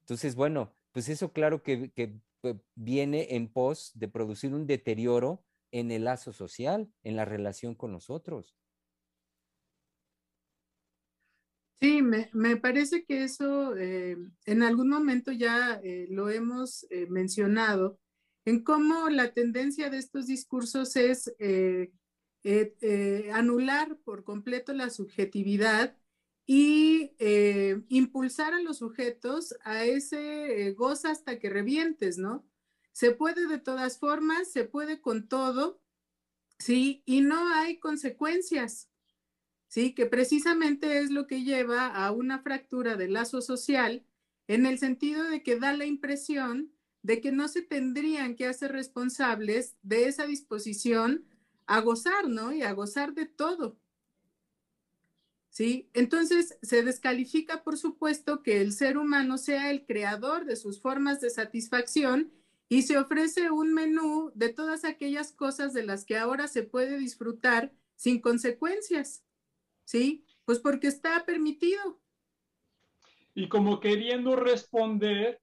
Entonces, 0.00 0.34
bueno, 0.34 0.72
pues 0.92 1.08
eso 1.08 1.32
claro 1.32 1.62
que, 1.62 1.90
que 1.90 2.14
eh, 2.42 2.58
viene 2.74 3.34
en 3.36 3.52
pos 3.52 3.92
de 3.94 4.08
producir 4.08 4.54
un 4.54 4.66
deterioro 4.66 5.44
en 5.70 5.90
el 5.90 6.04
lazo 6.04 6.32
social, 6.32 6.90
en 7.02 7.16
la 7.16 7.24
relación 7.24 7.74
con 7.74 7.92
nosotros. 7.92 8.58
Sí, 11.80 12.02
me, 12.02 12.56
parece 12.56 13.04
que 13.04 13.22
eso 13.22 13.76
eh, 13.76 14.16
en 14.46 14.62
algún 14.64 14.88
momento 14.88 15.30
ya 15.30 15.80
eh, 15.84 16.08
lo 16.10 16.28
hemos 16.28 16.84
eh, 16.90 17.06
mencionado, 17.08 18.00
en 18.44 18.64
cómo 18.64 19.08
la 19.10 19.32
tendencia 19.32 19.88
de 19.88 19.98
estos 19.98 20.26
discursos 20.26 20.96
es 20.96 21.32
anular 23.32 23.96
por 23.98 24.24
completo 24.24 24.72
la 24.72 24.90
subjetividad 24.90 25.96
y 26.46 27.12
impulsar 27.88 28.54
a 28.54 28.62
los 28.62 28.78
sujetos 28.78 29.54
a 29.64 29.84
ese 29.84 30.72
goza 30.72 31.10
hasta 31.10 31.38
que 31.38 31.50
revientes, 31.50 32.18
¿no? 32.18 32.46
Se 32.92 33.10
puede 33.12 33.46
de 33.46 33.58
todas 33.58 33.98
formas, 33.98 34.50
se 34.50 34.64
puede 34.64 35.00
con 35.00 35.28
todo, 35.28 35.80
¿sí? 36.58 37.02
Y 37.06 37.20
no 37.20 37.52
hay 37.54 37.78
consecuencias. 37.78 38.88
¿sí? 39.68 39.94
Que 39.94 40.06
precisamente 40.06 40.98
es 40.98 41.10
lo 41.10 41.26
que 41.26 41.44
lleva 41.44 41.86
a 41.86 42.10
una 42.10 42.40
fractura 42.40 42.96
del 42.96 43.12
lazo 43.12 43.40
social 43.40 44.04
en 44.48 44.66
el 44.66 44.78
sentido 44.78 45.24
de 45.24 45.42
que 45.42 45.58
da 45.58 45.74
la 45.74 45.84
impresión 45.84 46.72
de 47.02 47.20
que 47.20 47.30
no 47.30 47.46
se 47.48 47.62
tendrían 47.62 48.34
que 48.34 48.46
hacer 48.46 48.72
responsables 48.72 49.76
de 49.82 50.08
esa 50.08 50.26
disposición 50.26 51.27
a 51.68 51.80
gozar, 51.80 52.28
¿no? 52.28 52.52
Y 52.52 52.62
a 52.62 52.72
gozar 52.72 53.14
de 53.14 53.26
todo. 53.26 53.78
¿Sí? 55.50 55.88
Entonces 55.94 56.58
se 56.62 56.82
descalifica, 56.82 57.62
por 57.62 57.78
supuesto, 57.78 58.42
que 58.42 58.60
el 58.60 58.72
ser 58.72 58.98
humano 58.98 59.38
sea 59.38 59.70
el 59.70 59.86
creador 59.86 60.44
de 60.44 60.56
sus 60.56 60.80
formas 60.80 61.20
de 61.20 61.30
satisfacción 61.30 62.32
y 62.68 62.82
se 62.82 62.98
ofrece 62.98 63.50
un 63.50 63.72
menú 63.72 64.32
de 64.34 64.52
todas 64.52 64.84
aquellas 64.84 65.32
cosas 65.32 65.72
de 65.72 65.84
las 65.84 66.04
que 66.04 66.16
ahora 66.16 66.48
se 66.48 66.64
puede 66.64 66.98
disfrutar 66.98 67.72
sin 67.96 68.20
consecuencias. 68.20 69.24
¿sí? 69.88 70.26
Pues 70.44 70.58
porque 70.58 70.86
está 70.86 71.24
permitido. 71.24 71.98
Y 73.34 73.48
como 73.48 73.80
queriendo 73.80 74.36
responder 74.36 75.40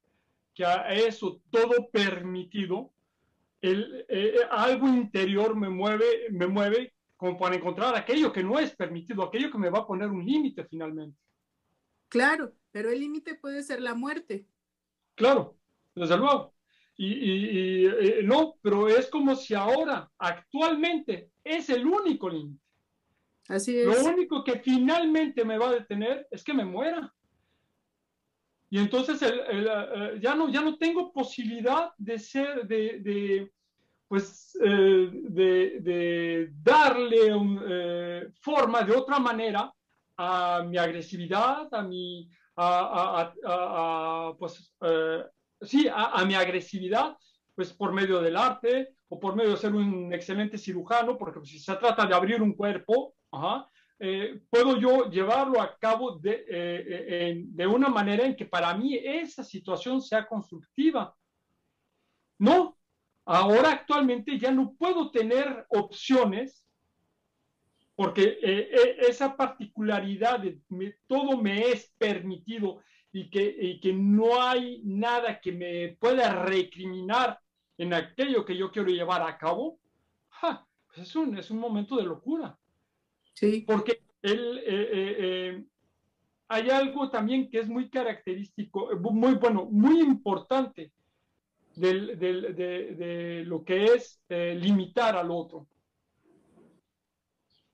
que 0.53 0.65
a 0.65 0.93
eso 0.93 1.41
todo 1.49 1.89
permitido, 1.89 2.93
el, 3.65 4.05
eh, 4.09 4.35
algo 4.49 4.87
interior 4.87 5.55
me 5.55 5.69
mueve, 5.69 6.05
me 6.31 6.47
mueve 6.47 6.93
como 7.15 7.37
para 7.37 7.55
encontrar 7.55 7.95
aquello 7.95 8.31
que 8.31 8.43
no 8.43 8.59
es 8.59 8.75
permitido, 8.75 9.23
aquello 9.23 9.51
que 9.51 9.57
me 9.57 9.69
va 9.69 9.79
a 9.79 9.87
poner 9.87 10.09
un 10.09 10.25
límite 10.25 10.65
finalmente. 10.65 11.17
Claro, 12.09 12.53
pero 12.71 12.89
el 12.89 12.99
límite 12.99 13.35
puede 13.35 13.63
ser 13.63 13.81
la 13.81 13.93
muerte. 13.93 14.47
Claro, 15.15 15.57
desde 15.95 16.17
luego. 16.17 16.53
Y, 16.97 17.07
y, 17.07 17.85
eh, 17.87 18.21
no, 18.23 18.55
pero 18.61 18.87
es 18.87 19.09
como 19.09 19.35
si 19.35 19.53
ahora, 19.53 20.09
actualmente, 20.17 21.31
es 21.43 21.69
el 21.69 21.85
único 21.85 22.29
límite. 22.29 22.63
Así 23.47 23.77
es. 23.77 23.85
Lo 23.85 24.09
único 24.09 24.43
que 24.43 24.59
finalmente 24.59 25.45
me 25.45 25.57
va 25.57 25.69
a 25.69 25.73
detener 25.73 26.27
es 26.31 26.43
que 26.43 26.53
me 26.53 26.65
muera. 26.65 27.13
Y 28.69 28.79
entonces 28.79 29.21
eh, 29.21 30.19
ya, 30.21 30.35
no, 30.35 30.49
ya 30.49 30.61
no 30.61 30.77
tengo 30.77 31.11
posibilidad 31.11 31.91
de 31.97 32.19
ser, 32.19 32.67
de, 32.67 33.51
pues, 34.07 34.57
eh, 34.63 35.09
de, 35.11 36.49
darle 36.61 37.31
eh, 37.69 38.27
forma 38.41 38.81
de 38.81 38.95
otra 38.95 39.19
manera 39.19 39.71
a 40.17 40.63
mi 40.67 40.77
agresividad, 40.77 41.67
a 41.71 41.81
mi, 41.83 42.29
pues, 44.39 44.73
sí, 45.61 45.87
a, 45.93 46.25
mi 46.25 46.35
agresividad, 46.35 47.17
pues 47.53 47.71
por 47.71 47.93
medio 47.93 48.21
del 48.21 48.35
arte 48.35 48.95
o 49.09 49.19
por 49.19 49.35
medio 49.35 49.51
de 49.51 49.57
ser 49.57 49.75
un 49.75 50.11
excelente 50.13 50.57
cirujano, 50.57 51.17
porque 51.17 51.45
si 51.45 51.59
se 51.59 51.75
trata 51.75 52.05
de 52.05 52.15
abrir 52.15 52.41
un 52.41 52.53
cuerpo, 52.53 53.15
eh, 53.99 54.41
puedo 54.49 54.77
yo 54.77 55.09
llevarlo 55.09 55.61
a 55.61 55.77
cabo 55.77 56.17
de, 56.19 56.45
eh, 56.49 57.43
de 57.45 57.67
una 57.67 57.87
manera 57.87 58.25
en 58.25 58.35
que 58.35 58.45
para 58.45 58.73
mí 58.75 58.95
esa 58.95 59.43
situación 59.43 60.01
sea 60.01 60.27
constructiva. 60.27 61.15
No, 62.37 62.77
ahora 63.23 63.71
actualmente 63.71 64.37
ya 64.37 64.51
no 64.51 64.73
puedo 64.73 65.11
tener 65.11 65.65
opciones 65.69 66.65
porque 67.95 68.37
eh, 68.43 68.97
esa 69.07 69.37
particularidad 69.37 70.39
de 70.39 70.59
todo 71.07 71.37
me 71.37 71.71
es 71.71 71.93
permitido 71.97 72.81
y 73.13 73.29
que, 73.29 73.55
y 73.57 73.79
que 73.79 73.93
no 73.93 74.41
hay 74.41 74.81
nada 74.83 75.39
que 75.39 75.53
me 75.53 75.95
pueda 75.97 76.43
recriminar 76.43 77.39
en 77.77 77.93
aquello 77.93 78.43
que 78.43 78.57
yo 78.57 78.71
quiero 78.71 78.89
llevar 78.89 79.21
a 79.21 79.37
cabo, 79.37 79.79
pues 80.41 81.07
es, 81.07 81.15
un, 81.15 81.37
es 81.37 81.49
un 81.49 81.59
momento 81.59 81.95
de 81.95 82.03
locura. 82.03 82.57
Sí. 83.35 83.63
Porque 83.67 84.01
él, 84.21 84.57
eh, 84.59 84.89
eh, 84.91 85.15
eh, 85.19 85.65
hay 86.47 86.69
algo 86.69 87.09
también 87.09 87.49
que 87.49 87.59
es 87.59 87.67
muy 87.67 87.89
característico, 87.89 88.89
muy 88.99 89.35
bueno, 89.35 89.65
muy 89.65 89.99
importante 89.99 90.91
del, 91.75 92.17
de, 92.17 92.95
de, 92.95 93.43
lo 93.45 93.63
que 93.63 93.85
es 93.85 94.19
limitar 94.29 95.15
al 95.15 95.29
otro. 95.31 95.67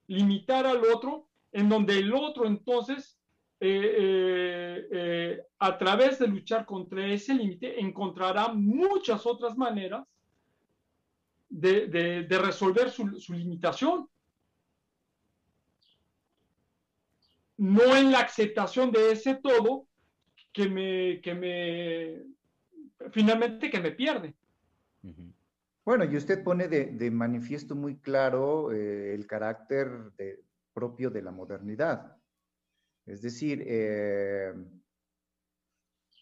Limitar 0.07 0.65
al 0.65 0.83
otro, 0.83 1.29
en 1.51 1.69
donde 1.69 1.99
el 1.99 2.13
otro 2.13 2.45
entonces 2.45 3.17
a 5.59 5.77
través 5.77 6.17
de 6.17 6.27
luchar 6.27 6.65
contra 6.65 7.05
ese 7.05 7.35
límite, 7.35 7.79
encontrará 7.79 8.47
muchas 8.47 9.23
otras 9.27 9.55
maneras 9.55 10.03
de, 11.51 12.27
resolver 12.41 12.89
su, 12.89 13.33
limitación. 13.33 14.09
No 17.61 17.95
en 17.95 18.11
la 18.11 18.21
aceptación 18.21 18.91
de 18.91 19.11
ese 19.11 19.35
todo 19.35 19.85
que 20.51 20.67
me, 20.67 21.21
que 21.21 21.35
me 21.35 23.11
finalmente 23.11 23.69
que 23.69 23.79
me 23.79 23.91
pierde. 23.91 24.33
Bueno, 25.85 26.05
y 26.05 26.17
usted 26.17 26.43
pone 26.43 26.67
de, 26.67 27.11
manifiesto 27.11 27.75
muy 27.75 27.99
claro 27.99 28.71
el 28.71 29.27
carácter 29.27 29.87
propio 30.73 31.11
de 31.11 31.21
la 31.21 31.31
modernidad. 31.31 32.17
Es 33.05 33.21
decir, 33.21 33.63
eh, 33.67 34.53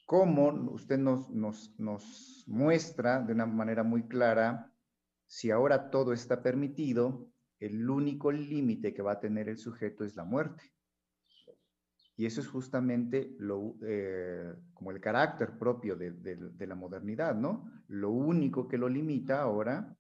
cómo 0.06 0.50
usted 0.72 0.98
nos, 0.98 1.30
nos, 1.30 2.44
muestra 2.48 3.22
de 3.22 3.32
una 3.32 3.46
manera 3.46 3.84
muy 3.84 4.10
clara, 4.10 4.74
si 5.26 5.52
ahora 5.52 5.90
todo 5.90 6.12
está 6.12 6.44
permitido, 6.44 7.30
el 7.62 7.90
único 7.90 8.30
límite 8.30 8.94
que 8.94 9.02
va 9.02 9.14
a 9.14 9.20
tener 9.22 9.48
el 9.48 9.58
sujeto 9.58 10.04
es 10.04 10.18
la 10.18 10.26
muerte. 10.26 10.74
Y 12.20 12.26
eso 12.26 12.42
es 12.42 12.50
justamente 12.50 13.34
lo, 13.40 13.78
eh, 13.82 14.54
como 14.74 14.92
el 14.92 15.00
carácter 15.00 15.58
propio 15.58 15.96
de, 15.96 16.12
de, 16.12 16.68
la 16.68 16.76
modernidad, 16.76 17.34
¿no? 17.34 17.72
Lo 17.88 18.10
único 18.10 18.68
que 18.68 18.78
lo 18.78 18.90
limita 18.90 19.42
ahora, 19.42 19.98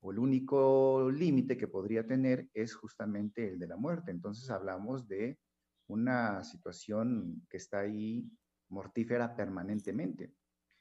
o 0.00 0.10
el 0.10 0.18
único 0.18 1.08
límite 1.08 1.56
que 1.56 1.68
podría 1.68 2.04
tener 2.04 2.50
es 2.52 2.74
justamente 2.74 3.48
el 3.48 3.60
de 3.60 3.68
la 3.68 3.76
muerte. 3.76 4.10
Entonces 4.10 4.50
hablamos 4.50 5.06
de 5.06 5.38
una 5.86 6.42
situación 6.42 7.46
que 7.48 7.58
está 7.58 7.78
ahí 7.78 8.28
mortífera 8.68 9.36
permanentemente. 9.36 10.34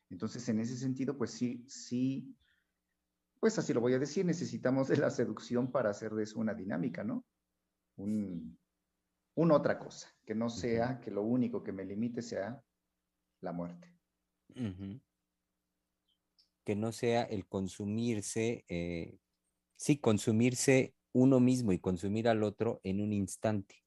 Entonces, 0.09 0.49
en 0.49 0.61
ese 0.61 0.75
sentido, 0.75 1.15
pues 1.15 1.29
sí, 1.29 1.63
sí, 1.67 2.35
pues 3.39 3.55
así 3.59 3.71
lo 3.71 3.81
voy 3.81 3.93
a 3.93 3.99
decir, 3.99 4.25
necesitamos 4.25 4.87
de 4.87 4.97
la 4.97 5.11
seducción 5.11 5.71
para 5.71 5.91
hacer 5.91 6.15
de 6.15 6.23
eso 6.23 6.39
una 6.39 6.55
dinámica, 6.55 7.03
¿no? 7.03 7.23
Un, 7.97 8.57
una 9.35 9.55
otra 9.55 9.79
cosa, 9.79 10.13
que 10.31 10.35
no 10.35 10.49
sea 10.49 11.01
que 11.01 11.11
lo 11.11 11.23
único 11.23 11.61
que 11.61 11.73
me 11.73 11.83
limite 11.83 12.21
sea 12.21 12.63
la 13.41 13.51
muerte. 13.51 13.93
Que 16.63 16.73
no 16.73 16.93
sea 16.93 17.23
el 17.23 17.45
consumirse, 17.49 18.63
eh, 18.69 19.19
sí, 19.75 19.97
consumirse 19.97 20.95
uno 21.11 21.41
mismo 21.41 21.73
y 21.73 21.79
consumir 21.79 22.29
al 22.29 22.43
otro 22.43 22.79
en 22.85 23.01
un 23.01 23.11
instante 23.11 23.81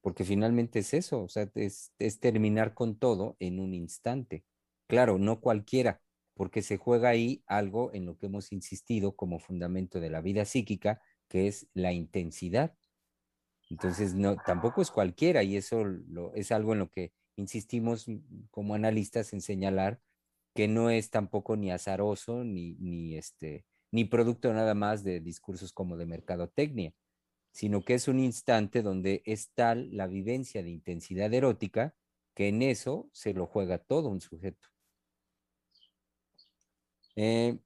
porque 0.00 0.24
finalmente 0.24 0.78
es 0.78 0.94
eso, 0.94 1.22
o 1.22 1.28
sea, 1.28 1.50
es, 1.54 1.92
terminar 2.18 2.72
con 2.72 2.98
todo 2.98 3.36
en 3.40 3.60
un 3.60 3.74
instante. 3.74 4.42
Claro, 4.86 5.18
no 5.18 5.42
cualquiera, 5.42 6.00
porque 6.32 6.62
se 6.62 6.78
juega 6.78 7.10
ahí 7.10 7.42
algo 7.46 7.92
en 7.92 8.06
lo 8.06 8.16
que 8.16 8.24
hemos 8.24 8.50
insistido 8.50 9.16
como 9.16 9.38
fundamento 9.38 10.00
de 10.00 10.08
la 10.08 10.22
vida 10.22 10.46
psíquica, 10.46 11.02
que 11.28 11.46
es 11.48 11.68
la 11.74 11.92
intensidad. 11.92 12.74
Entonces, 13.70 14.14
no, 14.14 14.36
tampoco 14.36 14.82
es 14.82 14.90
cualquiera 14.90 15.42
y 15.42 15.56
eso 15.56 15.84
es 16.34 16.52
algo 16.52 16.72
en 16.72 16.78
lo 16.80 16.90
que 16.90 17.12
insistimos 17.36 18.06
como 18.50 18.74
analistas 18.74 19.32
en 19.32 19.40
señalar 19.40 20.00
que 20.54 20.68
no 20.68 20.90
es 20.90 21.10
tampoco 21.10 21.56
ni 21.56 21.70
azaroso 21.70 22.44
ni, 22.44 22.74
ni, 22.74 23.16
este, 23.16 23.64
ni 23.92 24.04
producto 24.04 24.52
nada 24.52 24.74
más 24.74 25.04
de 25.04 25.20
discursos 25.20 25.72
como 25.72 25.96
de 25.96 26.06
mercadotecnia 26.06 26.94
sino 27.52 27.82
que 27.82 27.94
es 27.94 28.08
un 28.08 28.20
instante 28.20 28.82
donde 28.82 29.22
es 29.24 29.50
tal 29.52 29.88
la 29.96 30.06
vivencia 30.06 30.62
de 30.62 30.70
intensidad 30.70 31.32
erótica 31.32 31.94
que 32.34 32.48
en 32.48 32.62
eso 32.62 33.08
se 33.12 33.34
lo 33.34 33.46
juega 33.46 33.78
todo 33.78 34.08
un 34.08 34.20
sujeto. 34.20 34.68
Eh, 37.16 37.54
mm, 37.54 37.58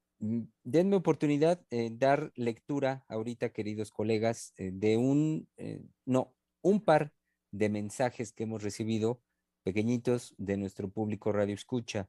denme 0.62 0.96
oportunidad 0.96 1.60
de 1.70 1.90
dar 1.90 2.32
lectura 2.36 3.04
ahorita, 3.08 3.50
queridos 3.50 3.90
colegas, 3.90 4.54
eh, 4.56 4.70
de 4.72 4.96
un, 4.96 5.48
eh, 5.56 5.82
no, 6.04 6.34
un 6.62 6.80
par 6.80 7.12
de 7.50 7.68
mensajes 7.68 8.32
que 8.32 8.44
hemos 8.44 8.62
recibido, 8.62 9.20
pequeñitos, 9.62 10.34
de 10.38 10.56
nuestro 10.56 10.88
público 10.88 11.32
Radio 11.32 11.54
Escucha. 11.54 12.08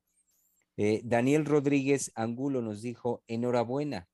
Daniel 1.03 1.45
Rodríguez 1.45 2.11
Angulo 2.16 2.64
nos 2.64 2.82
dijo, 2.82 3.24
enhorabuena, 3.28 4.09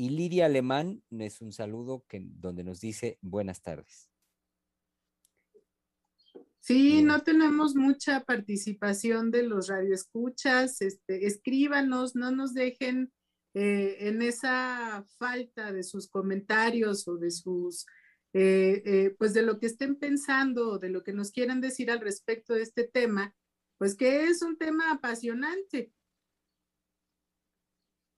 y 0.00 0.08
Lidia 0.08 0.46
Alemán 0.46 1.02
es 1.10 1.40
un 1.40 1.52
saludo 1.52 2.04
que, 2.08 2.20
donde 2.24 2.64
nos 2.64 2.80
dice 2.80 3.18
buenas 3.20 3.60
tardes. 3.60 4.09
Sí, 6.60 7.02
no 7.02 7.22
tenemos 7.22 7.74
mucha 7.74 8.22
participación 8.24 9.30
de 9.30 9.44
los 9.44 9.68
radioescuchas. 9.68 10.82
Este, 10.82 11.26
escríbanos, 11.26 12.14
no 12.14 12.30
nos 12.30 12.52
dejen 12.52 13.10
eh, 13.54 13.96
en 14.00 14.22
esa 14.22 15.04
falta 15.18 15.72
de 15.72 15.82
sus 15.82 16.08
comentarios 16.08 17.08
o 17.08 17.16
de 17.16 17.30
sus, 17.30 17.86
eh, 18.34 18.82
eh, 18.84 19.16
pues 19.18 19.32
de 19.32 19.40
lo 19.42 19.58
que 19.58 19.66
estén 19.66 19.96
pensando 19.96 20.72
o 20.72 20.78
de 20.78 20.90
lo 20.90 21.02
que 21.02 21.14
nos 21.14 21.32
quieran 21.32 21.62
decir 21.62 21.90
al 21.90 22.00
respecto 22.00 22.52
de 22.52 22.62
este 22.62 22.86
tema, 22.86 23.34
pues 23.78 23.96
que 23.96 24.24
es 24.24 24.42
un 24.42 24.58
tema 24.58 24.92
apasionante. 24.92 25.92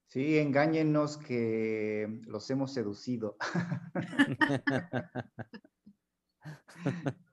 Sí, 0.09 0.37
engáñenos 0.37 1.17
que 1.17 2.21
los 2.27 2.51
hemos 2.51 2.75
seducido. 2.75 3.37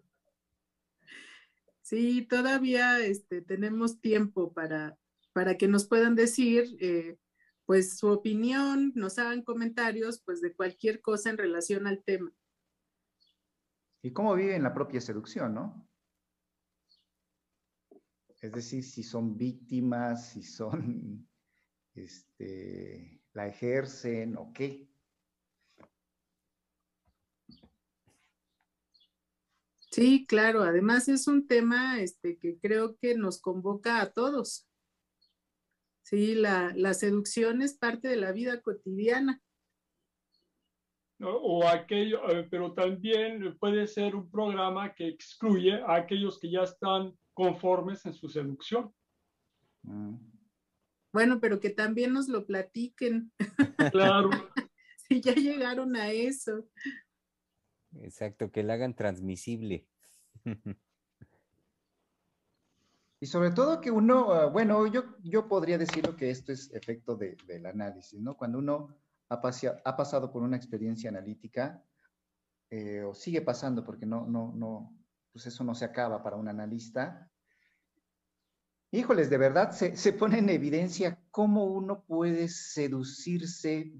Sí, 1.89 2.21
todavía 2.21 2.99
este, 2.99 3.41
tenemos 3.41 3.99
tiempo 3.99 4.53
para, 4.53 4.95
para 5.33 5.57
que 5.57 5.67
nos 5.67 5.87
puedan 5.87 6.13
decir 6.13 6.77
eh, 6.79 7.17
pues 7.65 7.97
su 7.97 8.09
opinión, 8.09 8.91
nos 8.93 9.17
hagan 9.17 9.41
comentarios 9.41 10.21
pues 10.23 10.39
de 10.39 10.53
cualquier 10.53 11.01
cosa 11.01 11.31
en 11.31 11.39
relación 11.39 11.87
al 11.87 12.03
tema. 12.03 12.31
Y 14.03 14.13
cómo 14.13 14.35
viven 14.35 14.61
la 14.61 14.71
propia 14.71 15.01
seducción, 15.01 15.55
¿no? 15.55 15.89
Es 18.39 18.51
decir, 18.51 18.83
si 18.83 19.01
son 19.01 19.35
víctimas, 19.35 20.29
si 20.29 20.43
son 20.43 21.27
este, 21.95 23.19
la 23.33 23.47
ejercen 23.47 24.37
o 24.37 24.53
qué. 24.53 24.88
Sí, 29.91 30.25
claro, 30.27 30.63
además 30.63 31.07
es 31.09 31.27
un 31.27 31.47
tema 31.47 31.99
este, 31.99 32.37
que 32.37 32.59
creo 32.59 32.95
que 32.97 33.15
nos 33.15 33.41
convoca 33.41 34.01
a 34.01 34.11
todos. 34.11 34.67
Sí, 36.03 36.35
la, 36.35 36.73
la 36.75 36.93
seducción 36.93 37.61
es 37.61 37.77
parte 37.77 38.07
de 38.07 38.15
la 38.15 38.31
vida 38.31 38.61
cotidiana. 38.61 39.41
O 41.21 41.67
aquello, 41.67 42.29
eh, 42.29 42.47
pero 42.49 42.73
también 42.73 43.57
puede 43.59 43.87
ser 43.87 44.15
un 44.15 44.29
programa 44.29 44.93
que 44.93 45.07
excluye 45.07 45.73
a 45.81 45.95
aquellos 45.95 46.39
que 46.39 46.49
ya 46.49 46.63
están 46.63 47.13
conformes 47.33 48.05
en 48.05 48.13
su 48.13 48.29
seducción. 48.29 48.93
Mm. 49.83 50.15
Bueno, 51.11 51.39
pero 51.41 51.59
que 51.59 51.71
también 51.71 52.13
nos 52.13 52.27
lo 52.27 52.45
platiquen. 52.45 53.31
Claro. 53.91 54.29
si 55.09 55.19
ya 55.21 55.33
llegaron 55.33 55.95
a 55.95 56.11
eso. 56.11 56.69
Exacto, 57.97 58.51
que 58.51 58.63
la 58.63 58.73
hagan 58.73 58.95
transmisible. 58.95 59.87
Y 63.21 63.25
sobre 63.25 63.51
todo 63.51 63.81
que 63.81 63.91
uno, 63.91 64.31
ah, 64.31 64.45
bueno, 64.45 64.87
yo, 64.87 65.17
yo 65.21 65.49
podría 65.49 65.77
decirlo 65.77 66.15
que 66.15 66.29
esto 66.29 66.53
es 66.53 66.71
efecto 66.73 67.17
del 67.17 67.65
análisis, 67.65 68.17
¿no? 68.21 68.37
Cuando 68.37 68.59
uno 68.59 68.95
ha, 69.27 69.41
ha 69.83 69.97
pasado 69.97 70.31
por 70.31 70.41
una 70.41 70.55
experiencia 70.55 71.09
analítica, 71.09 71.83
eh, 72.69 73.03
o 73.03 73.13
sigue 73.13 73.41
pasando, 73.41 73.83
porque 73.83 74.05
no, 74.05 74.25
no, 74.25 74.53
no, 74.55 74.97
pues 75.33 75.47
eso 75.47 75.65
no 75.65 75.75
se 75.75 75.83
acaba 75.83 76.23
para 76.23 76.37
un 76.37 76.47
analista, 76.47 77.29
Híjoles, 78.91 79.29
de 79.29 79.37
verdad 79.37 79.71
se, 79.71 80.13
pone 80.13 80.39
en 80.39 80.49
evidencia 80.49 81.21
cómo 81.29 81.65
uno 81.65 82.03
puede 82.05 82.47
seducirse 82.49 83.93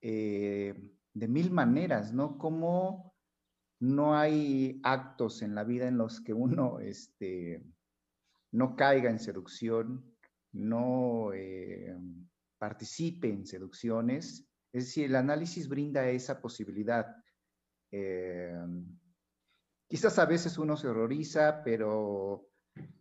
eh, 0.00 0.74
de 1.12 1.28
mil 1.28 1.50
maneras, 1.50 2.14
¿no? 2.14 2.38
Cómo 2.38 3.13
no 3.84 4.16
hay 4.16 4.80
actos 4.82 5.42
en 5.42 5.54
la 5.54 5.62
vida 5.62 5.86
en 5.86 5.98
los 5.98 6.20
que 6.22 6.32
uno 6.32 6.80
este, 6.80 7.62
no 8.52 8.76
caiga 8.76 9.10
en 9.10 9.18
seducción, 9.18 10.16
no, 10.52 11.32
eh, 11.34 11.94
participe 12.58 13.28
en 13.28 13.46
seducciones. 13.46 14.48
Es 14.72 14.86
decir, 14.86 15.06
el 15.06 15.16
análisis 15.16 15.68
brinda 15.68 16.08
esa 16.08 16.40
posibilidad. 16.40 17.14
Eh, 17.90 18.58
quizás 19.86 20.18
a 20.18 20.24
veces 20.24 20.56
uno 20.56 20.76
se 20.78 20.88
horroriza, 20.88 21.62
pero 21.62 22.48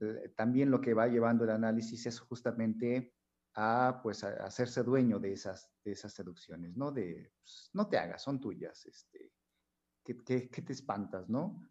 eh, 0.01 0.33
también 0.35 0.69
lo 0.69 0.81
que 0.81 0.93
va 0.93 1.07
llevando 1.07 1.45
el 1.45 1.51
análisis 1.51 2.05
es 2.07 2.19
justamente 2.19 3.13
a, 3.55 4.01
pues, 4.03 4.23
hacerse 4.23 4.83
dueño 4.83 5.17
de 5.17 5.31
esas, 5.31 5.71
de 5.85 5.93
esas 5.93 6.13
seducciones, 6.13 6.75
¿no? 6.75 6.91
De, 6.91 7.31
pues, 7.41 7.69
no 7.71 7.87
te 7.87 7.97
hagas, 7.97 8.21
son 8.21 8.41
tuyas, 8.41 8.85
este, 8.85 9.31
que, 10.03 10.13
te 10.13 10.73
espantas, 10.73 11.29
¿no? 11.29 11.67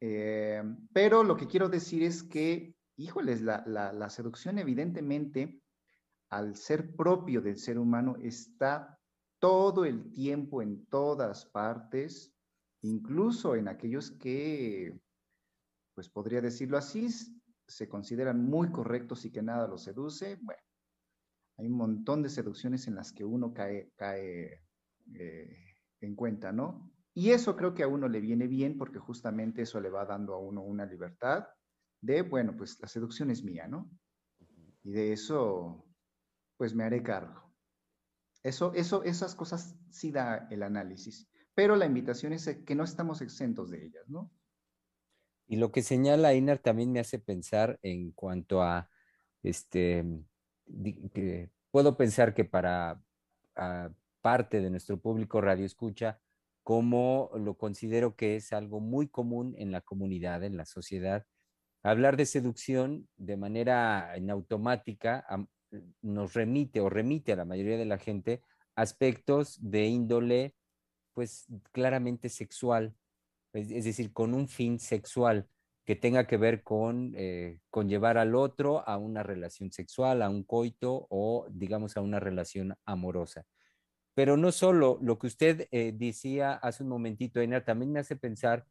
Eh, 0.00 0.62
pero 0.92 1.22
lo 1.22 1.36
que 1.36 1.46
quiero 1.46 1.68
decir 1.68 2.02
es 2.02 2.22
que, 2.22 2.74
híjoles, 2.96 3.40
la, 3.40 3.64
la, 3.66 4.10
seducción 4.10 4.58
evidentemente, 4.58 5.62
al 6.30 6.56
ser 6.56 6.94
propio 6.96 7.40
del 7.40 7.58
ser 7.58 7.78
humano, 7.78 8.16
está 8.20 8.98
todo 9.38 9.84
el 9.84 10.12
tiempo 10.12 10.62
en 10.62 10.86
todas 10.86 11.46
partes, 11.46 12.34
incluso 12.82 13.54
en 13.54 13.68
aquellos 13.68 14.10
que, 14.10 14.98
pues 15.94 16.08
podría 16.08 16.40
decirlo 16.40 16.76
así, 16.76 17.08
se 17.66 17.88
consideran 17.88 18.44
muy 18.44 18.70
correctos 18.70 19.24
y 19.24 19.30
que 19.30 19.42
nada 19.42 19.68
los 19.68 19.84
seduce, 19.84 20.36
bueno, 20.42 20.62
hay 21.56 21.66
un 21.66 21.76
montón 21.76 22.22
de 22.22 22.28
seducciones 22.28 22.88
en 22.88 22.96
las 22.96 23.12
que 23.12 23.24
uno 23.24 23.54
cae, 23.54 23.92
cae 23.96 24.64
eh, 25.14 25.74
en 26.00 26.14
cuenta, 26.14 26.52
¿no? 26.52 26.93
Y 27.14 27.30
eso 27.30 27.56
creo 27.56 27.74
que 27.74 27.84
a 27.84 27.88
uno 27.88 28.08
le 28.08 28.20
viene 28.20 28.48
bien 28.48 28.76
porque 28.76 28.98
justamente 28.98 29.62
eso 29.62 29.80
le 29.80 29.88
va 29.88 30.04
dando 30.04 30.34
a 30.34 30.38
uno 30.38 30.62
una 30.62 30.84
libertad 30.84 31.46
de, 32.00 32.22
bueno, 32.22 32.56
pues 32.56 32.78
la 32.80 32.88
seducción 32.88 33.30
es 33.30 33.44
mía, 33.44 33.68
¿no? 33.68 33.88
Y 34.82 34.90
de 34.90 35.12
eso, 35.12 35.86
pues 36.56 36.74
me 36.74 36.84
haré 36.84 37.02
cargo. 37.02 37.54
Eso, 38.42 38.74
eso, 38.74 39.04
esas 39.04 39.34
cosas 39.34 39.78
sí 39.90 40.10
da 40.10 40.48
el 40.50 40.62
análisis, 40.62 41.30
pero 41.54 41.76
la 41.76 41.86
invitación 41.86 42.32
es 42.32 42.46
que 42.66 42.74
no 42.74 42.84
estamos 42.84 43.22
exentos 43.22 43.70
de 43.70 43.86
ellas, 43.86 44.08
¿no? 44.08 44.30
Y 45.46 45.56
lo 45.56 45.72
que 45.72 45.82
señala 45.82 46.34
Inar 46.34 46.58
también 46.58 46.90
me 46.92 47.00
hace 47.00 47.18
pensar 47.18 47.78
en 47.82 48.10
cuanto 48.12 48.62
a, 48.62 48.90
este, 49.42 50.04
puedo 51.70 51.96
pensar 51.96 52.34
que 52.34 52.44
para 52.44 53.00
parte 54.20 54.60
de 54.60 54.70
nuestro 54.70 54.98
público 54.98 55.40
radio 55.40 55.64
escucha, 55.64 56.20
como 56.64 57.30
lo 57.36 57.56
considero 57.56 58.16
que 58.16 58.36
es 58.36 58.52
algo 58.52 58.80
muy 58.80 59.06
común 59.06 59.54
en 59.58 59.70
la 59.70 59.82
comunidad, 59.82 60.42
en 60.42 60.56
la 60.56 60.64
sociedad. 60.64 61.24
Hablar 61.82 62.16
de 62.16 62.24
seducción 62.24 63.06
de 63.16 63.36
manera 63.36 64.16
en 64.16 64.30
automática 64.30 65.26
nos 66.00 66.32
remite 66.32 66.80
o 66.80 66.88
remite 66.88 67.32
a 67.32 67.36
la 67.36 67.44
mayoría 67.44 67.76
de 67.76 67.84
la 67.84 67.98
gente 67.98 68.40
aspectos 68.76 69.58
de 69.60 69.84
índole, 69.84 70.54
pues 71.12 71.46
claramente 71.70 72.30
sexual, 72.30 72.94
es, 73.52 73.84
decir, 73.84 74.12
con 74.12 74.34
un 74.34 74.48
fin 74.48 74.80
sexual 74.80 75.46
que 75.84 75.96
tenga 75.96 76.26
que 76.26 76.38
ver 76.38 76.62
con, 76.62 77.12
eh, 77.14 77.60
con 77.68 77.90
llevar 77.90 78.16
al 78.16 78.34
otro 78.34 78.88
a 78.88 78.96
una 78.96 79.22
relación 79.22 79.70
sexual, 79.70 80.22
a 80.22 80.30
un 80.30 80.44
coito 80.44 81.06
o, 81.10 81.46
digamos, 81.50 81.98
a 81.98 82.00
una 82.00 82.18
relación 82.20 82.74
amorosa. 82.86 83.44
Pero 84.14 84.36
no 84.36 84.52
solo 84.52 84.98
lo 85.02 85.18
que 85.18 85.26
usted 85.26 85.68
eh, 85.70 85.92
decía 85.92 86.54
hace 86.54 86.82
un 86.82 86.88
momentito, 86.88 87.40
Einar, 87.40 87.64
también 87.64 87.92
me 87.92 88.00
hace 88.00 88.16
pensar, 88.16 88.66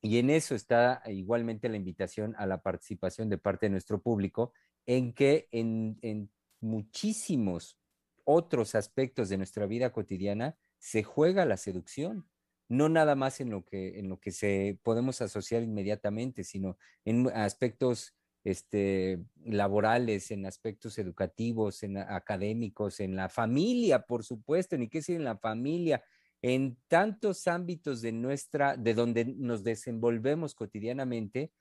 y 0.00 0.18
en 0.18 0.30
eso 0.30 0.54
está 0.54 1.02
igualmente 1.06 1.68
la 1.68 1.76
invitación 1.76 2.34
a 2.38 2.46
la 2.46 2.62
participación 2.62 3.28
de 3.28 3.38
parte 3.38 3.66
de 3.66 3.70
nuestro 3.70 4.00
público, 4.00 4.52
en 4.86 5.12
que 5.12 5.48
en, 5.50 5.98
en 6.02 6.30
muchísimos 6.60 7.78
otros 8.24 8.74
aspectos 8.74 9.28
de 9.28 9.38
nuestra 9.38 9.66
vida 9.66 9.92
cotidiana 9.92 10.56
se 10.78 11.02
juega 11.02 11.44
la 11.46 11.56
seducción 11.56 12.28
no 12.68 12.88
nada 12.88 13.14
más 13.14 13.40
en 13.40 13.50
lo 13.50 13.64
que, 13.64 13.98
en 13.98 14.08
lo 14.08 14.18
que 14.18 14.32
se 14.32 14.78
podemos 14.82 15.20
asociar 15.20 15.62
inmediatamente, 15.62 16.44
sino 16.44 16.78
en 17.04 17.28
aspectos 17.28 18.14
este, 18.44 19.24
laborales, 19.44 20.30
en 20.30 20.44
aspectos 20.44 20.98
educativos, 20.98 21.82
en 21.82 21.96
académicos, 21.96 23.00
en 23.00 23.16
la 23.16 23.30
familia, 23.30 24.00
por 24.00 24.22
supuesto, 24.22 24.76
ni 24.76 24.88
qué 24.88 24.98
decir 24.98 25.16
en 25.16 25.24
la 25.24 25.38
familia, 25.38 26.04
en 26.42 26.76
tantos 26.88 27.48
ámbitos 27.48 28.02
de 28.02 28.12
nuestra, 28.12 28.76
de 28.76 28.92
donde 28.92 29.24
nos 29.24 29.64
desenvolvemos 29.64 30.54
cotidianamente, 30.54 31.52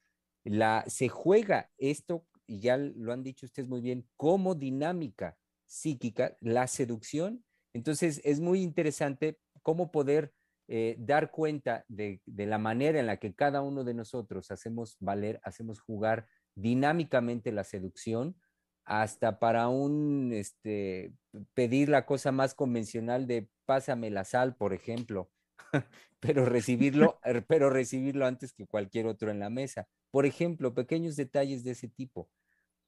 la, 0.44 0.84
se 0.88 1.08
juega 1.08 1.72
esto, 1.78 2.28
y 2.46 2.60
ya 2.60 2.76
lo 2.76 3.14
han 3.14 3.24
dicho 3.24 3.46
ustedes 3.46 3.70
muy 3.70 3.80
bien, 3.80 4.06
como 4.18 4.54
dinámica 4.54 5.38
psíquica, 5.66 6.36
la 6.42 6.68
seducción. 6.68 7.46
Entonces 7.72 8.20
es 8.26 8.42
muy 8.42 8.62
interesante 8.62 9.40
cómo 9.62 9.90
poder 9.90 10.34
eh, 10.68 10.98
dar 11.00 11.32
cuenta 11.32 11.86
de, 11.88 12.22
de, 12.26 12.46
la 12.46 12.58
manera 12.58 13.00
en 13.00 13.08
la 13.08 13.18
que 13.18 13.34
cada 13.34 13.62
uno 13.62 13.86
de 13.86 13.94
nosotros 13.94 14.52
hacemos 14.52 14.98
valer, 15.00 15.40
hacemos 15.44 15.80
jugar 15.80 16.28
dinámicamente 16.56 17.52
la 17.52 17.64
seducción, 17.64 18.36
hasta 18.86 19.40
para 19.40 19.70
un, 19.70 20.32
este, 20.34 21.14
pedir 21.54 21.90
la 21.90 22.06
cosa 22.06 22.32
más 22.32 22.54
convencional 22.54 23.28
de 23.28 23.50
pásame 23.66 24.10
la 24.10 24.26
sal, 24.26 24.56
por 24.56 24.74
ejemplo, 24.74 25.32
pero 26.20 26.46
recibirlo, 26.46 27.20
er, 27.24 27.46
pero 27.46 27.70
recibirlo 27.70 28.26
antes 28.26 28.54
que 28.54 28.68
cualquier 28.68 29.08
otro 29.08 29.32
en 29.32 29.40
la 29.40 29.50
mesa. 29.50 29.88
Por 30.12 30.26
ejemplo, 30.26 30.74
pequeños 30.74 31.16
detalles 31.16 31.64
de 31.64 31.72
ese 31.72 31.88
tipo. 31.88 32.30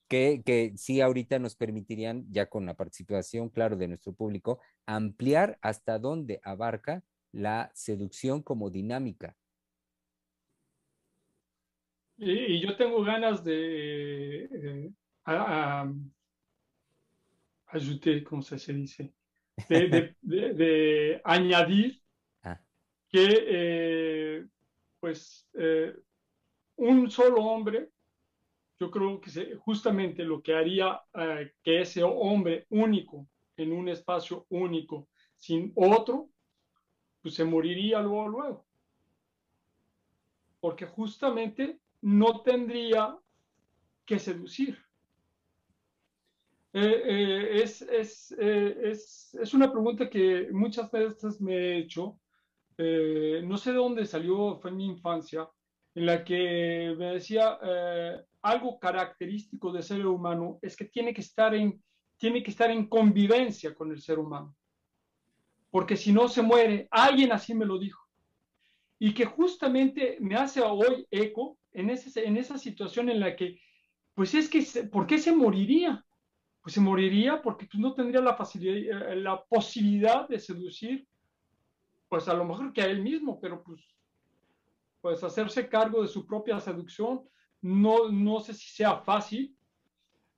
Que, 0.08 0.44
que 0.46 0.74
sí 0.78 1.02
ahorita 1.02 1.40
nos 1.40 1.56
permitirían, 1.56 2.28
ya 2.30 2.46
con 2.46 2.68
la 2.68 2.76
participación, 2.76 3.50
claro, 3.50 3.76
de 3.76 3.88
nuestro 3.88 4.14
público, 4.14 4.60
ampliar 4.86 5.58
hasta 5.62 5.98
dónde 5.98 6.40
abarca 6.44 7.04
la 7.32 7.72
seducción 7.74 8.44
como 8.44 8.70
dinámica. 8.70 9.36
Y, 12.18 12.62
yo 12.62 12.76
tengo 12.78 13.04
ganas 13.04 13.44
de 13.44 14.46
eh, 14.46 14.92
ayudar, 17.68 18.24
¿cómo 18.24 18.42
se 18.42 18.74
dice? 18.74 19.14
De, 20.22 21.22
añadir 21.24 22.02
ah. 22.44 22.60
que, 23.10 23.28
eh, 23.48 24.46
pues, 25.00 25.48
eh, 25.54 25.96
un 26.78 27.10
solo 27.10 27.42
hombre, 27.44 27.90
yo 28.80 28.92
creo 28.92 29.22
que 29.22 29.56
justamente 29.56 30.24
lo 30.24 30.42
que 30.42 30.54
haría 30.54 31.02
que 31.64 31.82
ese 31.82 32.04
hombre 32.04 32.66
único, 32.70 33.28
en 33.56 33.72
un 33.72 33.88
espacio 33.88 34.46
único, 34.50 35.08
sin 35.38 35.72
otro, 35.76 36.30
pues 37.22 37.36
se 37.36 37.46
moriría 37.46 38.02
luego, 38.02 38.28
luego. 38.28 38.66
Porque 40.60 40.86
justamente 40.86 41.80
no 42.06 42.42
tendría 42.42 43.18
que 44.06 44.20
seducir. 44.20 44.78
Eh, 46.72 47.02
eh, 47.06 47.64
es, 47.64 47.82
es, 47.82 48.36
eh, 48.38 48.78
es, 48.84 49.34
es, 49.42 49.54
una 49.56 49.72
pregunta 49.72 50.08
que 50.10 50.50
muchas 50.52 50.92
veces 50.92 51.42
me 51.42 51.56
he 51.56 51.78
hecho. 51.80 52.20
no 52.78 53.58
sé 53.58 53.72
de 53.72 53.78
dónde 53.78 54.06
salió, 54.06 54.60
fue 54.60 54.70
mi 54.72 54.86
infancia, 54.86 55.50
en 55.96 56.06
la 56.06 56.24
que 56.24 56.94
me 56.98 57.14
decía 57.14 57.58
algo 58.42 58.78
característico 58.80 59.72
del 59.72 59.82
ser 59.82 60.06
humano 60.06 60.60
es 60.62 60.76
que 60.76 60.86
tiene 60.86 61.14
que 61.14 61.22
estar 61.22 61.56
en, 61.56 61.82
tiene 62.18 62.44
que 62.44 62.52
estar 62.52 62.70
en 62.70 62.88
convivencia 62.88 63.74
con 63.74 63.92
el 63.92 64.02
ser 64.02 64.20
humano 64.20 64.56
porque 65.76 65.98
si 65.98 66.14
no 66.14 66.30
se 66.30 66.42
muere. 66.42 66.88
Alguien 66.90 67.34
así 67.34 67.54
me 67.54 67.66
lo 67.66 67.78
dijo. 67.78 68.02
Y 68.98 69.14
que 69.14 69.26
justamente 69.26 70.18
me 70.22 70.36
hace 70.36 70.62
hoy 70.62 71.06
eco 71.12 71.58
en, 71.76 71.90
ese, 71.90 72.26
en 72.26 72.38
esa 72.38 72.58
situación 72.58 73.10
en 73.10 73.20
la 73.20 73.36
que, 73.36 73.60
pues 74.14 74.34
es 74.34 74.50
que, 74.50 74.62
¿por 74.84 75.06
qué 75.06 75.18
se 75.18 75.36
moriría? 75.36 76.04
Pues 76.62 76.74
se 76.74 76.82
moriría 76.82 77.42
porque 77.42 77.68
pues, 77.68 77.80
no 77.80 77.94
tendría 77.94 78.22
la, 78.22 78.36
facilidad, 78.36 79.12
eh, 79.12 79.16
la 79.18 79.44
posibilidad 79.44 80.28
de 80.28 80.40
seducir, 80.40 81.08
pues 82.10 82.28
a 82.28 82.34
lo 82.34 82.46
mejor 82.46 82.74
que 82.74 82.82
a 82.82 82.86
él 82.86 83.02
mismo, 83.02 83.40
pero 83.40 83.64
pues, 83.64 83.82
pues 85.02 85.24
hacerse 85.24 85.70
cargo 85.70 86.02
de 86.02 86.08
su 86.08 86.26
propia 86.26 86.60
seducción, 86.60 87.22
no, 87.62 88.10
no 88.10 88.40
sé 88.40 88.54
si 88.54 88.68
sea 88.68 88.98
fácil, 88.98 89.56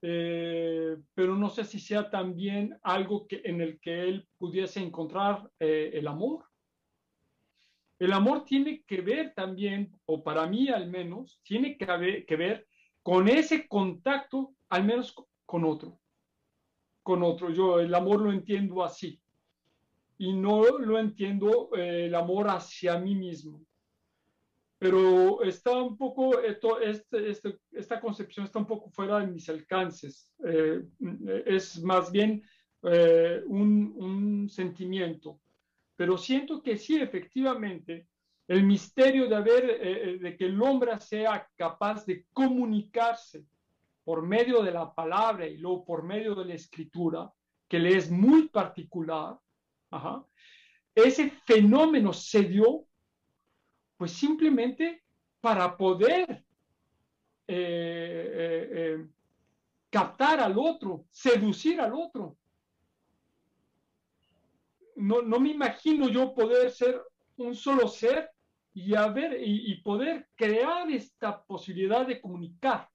eh, 0.02 0.98
pero 1.14 1.36
no 1.36 1.50
sé 1.50 1.64
si 1.64 1.80
sea 1.80 2.10
también 2.10 2.78
algo 2.84 3.28
que, 3.28 3.42
en 3.44 3.62
el 3.62 3.80
que 3.80 4.04
él 4.04 4.28
pudiese 4.38 4.80
encontrar 4.80 5.50
eh, 5.60 5.92
el 5.94 6.08
amor. 6.08 6.46
El 8.00 8.14
amor 8.14 8.46
tiene 8.46 8.84
que 8.84 9.02
ver 9.02 9.34
también, 9.34 9.92
o 10.06 10.24
para 10.24 10.46
mí 10.48 10.70
al 10.70 10.90
menos, 10.90 11.40
tiene 11.44 11.78
que, 11.78 12.26
que 12.28 12.36
ver 12.36 12.68
con 13.02 13.28
ese 13.28 13.68
contacto, 13.68 14.54
al 14.70 14.84
menos 14.86 15.16
con 15.46 15.64
otro. 15.66 16.00
Con 17.04 17.24
otro. 17.24 17.50
Yo 17.50 17.80
el 17.80 17.94
amor 17.96 18.22
lo 18.22 18.32
entiendo 18.32 18.84
así. 18.84 19.20
Y 20.18 20.34
no 20.34 20.64
lo 20.80 21.00
entiendo 21.00 21.70
eh, 21.76 22.06
el 22.06 22.16
amor 22.16 22.50
hacia 22.50 22.98
mí 23.00 23.16
mismo 23.16 23.62
pero 24.80 25.42
está 25.44 25.72
un 25.82 25.98
poco, 25.98 26.40
esto, 26.40 26.80
este, 26.80 27.58
esta 27.72 28.00
concepción 28.00 28.46
está 28.46 28.60
un 28.60 28.68
poco 28.68 28.90
fuera 28.90 29.20
de 29.20 29.28
mis 29.28 29.50
alcances. 29.50 30.32
Eh, 30.46 30.84
es 31.46 31.82
más 31.82 32.12
bien 32.12 32.44
eh, 32.84 33.42
un, 33.48 34.48
sentimiento, 34.50 35.40
pero 35.98 36.16
siento 36.18 36.62
que 36.62 36.78
sí, 36.78 36.96
efectivamente, 36.98 38.08
el 38.48 38.64
misterio 38.64 39.28
de, 39.28 39.36
haber, 39.36 39.66
eh, 39.66 39.78
eh, 39.82 40.18
de 40.20 40.38
que 40.38 40.46
el 40.46 40.62
hombre 40.62 40.98
sea 41.00 41.50
capaz 41.58 42.06
de 42.06 42.26
comunicarse 42.32 43.44
por 44.06 44.22
medio 44.22 44.62
de 44.62 44.72
la 44.72 44.94
palabra 44.94 45.48
y 45.48 45.58
luego 45.58 45.84
por 45.84 46.04
medio 46.04 46.36
de 46.36 46.46
la 46.46 46.54
escritura, 46.54 47.30
que 47.68 47.80
le 47.80 47.98
es 47.98 48.10
muy 48.10 48.48
particular, 48.48 49.38
ese 50.96 51.32
fenómeno 51.46 52.14
se 52.14 52.44
dio 52.44 52.86
pues 53.98 54.12
simplemente 54.12 55.04
para 55.42 55.76
poder 55.76 56.46
captar 59.90 60.40
al 60.40 60.58
otro, 60.58 61.06
seducir 61.12 61.82
al 61.82 61.94
otro. 61.94 62.38
No, 64.98 65.22
no, 65.22 65.40
me 65.40 65.52
imagino 65.52 66.10
yo 66.10 66.34
poder 66.34 66.72
ser 66.72 67.00
un 67.38 67.54
solo 67.54 67.88
ser 67.88 68.32
y, 68.74 68.96
haber, 68.96 69.38
y, 69.40 69.80
poder 69.82 70.28
crear 70.36 70.90
esta 70.90 71.44
posibilidad 71.44 72.06
de 72.06 72.20
comunicar. 72.20 72.90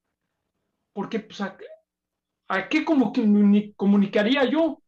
Porque, 0.92 1.20
pues, 1.20 1.40
¿a, 1.40 2.68
qué 2.68 2.84
comunicaría 2.84 4.44
yo? 4.44 4.82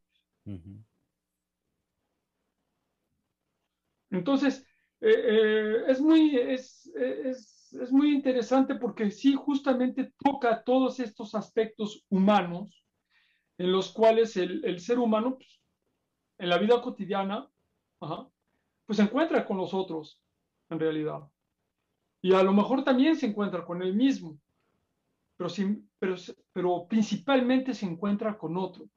Entonces, 4.10 4.66
eh, 5.00 5.14
eh, 5.14 5.84
es, 5.88 6.00
muy, 6.00 6.36
es, 6.36 6.86
es, 6.96 7.92
muy 7.92 8.12
interesante 8.12 8.74
porque 8.74 9.10
sí, 9.12 9.34
justamente 9.34 10.12
toca 10.18 10.64
todos 10.64 10.98
estos 10.98 11.34
aspectos 11.36 12.04
humanos 12.08 12.84
en 13.58 13.70
los 13.70 13.92
cuales 13.92 14.36
el, 14.36 14.64
el 14.64 14.80
ser 14.80 14.98
humano, 14.98 15.36
pues, 15.36 15.63
en 16.38 16.48
la 16.48 16.58
vida 16.58 16.80
cotidiana, 16.82 17.48
pues 18.86 18.96
se 18.96 19.02
encuentra 19.02 19.44
con 19.46 19.56
los 19.56 19.72
otros 19.72 20.20
en 20.70 20.78
realidad. 20.78 21.20
Y 22.22 22.32
a 22.32 22.42
lo 22.42 22.52
mejor 22.52 22.84
también 22.84 23.16
se 23.16 23.26
encuentra 23.26 23.64
con 23.64 23.82
él 23.82 23.94
mismo, 23.94 24.38
pero, 25.36 25.50
pero, 25.98 26.14
pero 26.52 26.86
principalmente 26.88 27.74
se 27.74 27.86
encuentra 27.86 28.36
con 28.36 28.56
otro. 28.56 28.88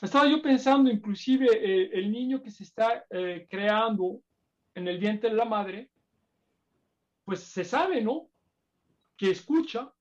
Estaba 0.00 0.26
yo 0.26 0.42
pensando 0.42 0.90
inclusive 0.90 1.46
eh, 1.52 1.90
el 1.92 2.10
niño 2.10 2.42
que 2.42 2.50
se 2.50 2.64
está 2.64 3.04
eh, 3.10 3.46
creando 3.48 4.20
en 4.74 4.88
el 4.88 4.98
vientre 4.98 5.30
de 5.30 5.36
la 5.36 5.44
madre, 5.44 5.90
pues 7.24 7.40
se 7.40 7.64
sabe, 7.64 8.00
¿no? 8.00 8.28
Que 9.16 9.30
escucha, 9.30 9.92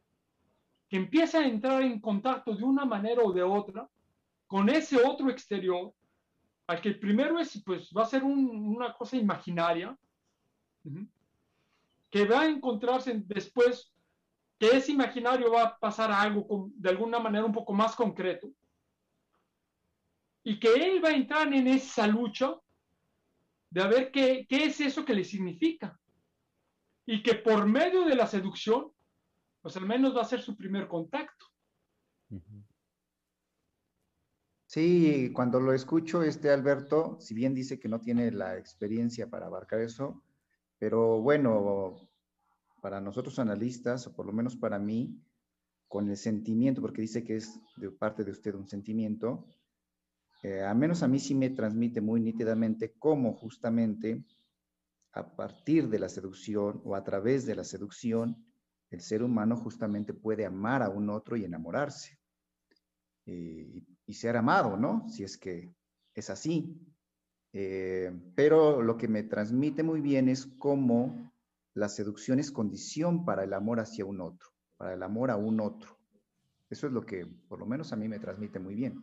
que 0.90 0.98
empieza 0.98 1.40
a 1.40 1.48
entrar 1.48 1.84
en 1.84 2.00
contacto 2.00 2.56
de 2.56 2.64
una 2.64 2.86
manera 2.86 3.22
o 3.24 3.32
de 3.32 3.44
otra 3.44 3.88
con 4.48 4.70
ese 4.70 4.98
otro 4.98 5.30
exterior, 5.30 5.94
al 6.72 6.80
que 6.80 6.88
el 6.88 7.00
primero 7.00 7.38
es, 7.38 7.62
pues 7.66 7.90
va 7.96 8.04
a 8.04 8.06
ser 8.06 8.24
una 8.24 8.94
cosa 8.94 9.18
imaginaria, 9.18 9.98
que 12.10 12.26
va 12.26 12.42
a 12.42 12.48
encontrarse 12.48 13.22
después 13.26 13.94
que 14.58 14.68
ese 14.68 14.94
imaginario 14.94 15.52
va 15.52 15.64
a 15.64 15.78
pasar 15.78 16.12
a 16.12 16.22
algo 16.22 16.70
de 16.76 16.90
alguna 16.90 17.20
manera 17.20 17.44
un 17.44 17.52
poco 17.52 17.74
más 17.74 17.94
concreto 17.94 18.50
y 20.44 20.60
que 20.60 20.74
él 20.74 21.04
va 21.04 21.10
a 21.10 21.16
entrar 21.16 21.54
en 21.54 21.68
esa 21.68 22.08
lucha 22.08 22.56
de 23.70 23.82
a 23.82 23.88
ver 23.88 24.10
qué, 24.10 24.46
qué 24.48 24.66
es 24.66 24.80
eso 24.80 25.04
que 25.04 25.14
le 25.14 25.26
significa 25.26 26.00
y 27.06 27.22
que 27.22 27.36
por 27.36 27.66
medio 27.66 28.06
de 28.06 28.16
la 28.16 28.28
seducción 28.28 28.92
pues 29.62 29.76
al 29.76 29.86
menos 29.86 30.16
va 30.16 30.22
a 30.22 30.26
ser 30.26 30.42
su 30.42 30.56
primer 30.56 30.88
contacto. 30.88 31.51
Sí, 34.74 35.34
cuando 35.34 35.60
lo 35.60 35.74
escucho, 35.74 36.24
este 36.24 36.50
Alberto, 36.50 37.18
si 37.20 37.34
bien 37.34 37.54
dice 37.54 37.78
que 37.78 37.90
no 37.90 38.00
tiene 38.00 38.32
la 38.32 38.58
experiencia 38.58 39.30
para 39.30 39.48
abarcar 39.48 39.82
eso, 39.82 40.24
pero 40.80 41.22
bueno, 41.22 42.10
para 42.82 43.02
nosotros 43.02 43.38
analistas, 43.40 44.08
o 44.08 44.16
por 44.16 44.26
lo 44.26 44.32
menos 44.32 44.56
para 44.56 44.80
mí, 44.80 45.22
con 45.90 46.10
el 46.10 46.16
sentimiento, 46.16 46.80
porque 46.80 47.02
dice 47.02 47.22
que 47.22 47.36
es 47.36 47.60
de 47.76 47.92
parte 47.92 48.24
de 48.24 48.32
usted 48.32 48.56
un 48.56 48.66
sentimiento, 48.66 49.46
eh, 50.42 50.62
al 50.62 50.78
menos 50.78 51.04
a 51.04 51.10
mí 51.10 51.20
sí 51.20 51.36
me 51.36 51.50
transmite 51.50 52.00
muy 52.00 52.22
nítidamente 52.22 52.94
cómo 52.98 53.34
justamente 53.34 54.24
a 55.12 55.36
partir 55.36 55.90
de 55.90 56.00
la 56.00 56.08
seducción 56.08 56.82
o 56.86 56.96
a 56.96 57.04
través 57.04 57.46
de 57.46 57.56
la 57.56 57.66
seducción, 57.66 58.38
el 58.90 59.02
ser 59.02 59.22
humano 59.22 59.58
justamente 59.58 60.14
puede 60.14 60.46
amar 60.46 60.82
a 60.82 60.88
un 60.88 61.10
otro 61.10 61.36
y 61.36 61.44
enamorarse. 61.44 62.22
Eh, 63.26 63.84
y 64.12 64.14
ser 64.14 64.36
amado, 64.36 64.76
¿no? 64.76 65.08
Si 65.08 65.24
es 65.24 65.38
que 65.38 65.74
es 66.14 66.30
así. 66.30 66.78
Eh, 67.54 68.12
pero 68.36 68.82
lo 68.82 68.98
que 68.98 69.08
me 69.08 69.24
transmite 69.24 69.84
muy 69.84 70.02
bien 70.02 70.28
es 70.28 70.48
cómo 70.60 71.32
la 71.74 71.88
seducción 71.88 72.38
es 72.38 72.52
condición 72.52 73.24
para 73.24 73.46
el 73.46 73.54
amor 73.54 73.80
hacia 73.80 74.04
un 74.04 74.20
otro, 74.20 74.50
para 74.76 74.96
el 74.96 75.02
amor 75.02 75.32
a 75.32 75.38
un 75.38 75.62
otro. 75.62 75.98
Eso 76.70 76.88
es 76.88 76.94
lo 76.94 77.06
que 77.06 77.26
por 77.26 77.60
lo 77.60 77.66
menos 77.66 77.94
a 77.94 77.96
mí 77.96 78.10
me 78.10 78.20
transmite 78.20 78.60
muy 78.60 78.76
bien. 78.76 79.02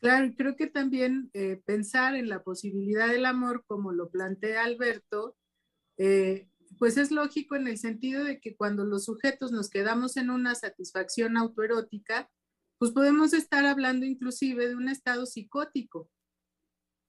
Claro, 0.00 0.32
creo 0.38 0.56
que 0.56 0.68
también 0.68 1.30
eh, 1.34 1.60
pensar 1.66 2.14
en 2.14 2.30
la 2.30 2.42
posibilidad 2.42 3.08
del 3.08 3.26
amor, 3.26 3.62
como 3.66 3.92
lo 3.92 4.08
plantea 4.08 4.64
Alberto, 4.64 5.36
eh, 5.98 6.48
pues 6.78 6.96
es 6.96 7.10
lógico 7.10 7.56
en 7.56 7.66
el 7.66 7.78
sentido 7.78 8.24
de 8.24 8.40
que 8.40 8.56
cuando 8.56 8.84
los 8.84 9.04
sujetos 9.04 9.52
nos 9.52 9.70
quedamos 9.70 10.16
en 10.16 10.30
una 10.30 10.54
satisfacción 10.54 11.36
autoerótica, 11.36 12.30
pues 12.78 12.92
podemos 12.92 13.32
estar 13.32 13.64
hablando 13.66 14.06
inclusive 14.06 14.68
de 14.68 14.74
un 14.74 14.88
estado 14.88 15.26
psicótico, 15.26 16.10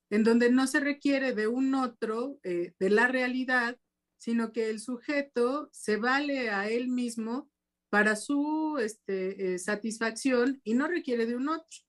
en 0.09 0.24
donde 0.24 0.51
no 0.51 0.68
se 0.68 0.80
requiere 0.80 1.34
de 1.34 1.47
un 1.47 1.74
otro, 1.74 2.39
eh, 2.43 2.74
de 2.80 2.89
la 2.89 3.07
realidad, 3.07 3.78
sino 4.18 4.51
que 4.51 4.70
el 4.70 4.80
sujeto 4.80 5.70
se 5.72 5.97
vale 5.97 6.49
a 6.49 6.70
él 6.70 6.88
mismo 6.88 7.49
para 7.89 8.16
su 8.16 8.78
este, 8.79 9.54
eh, 9.54 9.59
satisfacción 9.59 10.62
y 10.63 10.74
no 10.74 10.87
requiere 10.87 11.25
de 11.25 11.36
un 11.36 11.50
otro, 11.50 11.79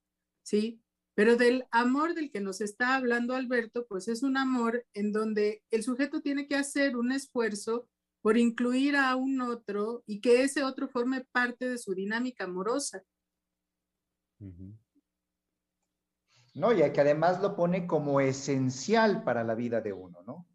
¿sí? 0.42 0.80
Pero 1.16 1.36
del 1.36 1.64
amor 1.70 2.12
del 2.14 2.30
que 2.30 2.42
nos 2.42 2.60
está 2.60 2.94
hablando 2.94 3.34
Alberto, 3.34 3.86
pues 3.88 4.06
es 4.06 4.22
un 4.22 4.36
amor 4.36 4.84
en 4.92 5.12
donde 5.12 5.62
el 5.70 5.82
sujeto 5.82 6.20
tiene 6.20 6.46
que 6.46 6.56
hacer 6.56 6.94
un 6.94 7.10
esfuerzo 7.10 7.88
por 8.20 8.36
incluir 8.36 8.96
a 8.96 9.16
un 9.16 9.40
otro 9.40 10.02
y 10.06 10.20
que 10.20 10.42
ese 10.42 10.62
otro 10.62 10.88
forme 10.88 11.24
parte 11.32 11.70
de 11.70 11.78
su 11.78 11.94
dinámica 11.94 12.44
amorosa. 12.44 13.02
No, 16.54 16.72
y 16.72 16.92
que 16.92 17.00
además 17.00 17.40
lo 17.40 17.56
pone 17.56 17.86
como 17.86 18.20
esencial 18.20 19.24
para 19.24 19.42
la 19.42 19.54
vida 19.54 19.80
de 19.80 19.94
uno, 19.94 20.22
¿no? 20.26 20.46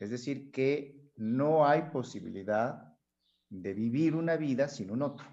Es 0.00 0.10
decir, 0.10 0.50
que 0.50 1.12
no 1.14 1.64
hay 1.64 1.90
posibilidad 1.92 2.92
de 3.50 3.72
vivir 3.72 4.16
una 4.16 4.36
vida 4.36 4.66
sin 4.66 4.90
un 4.90 5.02
otro. 5.02 5.26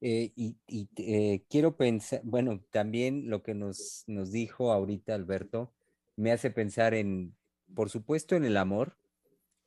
Eh, 0.00 0.32
y, 0.36 0.56
eh, 0.96 1.42
quiero 1.48 1.76
pensar, 1.76 2.20
bueno, 2.24 2.62
también 2.70 3.30
lo 3.30 3.42
que 3.42 3.54
nos, 3.54 4.04
nos 4.06 4.30
dijo 4.30 4.72
ahorita 4.72 5.14
Alberto 5.14 5.72
me 6.16 6.32
hace 6.32 6.50
pensar 6.50 6.94
en, 6.94 7.34
por 7.74 7.90
supuesto, 7.90 8.36
en 8.36 8.44
el 8.44 8.56
amor, 8.56 8.96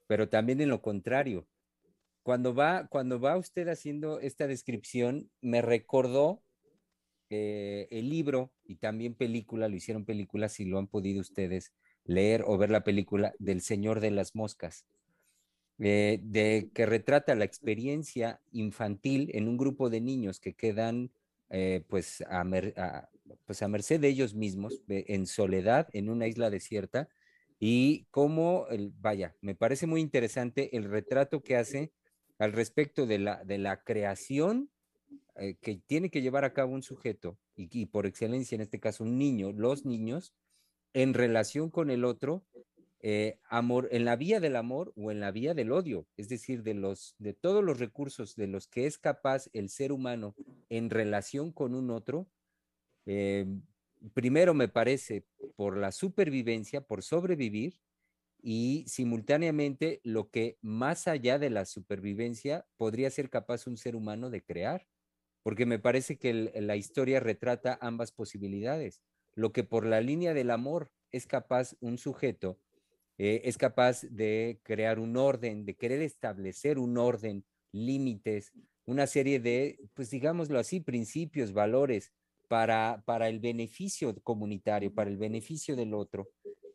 pero 0.07 0.29
también 0.29 0.61
en 0.61 0.69
lo 0.69 0.81
contrario. 0.81 1.47
Cuando 2.23 2.53
va, 2.53 2.87
cuando 2.87 3.19
va 3.19 3.37
usted 3.37 3.67
haciendo 3.69 4.19
esta 4.19 4.47
descripción, 4.47 5.29
me 5.41 5.61
recordó 5.61 6.43
eh, 7.29 7.87
el 7.91 8.09
libro 8.09 8.51
y 8.65 8.77
también 8.77 9.13
película, 9.13 9.67
lo 9.67 9.75
hicieron 9.75 10.05
películas, 10.05 10.53
si 10.53 10.65
lo 10.65 10.79
han 10.79 10.87
podido 10.87 11.21
ustedes 11.21 11.73
leer 12.03 12.43
o 12.45 12.57
ver 12.57 12.71
la 12.71 12.83
película 12.83 13.33
del 13.37 13.61
Señor 13.61 13.99
de 13.99 14.11
las 14.11 14.35
Moscas, 14.35 14.85
eh, 15.79 16.19
de 16.21 16.69
que 16.73 16.85
retrata 16.85 17.35
la 17.35 17.45
experiencia 17.45 18.41
infantil 18.51 19.31
en 19.33 19.47
un 19.47 19.57
grupo 19.57 19.89
de 19.89 20.01
niños 20.01 20.39
que 20.39 20.53
quedan 20.53 21.11
eh, 21.49 21.83
pues, 21.87 22.21
a, 22.29 23.09
pues 23.45 23.61
a 23.61 23.67
merced 23.67 23.99
de 23.99 24.09
ellos 24.09 24.35
mismos, 24.35 24.81
en 24.87 25.25
soledad, 25.25 25.87
en 25.93 26.09
una 26.09 26.27
isla 26.27 26.49
desierta, 26.49 27.09
y 27.59 28.05
cómo, 28.11 28.67
el, 28.69 28.93
vaya, 28.99 29.35
me 29.41 29.55
parece 29.55 29.87
muy 29.87 30.01
interesante 30.01 30.75
el 30.77 30.85
retrato 30.85 31.41
que 31.41 31.57
hace 31.57 31.91
al 32.37 32.53
respecto 32.53 33.05
de 33.05 33.19
la, 33.19 33.43
de 33.43 33.57
la 33.57 33.83
creación 33.83 34.69
eh, 35.35 35.55
que 35.61 35.81
tiene 35.87 36.09
que 36.09 36.21
llevar 36.21 36.45
a 36.45 36.53
cabo 36.53 36.73
un 36.73 36.83
sujeto, 36.83 37.37
y, 37.55 37.85
por 37.87 38.05
excelencia 38.05 38.55
en 38.55 38.61
este 38.61 38.79
caso 38.79 39.03
un 39.03 39.17
niño, 39.17 39.51
los 39.51 39.85
niños, 39.85 40.33
en 40.93 41.13
relación 41.13 41.69
con 41.69 41.89
el 41.89 42.05
otro, 42.05 42.45
eh, 43.01 43.39
amor, 43.49 43.87
en 43.91 44.05
la 44.05 44.15
vía 44.15 44.39
del 44.39 44.55
amor 44.55 44.93
o 44.95 45.11
en 45.11 45.19
la 45.19 45.31
vía 45.31 45.53
del 45.53 45.71
odio, 45.71 46.05
es 46.17 46.29
decir, 46.29 46.63
de, 46.63 46.73
los, 46.73 47.15
de 47.17 47.33
todos 47.33 47.63
los 47.63 47.79
recursos 47.79 48.35
de 48.35 48.47
los 48.47 48.67
que 48.67 48.85
es 48.85 48.97
capaz 48.97 49.49
el 49.53 49.69
ser 49.69 49.91
humano 49.91 50.35
en 50.69 50.89
relación 50.89 51.51
con 51.51 51.75
un 51.75 51.91
otro, 51.91 52.27
eh, 53.05 53.45
primero 54.13 54.53
me 54.53 54.67
parece 54.67 55.25
por 55.55 55.77
la 55.77 55.91
supervivencia, 55.91 56.81
por 56.81 57.03
sobrevivir, 57.03 57.79
y 58.41 58.85
simultáneamente 58.87 59.99
lo 60.03 60.29
que 60.29 60.57
más 60.61 61.07
allá 61.07 61.39
de 61.39 61.49
la 61.49 61.65
supervivencia 61.65 62.65
podría 62.77 63.09
ser 63.09 63.29
capaz 63.29 63.67
un 63.67 63.77
ser 63.77 63.95
humano 63.95 64.29
de 64.29 64.43
crear. 64.43 64.87
porque 65.41 65.65
me 65.65 65.79
parece 65.79 66.17
que 66.19 66.33
la 66.33 66.75
historia 66.75 67.19
retrata 67.21 67.79
ambas 67.81 68.11
posibilidades. 68.11 69.01
Lo 69.33 69.53
que 69.53 69.63
por 69.63 69.85
la 69.85 70.01
línea 70.01 70.33
del 70.33 70.51
amor 70.51 70.91
es 71.11 71.25
capaz 71.27 71.75
un 71.79 71.97
sujeto, 71.97 72.59
eh, 73.19 73.41
es 73.43 73.57
capaz 73.57 74.03
de 74.03 74.61
crear 74.63 74.97
un 74.97 75.17
orden, 75.17 75.65
de 75.65 75.75
querer 75.75 76.01
establecer 76.01 76.79
un 76.79 76.97
orden, 76.97 77.43
límites, 77.73 78.53
una 78.85 79.07
serie 79.07 79.41
de, 79.41 79.77
pues 79.93 80.09
digámoslo 80.09 80.57
así, 80.57 80.79
principios, 80.79 81.51
valores 81.51 82.13
para, 82.47 83.03
para 83.05 83.27
el 83.27 83.41
beneficio 83.41 84.15
comunitario, 84.23 84.93
para 84.93 85.09
el 85.09 85.17
beneficio 85.17 85.75
del 85.75 85.93
otro. 85.93 86.29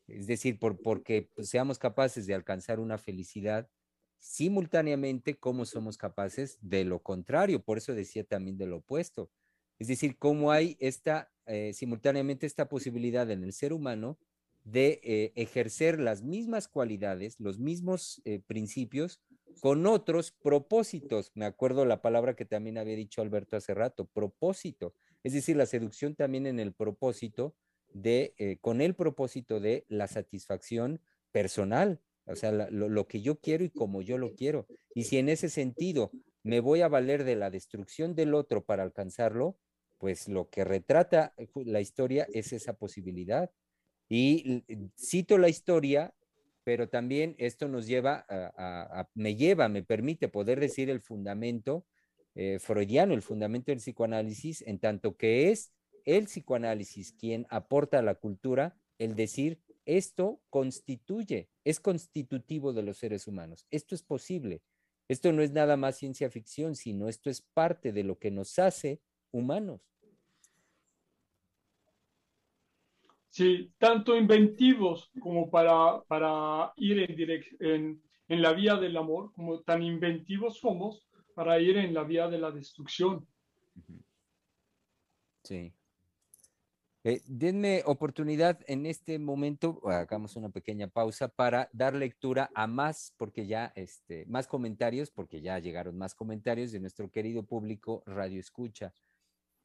Es 0.07 0.27
decir, 0.27 0.59
por, 0.59 0.83
porque 0.83 1.31
pues, 1.35 1.49
seamos 1.49 1.79
capaces 1.79 2.27
de 2.27 2.35
alcanzar 2.35 2.79
una 2.79 2.99
felicidad 2.99 3.71
simultáneamente 4.19 5.37
como 5.39 5.65
somos 5.65 5.97
capaces 5.97 6.59
de 6.61 6.85
lo 6.85 7.03
contrario. 7.03 7.63
Por 7.63 7.79
eso 7.79 7.95
decía 7.95 8.23
también 8.23 8.59
de 8.59 8.67
lo 8.67 8.77
opuesto. 8.77 9.31
Es 9.79 9.89
decir, 9.89 10.19
cómo 10.19 10.53
hay 10.53 10.77
esta, 10.79 11.33
eh, 11.47 11.73
simultáneamente 11.73 12.47
esta 12.47 12.69
posibilidad 12.69 13.31
en 13.31 13.45
el 13.45 13.55
ser 13.55 13.73
humano 13.73 14.19
de 14.65 15.01
eh, 15.03 15.33
ejercer 15.37 16.01
las 16.01 16.23
mismas 16.23 16.69
cualidades, 16.69 17.39
los 17.39 17.59
mismos 17.59 18.21
eh, 18.25 18.41
principios 18.47 19.21
con 19.61 19.87
otros 19.87 20.33
propósitos. 20.33 21.31
Me 21.35 21.45
acuerdo 21.45 21.85
la 21.85 22.03
palabra 22.03 22.35
que 22.35 22.45
también 22.45 22.79
había 22.79 22.97
dicho 22.97 23.23
Alberto 23.23 23.57
hace 23.57 23.75
rato, 23.75 24.07
propósito. 24.07 24.95
Es 25.23 25.33
decir, 25.33 25.57
la 25.57 25.67
seducción 25.67 26.17
también 26.17 26.47
en 26.47 26.59
el 26.59 26.73
propósito 26.73 27.55
de, 27.93 28.59
con 28.61 28.81
el 28.81 28.95
propósito 28.95 29.61
de 29.61 29.85
la 29.89 30.09
satisfacción 30.09 31.01
personal, 31.31 32.01
o 32.27 32.37
sea, 32.37 32.53
lo, 32.53 33.07
que 33.07 33.21
yo 33.21 33.41
quiero 33.41 33.65
y 33.65 33.71
como 33.71 34.01
yo 34.01 34.19
lo 34.19 34.35
quiero. 34.35 34.67
Y 34.95 35.05
si 35.05 35.19
en 35.19 35.29
ese 35.29 35.49
sentido 35.49 36.11
me 36.43 36.61
voy 36.61 36.81
a 36.81 36.89
valer 36.89 37.25
de 37.25 37.37
la 37.37 37.51
destrucción 37.51 38.15
del 38.15 38.35
otro 38.35 38.65
para 38.65 38.83
alcanzarlo, 38.83 39.59
pues 39.99 40.29
lo 40.29 40.49
que 40.49 40.65
retrata 40.65 41.35
la 41.55 41.81
historia 41.81 42.27
es 42.33 42.53
esa 42.53 42.75
posibilidad. 42.75 43.51
Y 44.09 44.65
cito 44.97 45.39
la 45.39 45.49
historia, 45.49 46.15
pero 46.65 46.89
también 46.89 47.35
esto 47.39 47.69
nos 47.69 47.87
lleva 47.87 48.25
a, 48.29 49.09
me 49.15 49.37
lleva, 49.37 49.69
me 49.69 49.83
permite 49.83 50.29
poder 50.29 50.61
decir 50.61 50.91
el 50.91 51.01
fundamento 51.01 51.87
eh, 52.35 52.59
freudiano, 52.59 53.15
el 53.15 53.23
fundamento 53.23 53.71
del 53.71 53.79
psicoanálisis, 53.79 54.63
en 54.63 54.79
tanto 54.79 55.17
que 55.17 55.51
es 55.51 55.73
el 56.05 56.25
psicoanálisis 56.25 57.13
quien 57.13 57.47
aporta 57.51 57.99
a 57.99 58.03
la 58.03 58.15
cultura 58.15 58.77
el 58.99 59.15
decir 59.15 59.61
esto 59.87 60.41
constituye, 60.51 61.51
es 61.65 61.81
constitutivo 61.81 62.73
de 62.73 62.83
los 62.83 62.99
seres 62.99 63.27
humanos. 63.27 63.67
Esto 63.71 63.95
es 63.95 64.03
posible. 64.03 64.63
Esto 65.09 65.33
no 65.33 65.43
es 65.43 65.53
nada 65.53 65.77
más 65.77 65.97
ciencia 65.97 66.31
ficción, 66.31 66.75
sino 66.75 67.09
esto 67.09 67.29
es 67.29 67.43
parte 67.43 67.93
de 67.93 68.05
lo 68.05 68.19
que 68.19 68.31
nos 68.31 68.59
hace 68.59 69.01
humanos. 69.31 69.94
Sí, 73.35 73.73
tanto 73.79 74.17
inventivos 74.17 75.11
como 75.21 75.51
para, 75.51 76.01
para 76.05 76.73
ir 76.77 77.01
en, 77.59 78.01
la 78.29 78.53
vía 78.53 78.77
del 78.77 78.97
amor, 78.97 79.33
como 79.33 79.61
tan 79.63 79.83
inventivos 79.83 80.59
somos 80.61 81.05
para 81.35 81.59
ir 81.59 81.77
en 81.77 81.93
la 81.95 82.05
vía 82.05 82.29
de 82.29 82.39
la 82.39 82.53
destrucción. 82.53 83.27
Sí. 85.43 85.73
Eh, 87.03 87.23
denme 87.27 87.83
oportunidad 87.87 88.61
en 88.69 88.87
este 88.87 89.19
momento, 89.19 89.81
hagamos 89.89 90.37
una 90.37 90.51
pequeña 90.51 90.87
pausa 90.87 91.27
para 91.27 91.69
dar 91.73 91.97
lectura 91.97 92.53
a 92.55 92.69
más, 92.69 93.15
porque 93.17 93.49
ya, 93.49 93.73
este, 93.75 94.27
más 94.27 94.47
comentarios, 94.47 95.11
porque 95.11 95.41
ya 95.41 95.59
llegaron 95.59 95.99
más 95.99 96.15
comentarios 96.15 96.71
de 96.71 96.79
nuestro 96.79 97.11
querido 97.11 97.43
público 97.43 98.05
Radio 98.07 98.39
Escucha. 98.39 98.95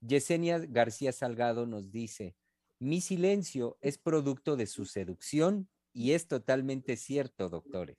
Yesenia 0.02 0.58
García 0.58 1.12
Salgado 1.12 1.68
nos 1.68 1.91
dice, 1.91 2.36
mi 2.80 3.01
silencio 3.01 3.77
es 3.81 3.97
producto 3.97 4.56
de 4.56 4.65
su 4.65 4.85
seducción 4.85 5.69
y 5.93 6.14
es 6.14 6.27
totalmente 6.27 6.95
cierto, 6.97 7.49
doctores. 7.49 7.97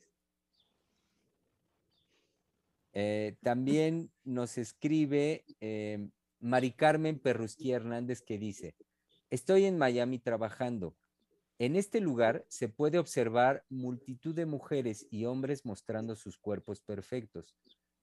Eh, 2.93 3.36
también 3.43 4.11
nos 4.24 4.59
escribe 4.59 5.44
eh, 5.61 6.09
Mari 6.40 6.73
Carmen 6.73 7.19
Perrusquía 7.19 7.77
Hernández 7.77 8.23
que 8.23 8.39
dice, 8.39 8.74
Estoy 9.31 9.66
en 9.66 9.78
Miami 9.78 10.19
trabajando. 10.19 10.97
En 11.61 11.77
este 11.77 12.01
lugar 12.01 12.44
se 12.48 12.69
puede 12.69 12.98
observar 12.98 13.65
multitud 13.69 14.35
de 14.35 14.44
mujeres 14.44 15.07
y 15.11 15.24
hombres 15.27 15.65
mostrando 15.65 16.16
sus 16.16 16.36
cuerpos 16.36 16.81
perfectos. 16.81 17.55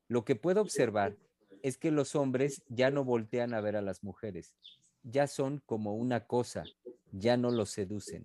Lo 0.08 0.24
que 0.24 0.38
puedo 0.38 0.62
observar 0.62 1.18
es 1.64 1.78
que 1.78 1.92
los 1.92 2.16
hombres 2.16 2.64
ya 2.70 2.92
no 2.92 3.04
voltean 3.04 3.54
a 3.54 3.60
ver 3.60 3.76
a 3.76 3.82
las 3.82 4.04
mujeres, 4.04 4.56
ya 5.10 5.28
son 5.28 5.62
como 5.66 5.96
una 5.96 6.26
cosa, 6.26 6.64
ya 7.12 7.38
no 7.38 7.52
los 7.52 7.70
seducen. 7.70 8.24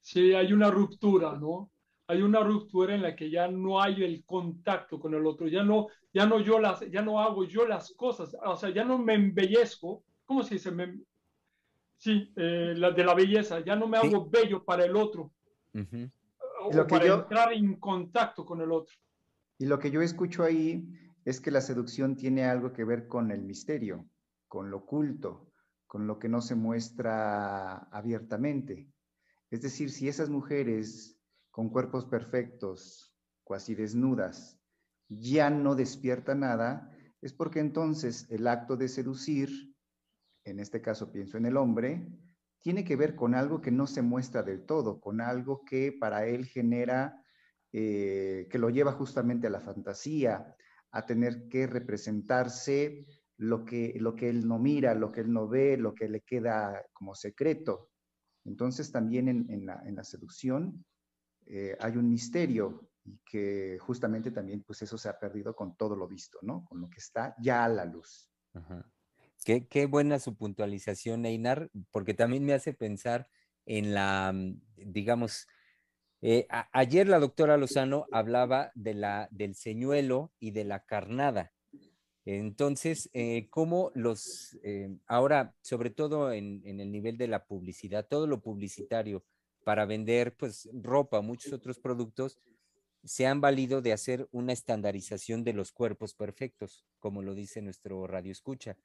Sí, 0.00 0.34
hay 0.34 0.52
una 0.52 0.70
ruptura, 0.70 1.36
¿no? 1.36 1.70
Hay 2.06 2.22
una 2.22 2.40
ruptura 2.40 2.94
en 2.94 3.02
la 3.02 3.14
que 3.14 3.30
ya 3.30 3.46
no 3.46 3.80
hay 3.80 4.02
el 4.02 4.24
contacto 4.24 4.98
con 4.98 5.14
el 5.14 5.24
otro, 5.26 5.46
ya 5.46 5.62
no, 5.62 5.88
ya 6.12 6.26
no 6.26 6.40
yo 6.40 6.58
las, 6.58 6.80
ya 6.90 7.02
no 7.02 7.20
hago 7.20 7.44
yo 7.44 7.66
las 7.66 7.92
cosas, 7.92 8.34
o 8.44 8.56
sea, 8.56 8.70
ya 8.70 8.84
no 8.84 8.98
me 8.98 9.14
embellezco, 9.14 10.02
¿cómo 10.24 10.42
se 10.42 10.54
dice? 10.54 10.72
sí, 11.98 12.32
eh, 12.34 12.74
la, 12.76 12.90
de 12.90 13.04
la 13.04 13.14
belleza, 13.14 13.60
ya 13.60 13.76
no 13.76 13.86
me 13.86 13.98
hago 13.98 14.28
bello 14.28 14.64
para 14.64 14.84
el 14.84 14.96
otro. 14.96 15.30
o 16.62 16.86
para 16.88 17.06
entrar 17.06 17.52
en 17.52 17.76
contacto 17.76 18.44
con 18.44 18.60
el 18.60 18.72
otro. 18.72 18.96
Y 19.58 19.66
lo 19.66 19.78
que 19.78 19.90
yo 19.90 20.00
escucho 20.00 20.42
ahí 20.42 20.82
es 21.24 21.40
que 21.40 21.50
la 21.50 21.60
seducción 21.60 22.16
tiene 22.16 22.44
algo 22.44 22.72
que 22.72 22.84
ver 22.84 23.08
con 23.08 23.30
el 23.30 23.42
misterio, 23.42 24.08
con 24.48 24.70
lo 24.70 24.78
oculto, 24.78 25.52
con 25.86 26.06
lo 26.06 26.18
que 26.18 26.28
no 26.28 26.40
se 26.40 26.54
muestra 26.54 27.76
abiertamente. 27.90 28.92
Es 29.50 29.62
decir, 29.62 29.90
si 29.90 30.08
esas 30.08 30.30
mujeres 30.30 31.20
con 31.50 31.68
cuerpos 31.68 32.06
perfectos, 32.06 33.14
cuasi 33.42 33.74
desnudas, 33.74 34.60
ya 35.08 35.50
no 35.50 35.74
despierta 35.74 36.34
nada, 36.34 36.90
es 37.20 37.32
porque 37.32 37.60
entonces 37.60 38.26
el 38.30 38.46
acto 38.46 38.76
de 38.76 38.88
seducir 38.88 39.70
en 40.44 40.60
este 40.60 40.80
caso 40.80 41.12
pienso 41.12 41.36
en 41.38 41.46
el 41.46 41.56
hombre, 41.56 42.06
tiene 42.60 42.84
que 42.84 42.96
ver 42.96 43.14
con 43.14 43.34
algo 43.34 43.60
que 43.60 43.70
no 43.70 43.86
se 43.86 44.02
muestra 44.02 44.42
del 44.42 44.64
todo, 44.64 45.00
con 45.00 45.20
algo 45.20 45.64
que 45.64 45.92
para 45.92 46.26
él 46.26 46.46
genera, 46.46 47.24
eh, 47.72 48.48
que 48.50 48.58
lo 48.58 48.70
lleva 48.70 48.92
justamente 48.92 49.46
a 49.46 49.50
la 49.50 49.60
fantasía, 49.60 50.54
a 50.92 51.06
tener 51.06 51.48
que 51.48 51.66
representarse 51.66 53.06
lo 53.36 53.64
que, 53.64 53.94
lo 53.98 54.14
que 54.14 54.28
él 54.28 54.46
no 54.46 54.58
mira, 54.58 54.94
lo 54.94 55.10
que 55.10 55.20
él 55.20 55.32
no 55.32 55.48
ve, 55.48 55.76
lo 55.76 55.94
que 55.94 56.08
le 56.08 56.20
queda 56.20 56.84
como 56.92 57.14
secreto. 57.14 57.90
Entonces 58.44 58.90
también 58.92 59.28
en, 59.28 59.66
la, 59.66 60.04
seducción 60.04 60.84
eh, 61.46 61.76
hay 61.80 61.96
un 61.96 62.10
misterio 62.10 62.90
y 63.04 63.18
que 63.24 63.78
justamente 63.80 64.30
también 64.30 64.62
pues 64.62 64.82
eso 64.82 64.98
se 64.98 65.08
ha 65.08 65.18
perdido 65.18 65.54
con 65.54 65.76
todo 65.76 65.96
lo 65.96 66.06
visto, 66.06 66.38
¿no? 66.42 66.64
Con 66.64 66.80
lo 66.80 66.88
que 66.90 66.98
está 66.98 67.34
ya 67.40 67.64
a 67.64 67.68
la 67.68 67.84
luz. 67.84 68.30
Ajá. 68.52 68.90
Qué, 69.44 69.86
buena 69.86 70.18
su 70.18 70.36
puntualización, 70.36 71.24
Einar, 71.24 71.70
porque 71.90 72.12
también 72.12 72.44
me 72.44 72.52
hace 72.52 72.74
pensar 72.74 73.28
en 73.64 73.94
la, 73.94 74.32
mm, 74.34 74.60
digamos, 74.76 75.48
eh, 76.22 76.46
ayer 76.72 77.08
la 77.08 77.18
doctora 77.18 77.56
Lozano 77.56 78.06
hablaba 78.12 78.72
de 78.74 78.94
la, 78.94 79.28
del 79.30 79.54
señuelo 79.54 80.32
y 80.38 80.50
de 80.50 80.64
la 80.64 80.84
carnada. 80.84 81.52
Entonces, 82.24 83.08
eh, 83.12 83.48
cómo 83.50 83.90
los, 83.94 84.58
eh, 84.62 84.96
ahora, 85.06 85.54
sobre 85.62 85.90
todo 85.90 86.32
en, 86.32 86.62
en, 86.64 86.80
el 86.80 86.92
nivel 86.92 87.16
de 87.16 87.28
la 87.28 87.46
publicidad, 87.46 88.06
todo 88.06 88.26
lo 88.26 88.40
publicitario 88.40 89.24
para 89.64 89.86
vender, 89.86 90.36
pues, 90.36 90.68
ropa, 90.72 91.22
muchos 91.22 91.52
otros 91.52 91.78
productos, 91.78 92.38
se 93.02 93.26
han 93.26 93.40
valido 93.40 93.80
de 93.80 93.92
hacer 93.94 94.28
una 94.30 94.52
estandarización 94.52 95.42
de 95.42 95.54
los 95.54 95.72
cuerpos 95.72 96.14
perfectos, 96.14 96.84
como 96.98 97.22
lo 97.22 97.34
dice 97.34 97.62
nuestro 97.62 98.06
radio 98.06 98.30
escucha 98.30 98.76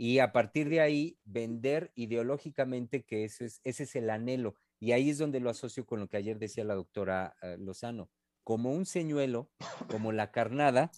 y 0.00 0.18
a 0.20 0.32
partir 0.32 0.70
de 0.70 0.80
ahí 0.80 1.18
vender 1.26 1.92
ideológicamente 1.94 3.02
que 3.02 3.24
ese 3.24 3.44
es, 3.44 3.60
ese 3.64 3.82
es 3.82 3.94
el 3.96 4.08
anhelo. 4.08 4.54
Y 4.80 4.92
ahí 4.92 5.10
es 5.10 5.18
donde 5.18 5.40
lo 5.40 5.50
asocio 5.50 5.84
con 5.84 6.00
lo 6.00 6.08
que 6.08 6.16
ayer 6.16 6.38
decía 6.38 6.64
la 6.64 6.74
doctora 6.74 7.36
eh, 7.42 7.56
Lozano, 7.58 8.08
como 8.42 8.72
un 8.72 8.86
señuelo, 8.86 9.50
como 9.88 10.10
la 10.10 10.32
carnada, 10.32 10.90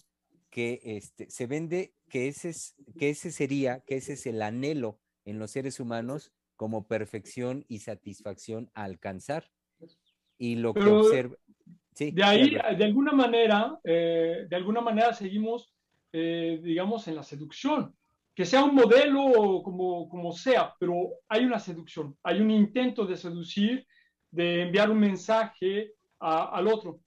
que 0.49 0.81
este, 0.83 1.29
se 1.29 1.47
vende 1.47 1.93
que 2.09 2.29
ese, 2.29 2.49
es, 2.49 2.75
que 2.97 3.09
ese 3.09 3.31
sería, 3.31 3.81
que 3.81 3.97
ese 3.97 4.13
es 4.13 4.25
el 4.25 4.41
anhelo 4.41 4.99
en 5.25 5.37
los 5.37 5.51
seres 5.51 5.79
humanos 5.79 6.31
como 6.55 6.87
perfección 6.87 7.65
y 7.67 7.79
satisfacción 7.79 8.71
a 8.73 8.83
alcanzar. 8.83 9.51
Y 10.37 10.55
lo 10.55 10.73
que 10.73 10.83
observa... 10.83 11.35
Sí, 11.93 12.11
de 12.11 12.23
ahí, 12.23 12.51
de 12.51 12.83
alguna 12.85 13.11
manera, 13.11 13.79
eh, 13.83 14.47
de 14.49 14.55
alguna 14.55 14.81
manera 14.81 15.13
seguimos, 15.13 15.73
eh, 16.11 16.59
digamos, 16.63 17.07
en 17.07 17.15
la 17.15 17.23
seducción 17.23 17.95
que 18.35 18.45
sea 18.45 18.63
un 18.63 18.75
modelo 18.75 19.61
como, 19.63 20.09
como 20.09 20.31
sea, 20.31 20.73
pero 20.79 21.09
hay 21.27 21.45
una 21.45 21.59
seducción, 21.59 22.17
hay 22.23 22.41
un 22.41 22.49
intento 22.49 23.05
de 23.05 23.15
seducir, 23.15 23.85
de 24.31 24.63
enviar 24.63 24.89
un 24.89 24.99
mensaje 24.99 25.93
al 26.19 26.67
otro. 26.67 27.01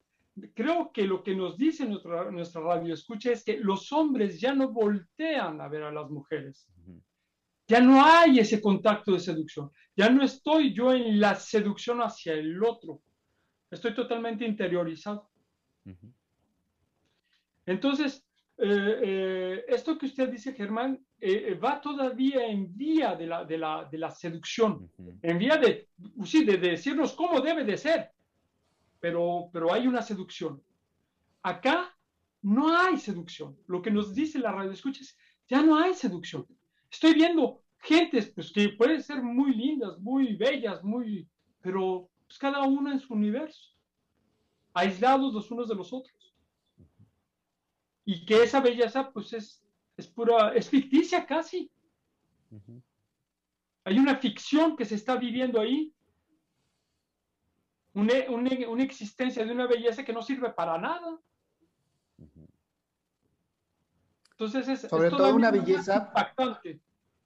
creo 0.55 0.93
que 0.93 1.05
lo 1.05 1.23
que 1.23 1.35
nos 1.35 1.57
dice 1.57 1.87
nuestra, 1.87 2.31
nuestra 2.31 2.61
radio 2.61 2.93
escucha 2.93 3.33
es 3.33 3.43
que 3.43 3.59
los 3.59 3.91
hombres 3.93 4.41
ya 4.41 4.55
no 4.55 4.71
voltean 4.71 5.61
a 5.61 5.69
ver 5.69 5.85
a 5.85 5.93
las 5.93 6.11
mujeres. 6.11 6.69
Ya 7.69 7.81
no 7.81 8.05
hay 8.05 8.39
ese 8.39 8.61
contacto 8.61 9.13
de 9.13 9.21
seducción. 9.21 9.71
Ya 9.97 10.09
no 10.11 10.23
estoy 10.23 10.75
yo 10.75 10.93
en 10.93 11.19
la 11.19 11.35
seducción 11.35 12.01
hacia 12.01 12.35
el 12.35 12.63
otro. 12.63 13.01
Estoy 13.71 13.95
totalmente 13.95 14.47
interiorizado. 14.47 15.29
Entonces, 17.65 18.26
eh, 18.59 19.01
eh, 19.03 19.65
esto 19.69 19.99
que 19.99 20.07
usted 20.07 20.31
dice, 20.31 20.55
Germán, 20.55 20.99
eh, 21.21 21.55
va 21.63 21.79
todavía 21.79 22.47
en 22.47 22.75
vía 22.75 23.15
de 23.15 23.27
la, 23.27 23.45
de 23.45 23.59
la, 23.59 23.85
de 23.85 23.99
la 23.99 24.11
seducción, 24.11 24.91
en 25.21 25.39
vía 25.39 25.59
de, 25.59 25.91
sí, 26.25 26.45
de, 26.45 26.57
decirnos 26.57 27.13
cómo 27.13 27.41
debe 27.41 27.65
de 27.65 27.77
ser, 27.77 28.11
pero, 28.99 29.51
pero 29.53 29.73
hay 29.73 29.87
una 29.87 30.01
seducción. 30.01 30.63
Acá 31.43 31.95
no 32.43 32.75
hay 32.79 32.97
seducción. 32.97 33.59
Lo 33.67 33.83
que 33.83 33.91
nos 33.91 34.15
dice 34.15 34.39
la 34.39 34.53
radio 34.53 34.71
escuchas, 34.71 35.19
ya 35.49 35.63
no 35.63 35.77
hay 35.77 35.93
seducción. 35.93 36.47
Estoy 36.91 37.13
viendo 37.13 37.63
gentes 37.81 38.33
pues, 38.35 38.53
que 38.53 38.71
pueden 38.71 39.03
ser 39.03 39.23
muy 39.23 39.55
lindas, 39.55 39.99
muy 39.99 40.35
bellas, 40.35 40.83
muy, 40.83 41.29
pero 41.61 42.09
pues, 42.27 42.39
cada 42.39 42.63
una 42.63 42.93
en 42.93 43.01
su 43.01 43.13
universo, 43.13 43.75
aislados 44.73 45.35
los 45.35 45.51
unos 45.51 45.69
de 45.69 45.75
los 45.75 45.93
otros 45.93 46.16
y 48.07 48.25
que 48.25 48.45
esa 48.45 48.61
belleza 48.61 49.11
pues 49.11 49.33
es, 49.33 49.63
es 49.97 50.07
pura, 50.07 50.55
es 50.55 50.71
ficticia 50.71 51.27
casi. 51.27 51.71
Hay 53.85 53.99
una 53.99 54.17
ficción 54.17 54.77
que 54.77 54.85
se 54.85 54.95
está 54.95 55.17
viviendo 55.17 55.61
ahí, 55.61 55.93
una, 57.95 58.15
una, 58.29 58.83
existencia 58.85 59.45
de 59.45 59.51
una 59.51 59.67
belleza 59.67 60.05
que 60.05 60.13
no 60.13 60.23
sirve 60.23 60.51
para 60.51 60.79
nada. 60.79 61.19
Entonces 64.31 64.69
es, 64.69 64.81
sobre 64.83 65.11
todo 65.11 65.35
una 65.35 65.51
belleza 65.51 65.97
impactante. 65.97 66.81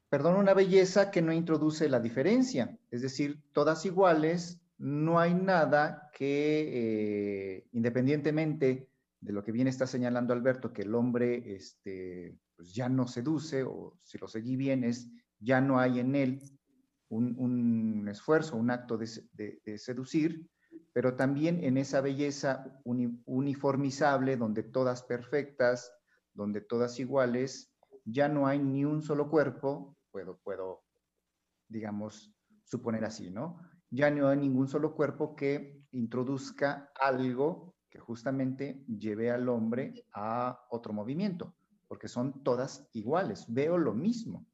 Perdón, 0.08 0.36
una 0.36 0.54
belleza 0.54 1.10
que 1.10 1.22
no 1.22 1.32
introduce 1.32 1.88
la 1.88 2.00
diferencia, 2.00 2.76
es 2.90 3.02
decir, 3.02 3.38
todas 3.52 3.84
iguales, 3.84 4.60
no 4.78 5.20
hay 5.20 5.34
nada 5.34 6.10
que 6.14 7.58
eh, 7.58 7.66
independientemente 7.72 8.88
de 9.20 9.32
lo 9.32 9.44
que 9.44 9.52
bien 9.52 9.66
está 9.66 9.86
señalando 9.86 10.32
Alberto, 10.32 10.72
que 10.72 10.82
el 10.82 10.94
hombre 10.94 11.54
este, 11.54 12.38
pues 12.56 12.74
ya 12.74 12.88
no 12.88 13.06
seduce, 13.06 13.62
o 13.62 13.98
si 14.02 14.18
lo 14.18 14.28
seguí 14.28 14.56
bien, 14.56 14.84
es 14.84 15.08
ya 15.38 15.60
no 15.60 15.78
hay 15.78 16.00
en 16.00 16.14
él 16.14 16.42
un, 17.08 18.06
esfuerzo, 18.08 18.56
un 18.56 18.70
acto 18.70 18.96
de, 18.96 19.78
seducir, 19.78 20.48
pero 20.92 21.16
también 21.16 21.62
en 21.64 21.76
esa 21.76 22.00
belleza 22.00 22.64
uniformizable, 22.84 24.36
donde 24.36 24.62
todas 24.62 25.02
perfectas, 25.02 25.92
donde 26.32 26.60
todas 26.60 26.98
iguales, 27.00 27.74
ya 28.04 28.28
no 28.28 28.46
hay 28.46 28.58
ni 28.58 28.84
un 28.84 29.02
solo 29.02 29.28
cuerpo, 29.28 29.96
puedo, 30.10 30.38
puedo, 30.42 30.84
digamos, 31.68 32.32
suponer 32.64 33.04
así, 33.04 33.30
¿no? 33.30 33.58
Ya 33.90 34.10
no 34.10 34.28
hay 34.28 34.38
ningún 34.38 34.68
solo 34.68 34.94
cuerpo 34.94 35.34
que 35.34 35.82
introduzca 35.90 36.90
algo 36.94 37.74
que 37.90 37.98
justamente 37.98 38.82
lleve 38.86 39.30
al 39.30 39.48
hombre 39.48 40.04
a 40.12 40.64
otro 40.70 40.92
movimiento, 40.92 41.54
porque 41.88 42.08
son 42.08 42.42
todas 42.44 42.88
iguales, 42.92 43.44
veo 43.48 43.76
lo 43.76 43.92
mismo. 43.92 44.46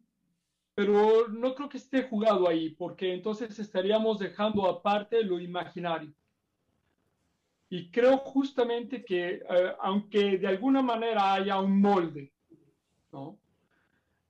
Pero 0.74 1.28
no 1.28 1.54
creo 1.54 1.68
que 1.68 1.78
esté 1.78 2.02
jugado 2.02 2.48
ahí, 2.48 2.70
porque 2.70 3.12
entonces 3.12 3.58
estaríamos 3.58 4.18
dejando 4.18 4.66
aparte 4.66 5.22
lo 5.22 5.38
imaginario. 5.38 6.12
Y 7.68 7.90
creo 7.90 8.18
justamente 8.18 9.04
que, 9.04 9.42
eh, 9.48 9.72
aunque 9.80 10.38
de 10.38 10.46
alguna 10.46 10.82
manera 10.82 11.34
haya 11.34 11.60
un 11.60 11.80
molde. 11.80 12.32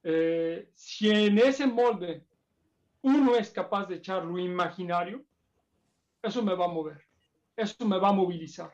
Eh, 0.03 0.71
si 0.75 1.11
en 1.11 1.39
ese 1.39 1.67
molde 1.67 2.25
uno 3.03 3.37
es 3.37 3.51
capaz 3.51 3.87
de 3.87 3.97
echar 3.97 4.25
lo 4.25 4.39
imaginario, 4.39 5.25
eso 6.23 6.43
me 6.43 6.55
va 6.55 6.67
a 6.67 6.69
mover, 6.69 7.05
eso 7.57 7.85
me 7.85 7.99
va 7.99 8.11
a 8.11 8.13
movilizar. 8.13 8.73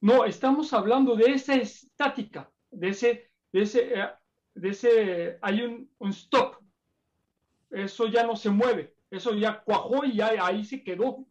No, 0.00 0.24
estamos 0.24 0.72
hablando 0.72 1.16
de 1.16 1.32
esa 1.32 1.54
estática, 1.54 2.50
de 2.70 2.88
ese, 2.88 3.30
de 3.52 3.62
ese, 3.62 4.00
eh, 4.00 4.08
de 4.54 4.68
ese 4.68 5.38
hay 5.40 5.62
un, 5.62 5.90
un, 5.98 6.10
stop. 6.10 6.56
Eso 7.70 8.06
ya 8.06 8.24
no 8.24 8.36
se 8.36 8.50
mueve, 8.50 8.94
eso 9.10 9.34
ya 9.34 9.60
cuajó 9.60 10.04
y 10.04 10.16
ya 10.16 10.32
ahí 10.44 10.64
se 10.64 10.82
quedó. 10.82 11.26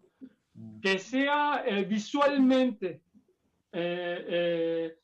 Mm. 0.54 0.80
Que 0.80 1.00
sea 1.00 1.64
eh, 1.66 1.86
visualmente, 1.86 3.02
eh, 3.72 4.98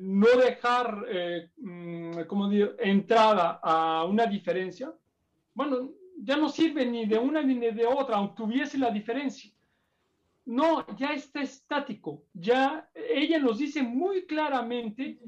no 0.00 0.26
dejar, 0.36 1.06
mm, 1.56 2.22
como 2.26 2.48
digo, 2.48 2.70
entrada 2.78 3.60
a 3.62 4.04
una 4.04 4.26
diferencia, 4.26 4.92
bueno, 5.54 5.92
ya 6.20 6.36
no 6.36 6.48
sirve 6.48 6.84
ni 6.84 7.06
de 7.06 7.18
una 7.18 7.42
ni 7.42 7.54
de 7.54 7.86
otra, 7.86 8.16
aunque 8.16 8.42
hubiese 8.42 8.78
la 8.78 8.90
diferencia. 8.90 9.52
No, 10.48 10.86
ya 10.96 11.08
está 11.08 11.42
estático. 11.42 12.24
Ya 12.32 12.88
ella 12.94 13.38
nos 13.38 13.58
dice 13.58 13.82
muy 13.82 14.24
claramente, 14.24 15.20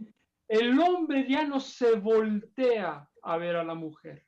el 0.48 0.80
hombre 0.80 1.26
ya 1.28 1.46
no 1.46 1.60
se 1.60 1.96
voltea 1.96 3.06
a 3.22 3.36
ver 3.36 3.56
a 3.56 3.64
la 3.64 3.74
mujer. 3.74 4.24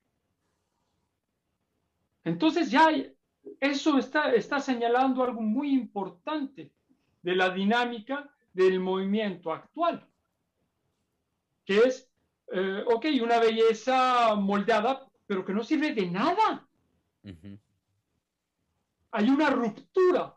Entonces 2.24 2.70
ya 2.70 2.90
eso 3.59 3.97
está, 3.97 4.35
está 4.35 4.60
señalando 4.60 5.24
algo 5.24 5.40
muy 5.40 5.73
importante 5.73 6.70
de 7.23 7.36
la 7.36 7.48
dinámica 7.48 8.31
del 8.52 8.78
movimiento 8.78 9.51
actual, 9.51 10.06
que 11.64 11.78
es, 11.78 12.12
eh, 12.52 12.85
ok, 12.86 13.06
una 13.23 13.39
belleza 13.39 14.35
moldeada, 14.35 15.09
pero 15.27 15.43
que 15.43 15.55
no 15.55 15.64
sirve 15.64 15.94
de 15.94 16.10
nada. 16.10 16.69
Hay 19.12 19.31
una 19.31 19.48
ruptura 19.48 20.36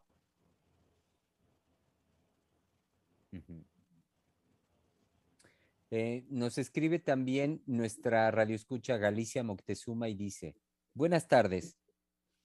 Eh, 5.98 6.26
nos 6.28 6.58
escribe 6.58 7.00
también 7.00 7.64
nuestra 7.68 8.30
radioescucha 8.30 8.98
Galicia 8.98 9.44
Moctezuma 9.44 10.10
y 10.10 10.14
dice, 10.14 10.58
buenas 10.94 11.30
tardes, 11.30 11.78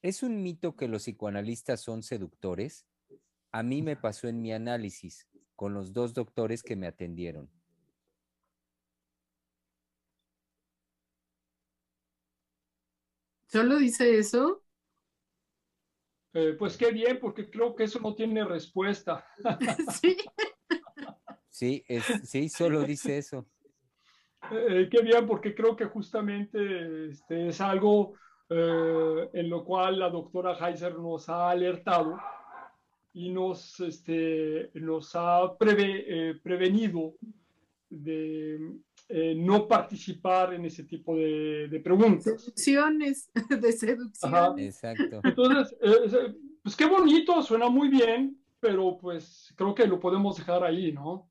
¿es 0.01 0.23
un 0.23 0.41
mito 0.41 0.77
que 0.77 0.87
los 0.87 1.01
psicoanalistas 1.03 1.81
son 1.81 2.01
seductores? 2.01 2.87
A 3.51 3.61
mí 3.61 3.81
me 3.81 3.97
pasó 3.97 4.29
en 4.29 4.41
mi 4.41 4.53
análisis 4.53 5.27
con 5.57 5.73
los 5.73 5.91
dos 5.91 6.13
doctores 6.13 6.63
que 6.63 6.77
me 6.77 6.87
atendieron. 6.87 7.51
¿Solo 13.47 13.79
dice 13.79 14.17
eso? 14.17 14.63
Eh, 16.31 16.55
pues 16.57 16.77
qué 16.77 16.93
bien, 16.93 17.19
porque 17.19 17.49
creo 17.49 17.75
que 17.75 17.83
eso 17.83 17.99
no 17.99 18.15
tiene 18.15 18.45
respuesta. 18.45 19.27
sí. 20.01 20.15
Sí, 21.61 21.83
es, 21.87 22.03
sí, 22.27 22.49
solo 22.49 22.81
dice 22.81 23.19
eso. 23.19 23.45
Eh, 24.51 24.89
qué 24.91 25.03
bien, 25.03 25.27
porque 25.27 25.53
creo 25.53 25.75
que 25.75 25.85
justamente 25.85 27.09
este, 27.09 27.49
es 27.49 27.61
algo 27.61 28.15
eh, 28.49 29.29
en 29.31 29.47
lo 29.47 29.63
cual 29.63 29.99
la 29.99 30.09
doctora 30.09 30.57
Heiser 30.57 30.97
nos 30.97 31.29
ha 31.29 31.51
alertado 31.51 32.17
y 33.13 33.29
nos, 33.29 33.79
este, 33.79 34.71
nos 34.73 35.11
ha 35.13 35.55
eh, 35.59 36.39
prevenido 36.41 37.13
de 37.89 38.57
no 39.35 39.67
participar 39.67 40.55
en 40.55 40.65
ese 40.65 40.85
tipo 40.85 41.15
de, 41.15 41.67
de 41.67 41.79
preguntas. 41.79 42.41
Seducciones, 42.41 43.29
de 43.61 43.71
seducción. 43.71 44.57
Exacto. 44.57 45.21
Entonces, 45.23 45.77
pues 46.63 46.75
qué 46.75 46.87
bonito, 46.87 47.39
suena 47.43 47.69
muy 47.69 47.89
bien, 47.89 48.41
pero 48.59 48.97
pues 48.97 49.53
creo 49.55 49.75
que 49.75 49.85
lo 49.85 49.99
podemos 49.99 50.37
dejar 50.37 50.63
ahí, 50.63 50.91
¿no? 50.91 51.29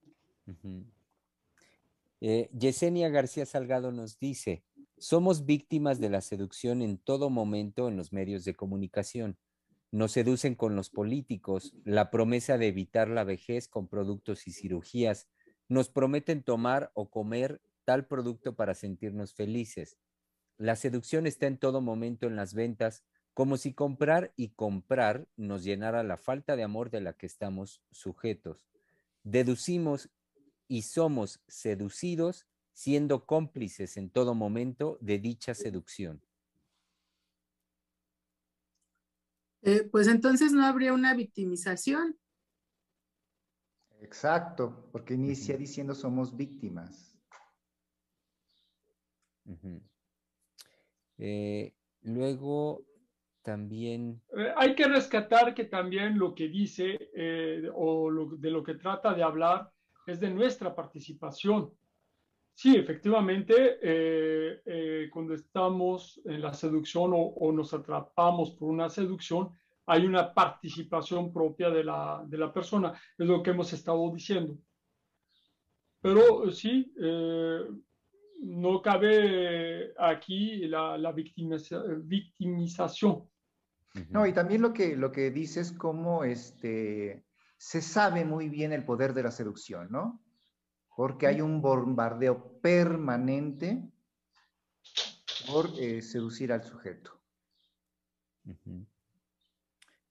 Eh, 2.20 2.50
Yesenia 2.52 3.08
García 3.08 3.46
Salgado 3.46 3.92
nos 3.92 4.18
dice, 4.18 4.64
somos 4.98 5.46
víctimas 5.46 5.98
de 5.98 6.10
la 6.10 6.20
seducción 6.20 6.82
en 6.82 6.98
todo 6.98 7.30
momento 7.30 7.88
en 7.88 7.96
los 7.96 8.12
medios 8.12 8.44
de 8.44 8.54
comunicación. 8.54 9.38
Nos 9.90 10.12
seducen 10.12 10.54
con 10.54 10.76
los 10.76 10.90
políticos, 10.90 11.74
la 11.84 12.10
promesa 12.10 12.58
de 12.58 12.68
evitar 12.68 13.08
la 13.08 13.24
vejez 13.24 13.66
con 13.66 13.88
productos 13.88 14.46
y 14.46 14.52
cirugías. 14.52 15.26
Nos 15.68 15.88
prometen 15.88 16.42
tomar 16.42 16.90
o 16.94 17.10
comer 17.10 17.60
tal 17.84 18.06
producto 18.06 18.54
para 18.54 18.74
sentirnos 18.74 19.34
felices. 19.34 19.96
La 20.58 20.76
seducción 20.76 21.26
está 21.26 21.46
en 21.46 21.56
todo 21.56 21.80
momento 21.80 22.26
en 22.26 22.36
las 22.36 22.52
ventas, 22.52 23.02
como 23.32 23.56
si 23.56 23.72
comprar 23.72 24.34
y 24.36 24.50
comprar 24.50 25.26
nos 25.36 25.64
llenara 25.64 26.02
la 26.02 26.18
falta 26.18 26.56
de 26.56 26.62
amor 26.62 26.90
de 26.90 27.00
la 27.00 27.14
que 27.14 27.24
estamos 27.26 27.82
sujetos. 27.90 28.66
Deducimos 29.22 30.10
y 30.70 30.82
somos 30.82 31.42
seducidos 31.48 32.46
siendo 32.72 33.26
cómplices 33.26 33.96
en 33.96 34.08
todo 34.08 34.36
momento 34.36 34.98
de 35.00 35.18
dicha 35.18 35.52
seducción. 35.52 36.22
Eh, 39.62 39.82
pues 39.90 40.06
entonces 40.06 40.52
no 40.52 40.64
habría 40.64 40.92
una 40.92 41.12
victimización. 41.14 42.16
Exacto, 44.00 44.88
porque 44.92 45.14
inicia 45.14 45.56
diciendo 45.56 45.92
somos 45.92 46.36
víctimas. 46.36 47.18
Eh, 51.18 51.74
luego 52.02 52.86
también... 53.42 54.22
Eh, 54.36 54.52
hay 54.56 54.76
que 54.76 54.86
rescatar 54.86 55.52
que 55.52 55.64
también 55.64 56.16
lo 56.16 56.32
que 56.32 56.46
dice 56.46 57.10
eh, 57.12 57.68
o 57.74 58.08
de 58.38 58.50
lo 58.52 58.62
que 58.62 58.76
trata 58.76 59.12
de 59.12 59.24
hablar 59.24 59.72
es 60.10 60.20
de 60.20 60.30
nuestra 60.30 60.74
participación. 60.74 61.72
Sí, 62.54 62.76
efectivamente, 62.76 63.78
cuando 65.10 65.34
estamos 65.34 66.20
en 66.24 66.42
la 66.42 66.52
seducción 66.52 67.12
o, 67.14 67.52
nos 67.52 67.72
atrapamos 67.72 68.50
por 68.50 68.68
una 68.68 68.90
seducción, 68.90 69.50
hay 69.86 70.04
una 70.04 70.34
participación 70.34 71.32
propia 71.32 71.70
de 71.70 71.84
la, 71.84 72.22
de 72.26 72.36
la 72.36 72.52
persona, 72.52 72.92
es 73.16 73.26
lo 73.26 73.42
que 73.42 73.50
hemos 73.50 73.72
estado 73.72 74.12
diciendo. 74.12 74.58
Pero 76.02 76.50
sí, 76.50 76.92
no 78.42 78.82
cabe 78.82 79.94
aquí 79.98 80.66
la, 80.66 80.98
la 80.98 81.12
victimización. 81.12 83.30
No, 84.08 84.26
y 84.26 84.32
también 84.32 84.62
lo 84.62 84.72
que, 84.72 84.96
lo 84.96 85.10
que 85.10 85.30
dice 85.30 85.60
es 85.60 85.72
cómo 85.72 86.24
este, 86.24 87.24
se 87.60 87.82
sabe 87.82 88.24
muy 88.24 88.48
bien 88.48 88.72
el 88.72 88.86
poder 88.86 89.12
de 89.12 89.22
la 89.22 89.30
seducción, 89.30 89.92
¿no? 89.92 90.24
Porque 90.96 91.26
hay 91.26 91.42
un 91.42 91.60
bombardeo 91.60 92.58
permanente 92.62 93.92
por 95.46 95.68
eh, 95.78 96.00
seducir 96.00 96.54
al 96.54 96.64
sujeto. 96.64 97.20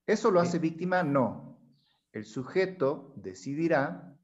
¿Eso 0.06 0.30
lo 0.30 0.40
hace 0.40 0.60
víctima? 0.60 1.02
No. 1.02 1.60
El 2.12 2.26
sujeto 2.26 3.16
decidirá, 3.16 4.16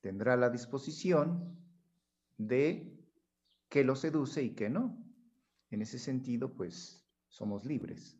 tendrá 0.00 0.36
la 0.36 0.50
disposición 0.50 1.56
de 2.36 3.00
que 3.68 3.84
lo 3.84 3.94
seduce 3.94 4.42
y 4.42 4.56
que 4.56 4.70
no. 4.70 4.98
En 5.70 5.82
ese 5.82 6.00
sentido, 6.00 6.52
pues 6.52 7.06
somos 7.28 7.64
libres. 7.64 8.18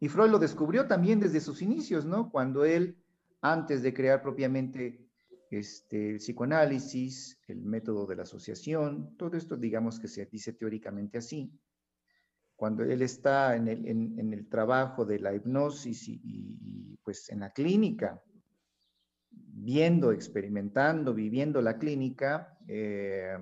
Y 0.00 0.08
Freud 0.08 0.30
lo 0.30 0.38
descubrió 0.38 0.86
también 0.86 1.18
desde 1.20 1.40
sus 1.40 1.60
inicios, 1.60 2.04
¿no? 2.04 2.30
Cuando 2.30 2.64
él, 2.64 2.96
antes 3.40 3.82
de 3.82 3.92
crear 3.92 4.22
propiamente 4.22 5.08
este, 5.50 6.10
el 6.10 6.16
psicoanálisis, 6.18 7.40
el 7.48 7.62
método 7.62 8.06
de 8.06 8.16
la 8.16 8.22
asociación, 8.22 9.16
todo 9.16 9.36
esto 9.36 9.56
digamos 9.56 9.98
que 9.98 10.08
se 10.08 10.26
dice 10.26 10.52
teóricamente 10.52 11.18
así, 11.18 11.50
cuando 12.54 12.82
él 12.82 13.02
está 13.02 13.54
en 13.54 13.68
el, 13.68 14.48
trabajo 14.48 15.04
de 15.04 15.20
la 15.20 15.32
hipnosis 15.32 16.08
y, 16.08 16.98
pues 17.04 17.30
en 17.30 17.40
la 17.40 17.52
clínica, 17.52 18.20
viendo, 19.30 20.10
experimentando, 20.10 21.14
viviendo 21.14 21.62
la 21.62 21.78
clínica, 21.78 22.58
eh, 22.66 23.38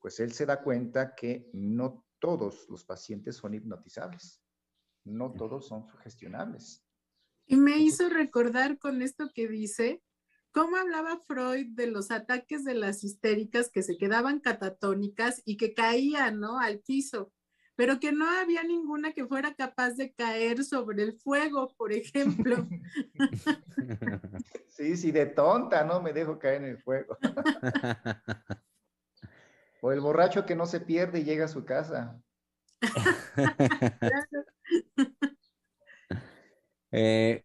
pues 0.00 0.18
él 0.18 0.32
se 0.32 0.46
da 0.46 0.62
cuenta 0.62 1.14
que 1.14 1.48
no 1.52 2.06
todos 2.18 2.66
los 2.68 2.84
pacientes 2.84 3.36
son 3.36 3.54
hipnotizables, 3.54 4.42
no 5.06 5.32
todos 5.32 5.66
son 5.68 5.86
sugestionables. 5.86 6.84
Y 7.46 7.56
me 7.56 7.78
hizo 7.78 8.08
recordar 8.08 8.78
con 8.78 9.02
esto 9.02 9.30
que 9.34 9.48
dice, 9.48 10.02
cómo 10.50 10.76
hablaba 10.76 11.20
Freud 11.26 11.68
de 11.70 11.86
los 11.86 12.10
ataques 12.10 12.64
de 12.64 12.74
las 12.74 13.04
histéricas 13.04 13.70
que 13.70 13.82
se 13.82 13.96
quedaban 13.96 14.40
catatónicas 14.40 15.42
y 15.44 15.56
que 15.56 15.74
caían, 15.74 16.40
¿no? 16.40 16.58
Al 16.58 16.80
piso, 16.80 17.32
pero 17.76 18.00
que 18.00 18.10
no 18.10 18.28
había 18.28 18.64
ninguna 18.64 19.12
que 19.12 19.26
fuera 19.26 19.54
capaz 19.54 19.92
de 19.92 20.12
caer 20.12 20.64
sobre 20.64 21.02
el 21.02 21.18
fuego, 21.18 21.72
por 21.76 21.92
ejemplo. 21.92 22.66
Sí, 24.68 24.94
sí, 24.98 25.10
de 25.10 25.24
tonta, 25.24 25.84
¿no? 25.84 26.02
Me 26.02 26.12
dejo 26.12 26.38
caer 26.38 26.62
en 26.62 26.70
el 26.70 26.78
fuego. 26.78 27.16
O 29.82 29.92
el 29.92 30.00
borracho 30.00 30.46
que 30.46 30.56
no 30.56 30.66
se 30.66 30.80
pierde 30.80 31.20
y 31.20 31.24
llega 31.24 31.44
a 31.44 31.48
su 31.48 31.64
casa. 31.64 32.20
Eh, 36.92 37.44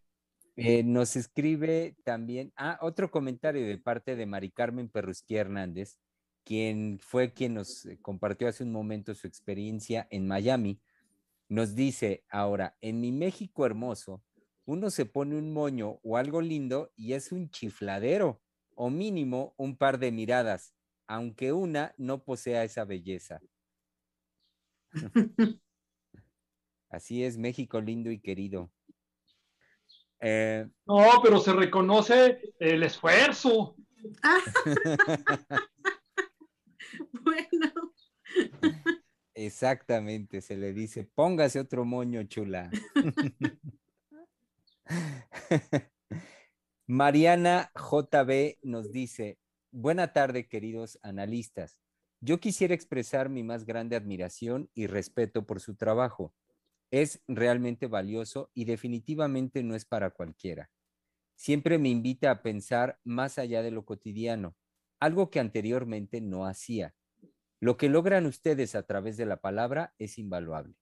eh, 0.56 0.82
nos 0.84 1.16
escribe 1.16 1.96
también, 2.04 2.52
ah, 2.56 2.78
otro 2.80 3.10
comentario 3.10 3.66
de 3.66 3.76
parte 3.76 4.16
de 4.16 4.24
Mari 4.24 4.50
Carmen 4.50 4.88
Perrusquía 4.88 5.40
Hernández, 5.40 5.98
quien 6.44 6.98
fue 7.00 7.34
quien 7.34 7.54
nos 7.54 7.84
eh, 7.84 7.98
compartió 8.00 8.48
hace 8.48 8.62
un 8.62 8.72
momento 8.72 9.14
su 9.14 9.26
experiencia 9.26 10.06
en 10.10 10.26
Miami. 10.26 10.80
Nos 11.48 11.74
dice 11.74 12.24
ahora, 12.30 12.76
en 12.80 13.00
mi 13.00 13.12
México 13.12 13.66
hermoso, 13.66 14.22
uno 14.64 14.90
se 14.90 15.04
pone 15.04 15.36
un 15.36 15.52
moño 15.52 15.98
o 16.02 16.16
algo 16.16 16.40
lindo 16.40 16.92
y 16.96 17.12
es 17.12 17.32
un 17.32 17.50
chifladero, 17.50 18.40
o 18.74 18.88
mínimo 18.88 19.54
un 19.58 19.76
par 19.76 19.98
de 19.98 20.12
miradas 20.12 20.72
aunque 21.12 21.52
una 21.52 21.94
no 21.98 22.24
posea 22.24 22.64
esa 22.64 22.84
belleza. 22.86 23.40
Así 26.92 27.24
es, 27.24 27.38
México 27.38 27.80
lindo 27.80 28.10
y 28.10 28.20
querido. 28.20 28.70
Eh, 30.20 30.68
no, 30.86 31.20
pero 31.22 31.38
se 31.38 31.52
reconoce 31.52 32.54
el 32.60 32.84
esfuerzo. 32.84 33.74
bueno. 37.12 37.72
Exactamente, 39.34 40.40
se 40.40 40.56
le 40.56 40.72
dice, 40.72 41.10
póngase 41.14 41.58
otro 41.58 41.84
moño, 41.84 42.22
chula. 42.24 42.70
Mariana 46.86 47.72
JB 47.74 48.58
nos 48.62 48.92
dice, 48.92 49.38
Buena 49.74 50.12
tarde, 50.12 50.48
queridos 50.48 50.98
analistas. 51.02 51.78
Yo 52.20 52.40
quisiera 52.40 52.74
expresar 52.74 53.30
mi 53.30 53.42
más 53.42 53.64
grande 53.64 53.96
admiración 53.96 54.68
y 54.74 54.86
respeto 54.86 55.46
por 55.46 55.60
su 55.60 55.76
trabajo. 55.76 56.34
Es 56.92 57.20
realmente 57.26 57.88
valioso 57.88 58.52
y 58.54 58.66
definitivamente 58.66 59.64
no 59.64 59.74
es 59.74 59.84
para 59.84 60.10
cualquiera. 60.10 60.70
Siempre 61.34 61.78
me 61.78 61.88
invita 61.88 62.30
a 62.30 62.42
pensar 62.42 63.00
más 63.02 63.38
allá 63.38 63.62
de 63.62 63.72
lo 63.72 63.84
cotidiano, 63.84 64.54
algo 65.00 65.28
que 65.30 65.40
anteriormente 65.40 66.20
no 66.20 66.46
hacía. 66.46 66.94
Lo 67.58 67.76
que 67.76 67.88
logran 67.88 68.26
ustedes 68.26 68.76
a 68.76 68.84
través 68.84 69.16
de 69.16 69.26
la 69.26 69.40
palabra 69.40 69.94
es 69.98 70.18
invaluable, 70.18 70.76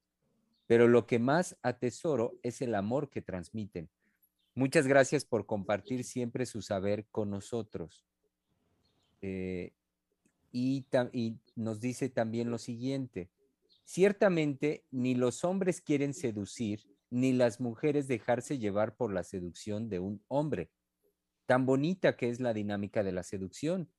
pero 0.66 0.88
lo 0.88 1.06
que 1.06 1.18
más 1.18 1.56
atesoro 1.62 2.38
es 2.42 2.60
el 2.60 2.74
amor 2.74 3.08
que 3.08 3.22
transmiten. 3.22 3.88
Muchas 4.54 4.86
gracias 4.86 5.24
por 5.24 5.46
compartir 5.46 6.04
siempre 6.04 6.44
su 6.44 6.60
saber 6.60 7.06
con 7.10 7.30
nosotros. 7.30 8.04
Eh, 9.22 9.72
y, 10.52 10.86
nos 11.54 11.80
dice 11.80 12.08
también 12.08 12.50
lo 12.50 12.58
siguiente, 12.58 13.30
ciertamente 13.84 14.84
ni 14.90 15.14
los 15.14 15.44
hombres 15.44 15.80
quieren 15.80 16.14
seducir, 16.14 16.86
ni 17.10 17.32
las 17.32 17.60
mujeres 17.60 18.06
dejarse 18.08 18.58
llevar 18.58 18.96
por 18.96 19.12
la 19.12 19.24
seducción 19.24 19.88
de 19.88 19.98
un 19.98 20.22
hombre. 20.28 20.70
Tan 21.46 21.66
bonita 21.66 22.16
que 22.16 22.28
es 22.28 22.40
la 22.40 22.54
dinámica 22.54 23.02
de 23.02 23.12
la 23.12 23.22
seducción. 23.22 23.90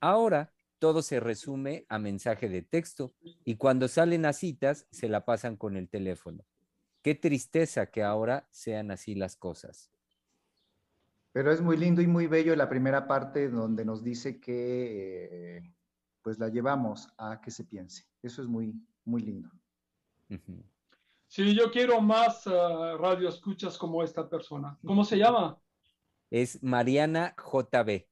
Ahora 0.00 0.52
todo 0.78 1.02
se 1.02 1.20
resume 1.20 1.86
a 1.88 1.98
mensaje 1.98 2.48
de 2.48 2.62
texto 2.62 3.14
y 3.44 3.56
cuando 3.56 3.88
salen 3.88 4.26
a 4.26 4.32
citas 4.32 4.86
se 4.90 5.08
la 5.08 5.24
pasan 5.24 5.56
con 5.56 5.76
el 5.76 5.88
teléfono. 5.88 6.44
Qué 7.02 7.14
tristeza 7.14 7.86
que 7.86 8.02
ahora 8.02 8.48
sean 8.50 8.90
así 8.90 9.14
las 9.14 9.36
cosas. 9.36 9.90
Pero 11.32 11.52
es 11.52 11.60
muy 11.60 11.76
lindo 11.76 12.02
y 12.02 12.06
muy 12.06 12.26
bello 12.26 12.56
la 12.56 12.68
primera 12.68 13.06
parte 13.06 13.48
donde 13.48 13.84
nos 13.84 14.02
dice 14.02 14.40
que 14.40 15.28
eh, 15.30 15.74
pues 16.22 16.38
la 16.38 16.48
llevamos 16.48 17.08
a 17.16 17.40
que 17.40 17.50
se 17.50 17.64
piense. 17.64 18.04
Eso 18.22 18.42
es 18.42 18.48
muy, 18.48 18.74
muy 19.08 19.22
lindo. 19.22 19.48
Sí, 21.26 21.54
yo 21.54 21.70
quiero 21.70 22.00
más 22.00 22.46
uh, 22.46 22.96
radio 22.98 23.28
escuchas 23.28 23.76
como 23.76 24.02
esta 24.02 24.28
persona. 24.28 24.78
¿Cómo 24.84 25.04
se 25.04 25.16
llama? 25.16 25.58
Es 26.30 26.62
Mariana 26.62 27.34
JB. 27.36 28.06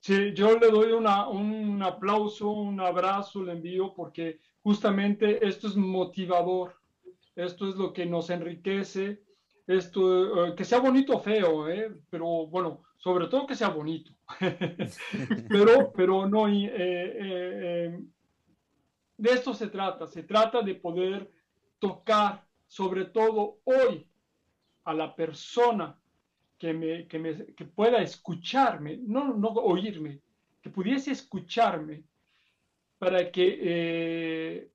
Sí, 0.00 0.32
yo 0.34 0.58
le 0.58 0.70
doy 0.70 0.92
una, 0.92 1.28
un 1.28 1.82
aplauso, 1.82 2.50
un 2.50 2.80
abrazo, 2.80 3.42
le 3.42 3.52
envío 3.52 3.94
porque 3.94 4.40
justamente 4.62 5.46
esto 5.46 5.68
es 5.68 5.76
motivador, 5.76 6.74
esto 7.36 7.68
es 7.68 7.76
lo 7.76 7.92
que 7.92 8.06
nos 8.06 8.30
enriquece 8.30 9.22
esto, 9.66 10.46
eh, 10.46 10.54
que 10.54 10.64
sea 10.64 10.80
bonito 10.80 11.16
o 11.16 11.20
feo, 11.20 11.68
¿eh? 11.68 11.92
pero 12.10 12.46
bueno, 12.46 12.82
sobre 12.96 13.26
todo 13.28 13.46
que 13.46 13.54
sea 13.54 13.68
bonito. 13.68 14.12
pero, 15.48 15.92
pero 15.92 16.28
no, 16.28 16.48
eh, 16.48 17.98
de 19.16 19.30
esto 19.30 19.54
se 19.54 19.68
trata, 19.68 20.06
se 20.06 20.22
trata 20.22 20.62
de 20.62 20.74
poder 20.74 21.30
tocar, 21.78 22.46
sobre 22.66 23.06
todo 23.06 23.60
hoy, 23.64 24.06
a 24.84 24.94
la 24.94 25.14
persona 25.14 25.98
que, 26.58 26.72
me, 26.72 27.06
que, 27.06 27.64
pueda 27.64 28.00
escucharme, 28.02 28.98
no, 28.98 29.34
no 29.34 29.48
oírme, 29.48 30.20
que 30.60 30.70
pudiese 30.70 31.10
escucharme 31.10 32.04
para 32.98 33.30
que 33.30 34.70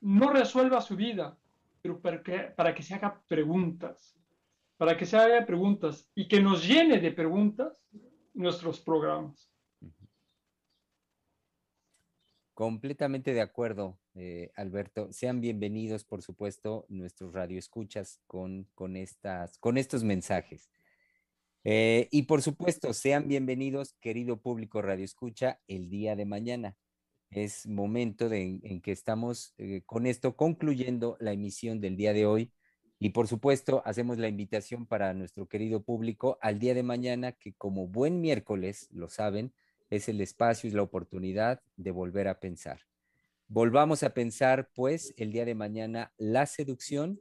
no 0.00 0.30
resuelva 0.30 0.80
su 0.80 0.94
vida, 0.96 1.36
pero 1.82 2.00
para 2.00 2.22
que, 2.22 2.38
para 2.56 2.74
que 2.74 2.82
se 2.82 2.94
haga 2.94 3.20
preguntas, 3.26 4.16
para 4.76 4.96
que 4.96 5.06
se 5.06 5.16
haga 5.16 5.44
preguntas 5.44 6.10
y 6.14 6.28
que 6.28 6.40
nos 6.40 6.66
llene 6.66 6.98
de 6.98 7.10
preguntas 7.10 7.84
nuestros 8.34 8.80
programas. 8.80 9.50
Completamente 12.56 13.34
de 13.34 13.42
acuerdo, 13.42 13.98
eh, 14.14 14.50
Alberto. 14.56 15.12
Sean 15.12 15.42
bienvenidos, 15.42 16.04
por 16.04 16.22
supuesto, 16.22 16.86
nuestros 16.88 17.34
radioescuchas 17.34 18.22
con, 18.26 18.66
con, 18.74 18.96
estas, 18.96 19.58
con 19.58 19.76
estos 19.76 20.04
mensajes. 20.04 20.70
Eh, 21.64 22.08
y 22.10 22.22
por 22.22 22.40
supuesto, 22.40 22.94
sean 22.94 23.28
bienvenidos, 23.28 23.92
querido 24.00 24.40
público 24.40 24.80
radioescucha, 24.80 25.60
el 25.68 25.90
día 25.90 26.16
de 26.16 26.24
mañana. 26.24 26.78
Es 27.28 27.66
momento 27.66 28.32
en, 28.32 28.80
que 28.80 28.90
estamos 28.92 29.52
eh, 29.58 29.82
con 29.84 30.06
esto 30.06 30.34
concluyendo 30.34 31.18
la 31.20 31.32
emisión 31.32 31.82
del 31.82 31.98
día 31.98 32.14
de 32.14 32.24
hoy. 32.24 32.54
Y 32.98 33.10
por 33.10 33.28
supuesto, 33.28 33.82
hacemos 33.84 34.16
la 34.16 34.28
invitación 34.28 34.86
para 34.86 35.12
nuestro 35.12 35.46
querido 35.46 35.82
público 35.82 36.38
al 36.40 36.58
día 36.58 36.72
de 36.72 36.82
mañana, 36.82 37.32
que 37.32 37.52
como 37.52 37.86
buen 37.86 38.22
miércoles, 38.22 38.88
lo 38.92 39.10
saben, 39.10 39.52
es 39.90 40.08
el 40.08 40.20
espacio 40.20 40.68
y 40.68 40.72
la 40.72 40.82
oportunidad 40.82 41.62
de 41.76 41.90
volver 41.90 42.28
a 42.28 42.40
pensar. 42.40 42.80
Volvamos 43.48 44.02
a 44.02 44.14
pensar, 44.14 44.70
pues, 44.74 45.14
el 45.16 45.32
día 45.32 45.44
de 45.44 45.54
mañana 45.54 46.12
la 46.16 46.46
seducción 46.46 47.20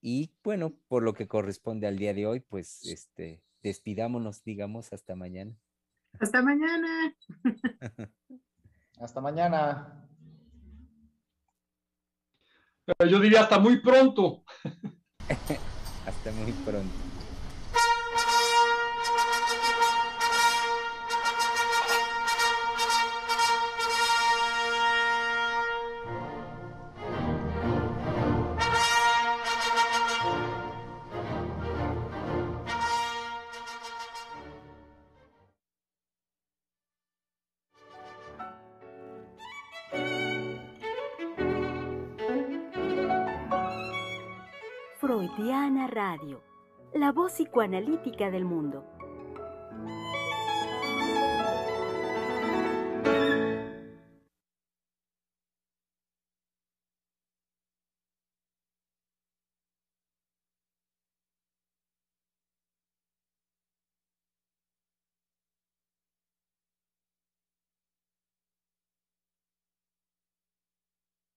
y, 0.00 0.32
bueno, 0.44 0.74
por 0.88 1.02
lo 1.02 1.14
que 1.14 1.26
corresponde 1.26 1.86
al 1.86 1.98
día 1.98 2.14
de 2.14 2.26
hoy, 2.26 2.40
pues, 2.40 2.84
este, 2.86 3.42
despidámonos, 3.62 4.44
digamos, 4.44 4.92
hasta 4.92 5.16
mañana. 5.16 5.56
Hasta 6.20 6.42
mañana. 6.42 7.16
hasta 9.00 9.20
mañana. 9.20 10.08
Yo 13.08 13.18
diría 13.18 13.40
hasta 13.40 13.58
muy 13.58 13.80
pronto. 13.80 14.44
hasta 16.06 16.30
muy 16.32 16.52
pronto. 16.52 17.13
Radio, 45.94 46.42
la 46.92 47.12
voz 47.12 47.34
psicoanalítica 47.34 48.32
del 48.32 48.44
mundo. 48.44 48.84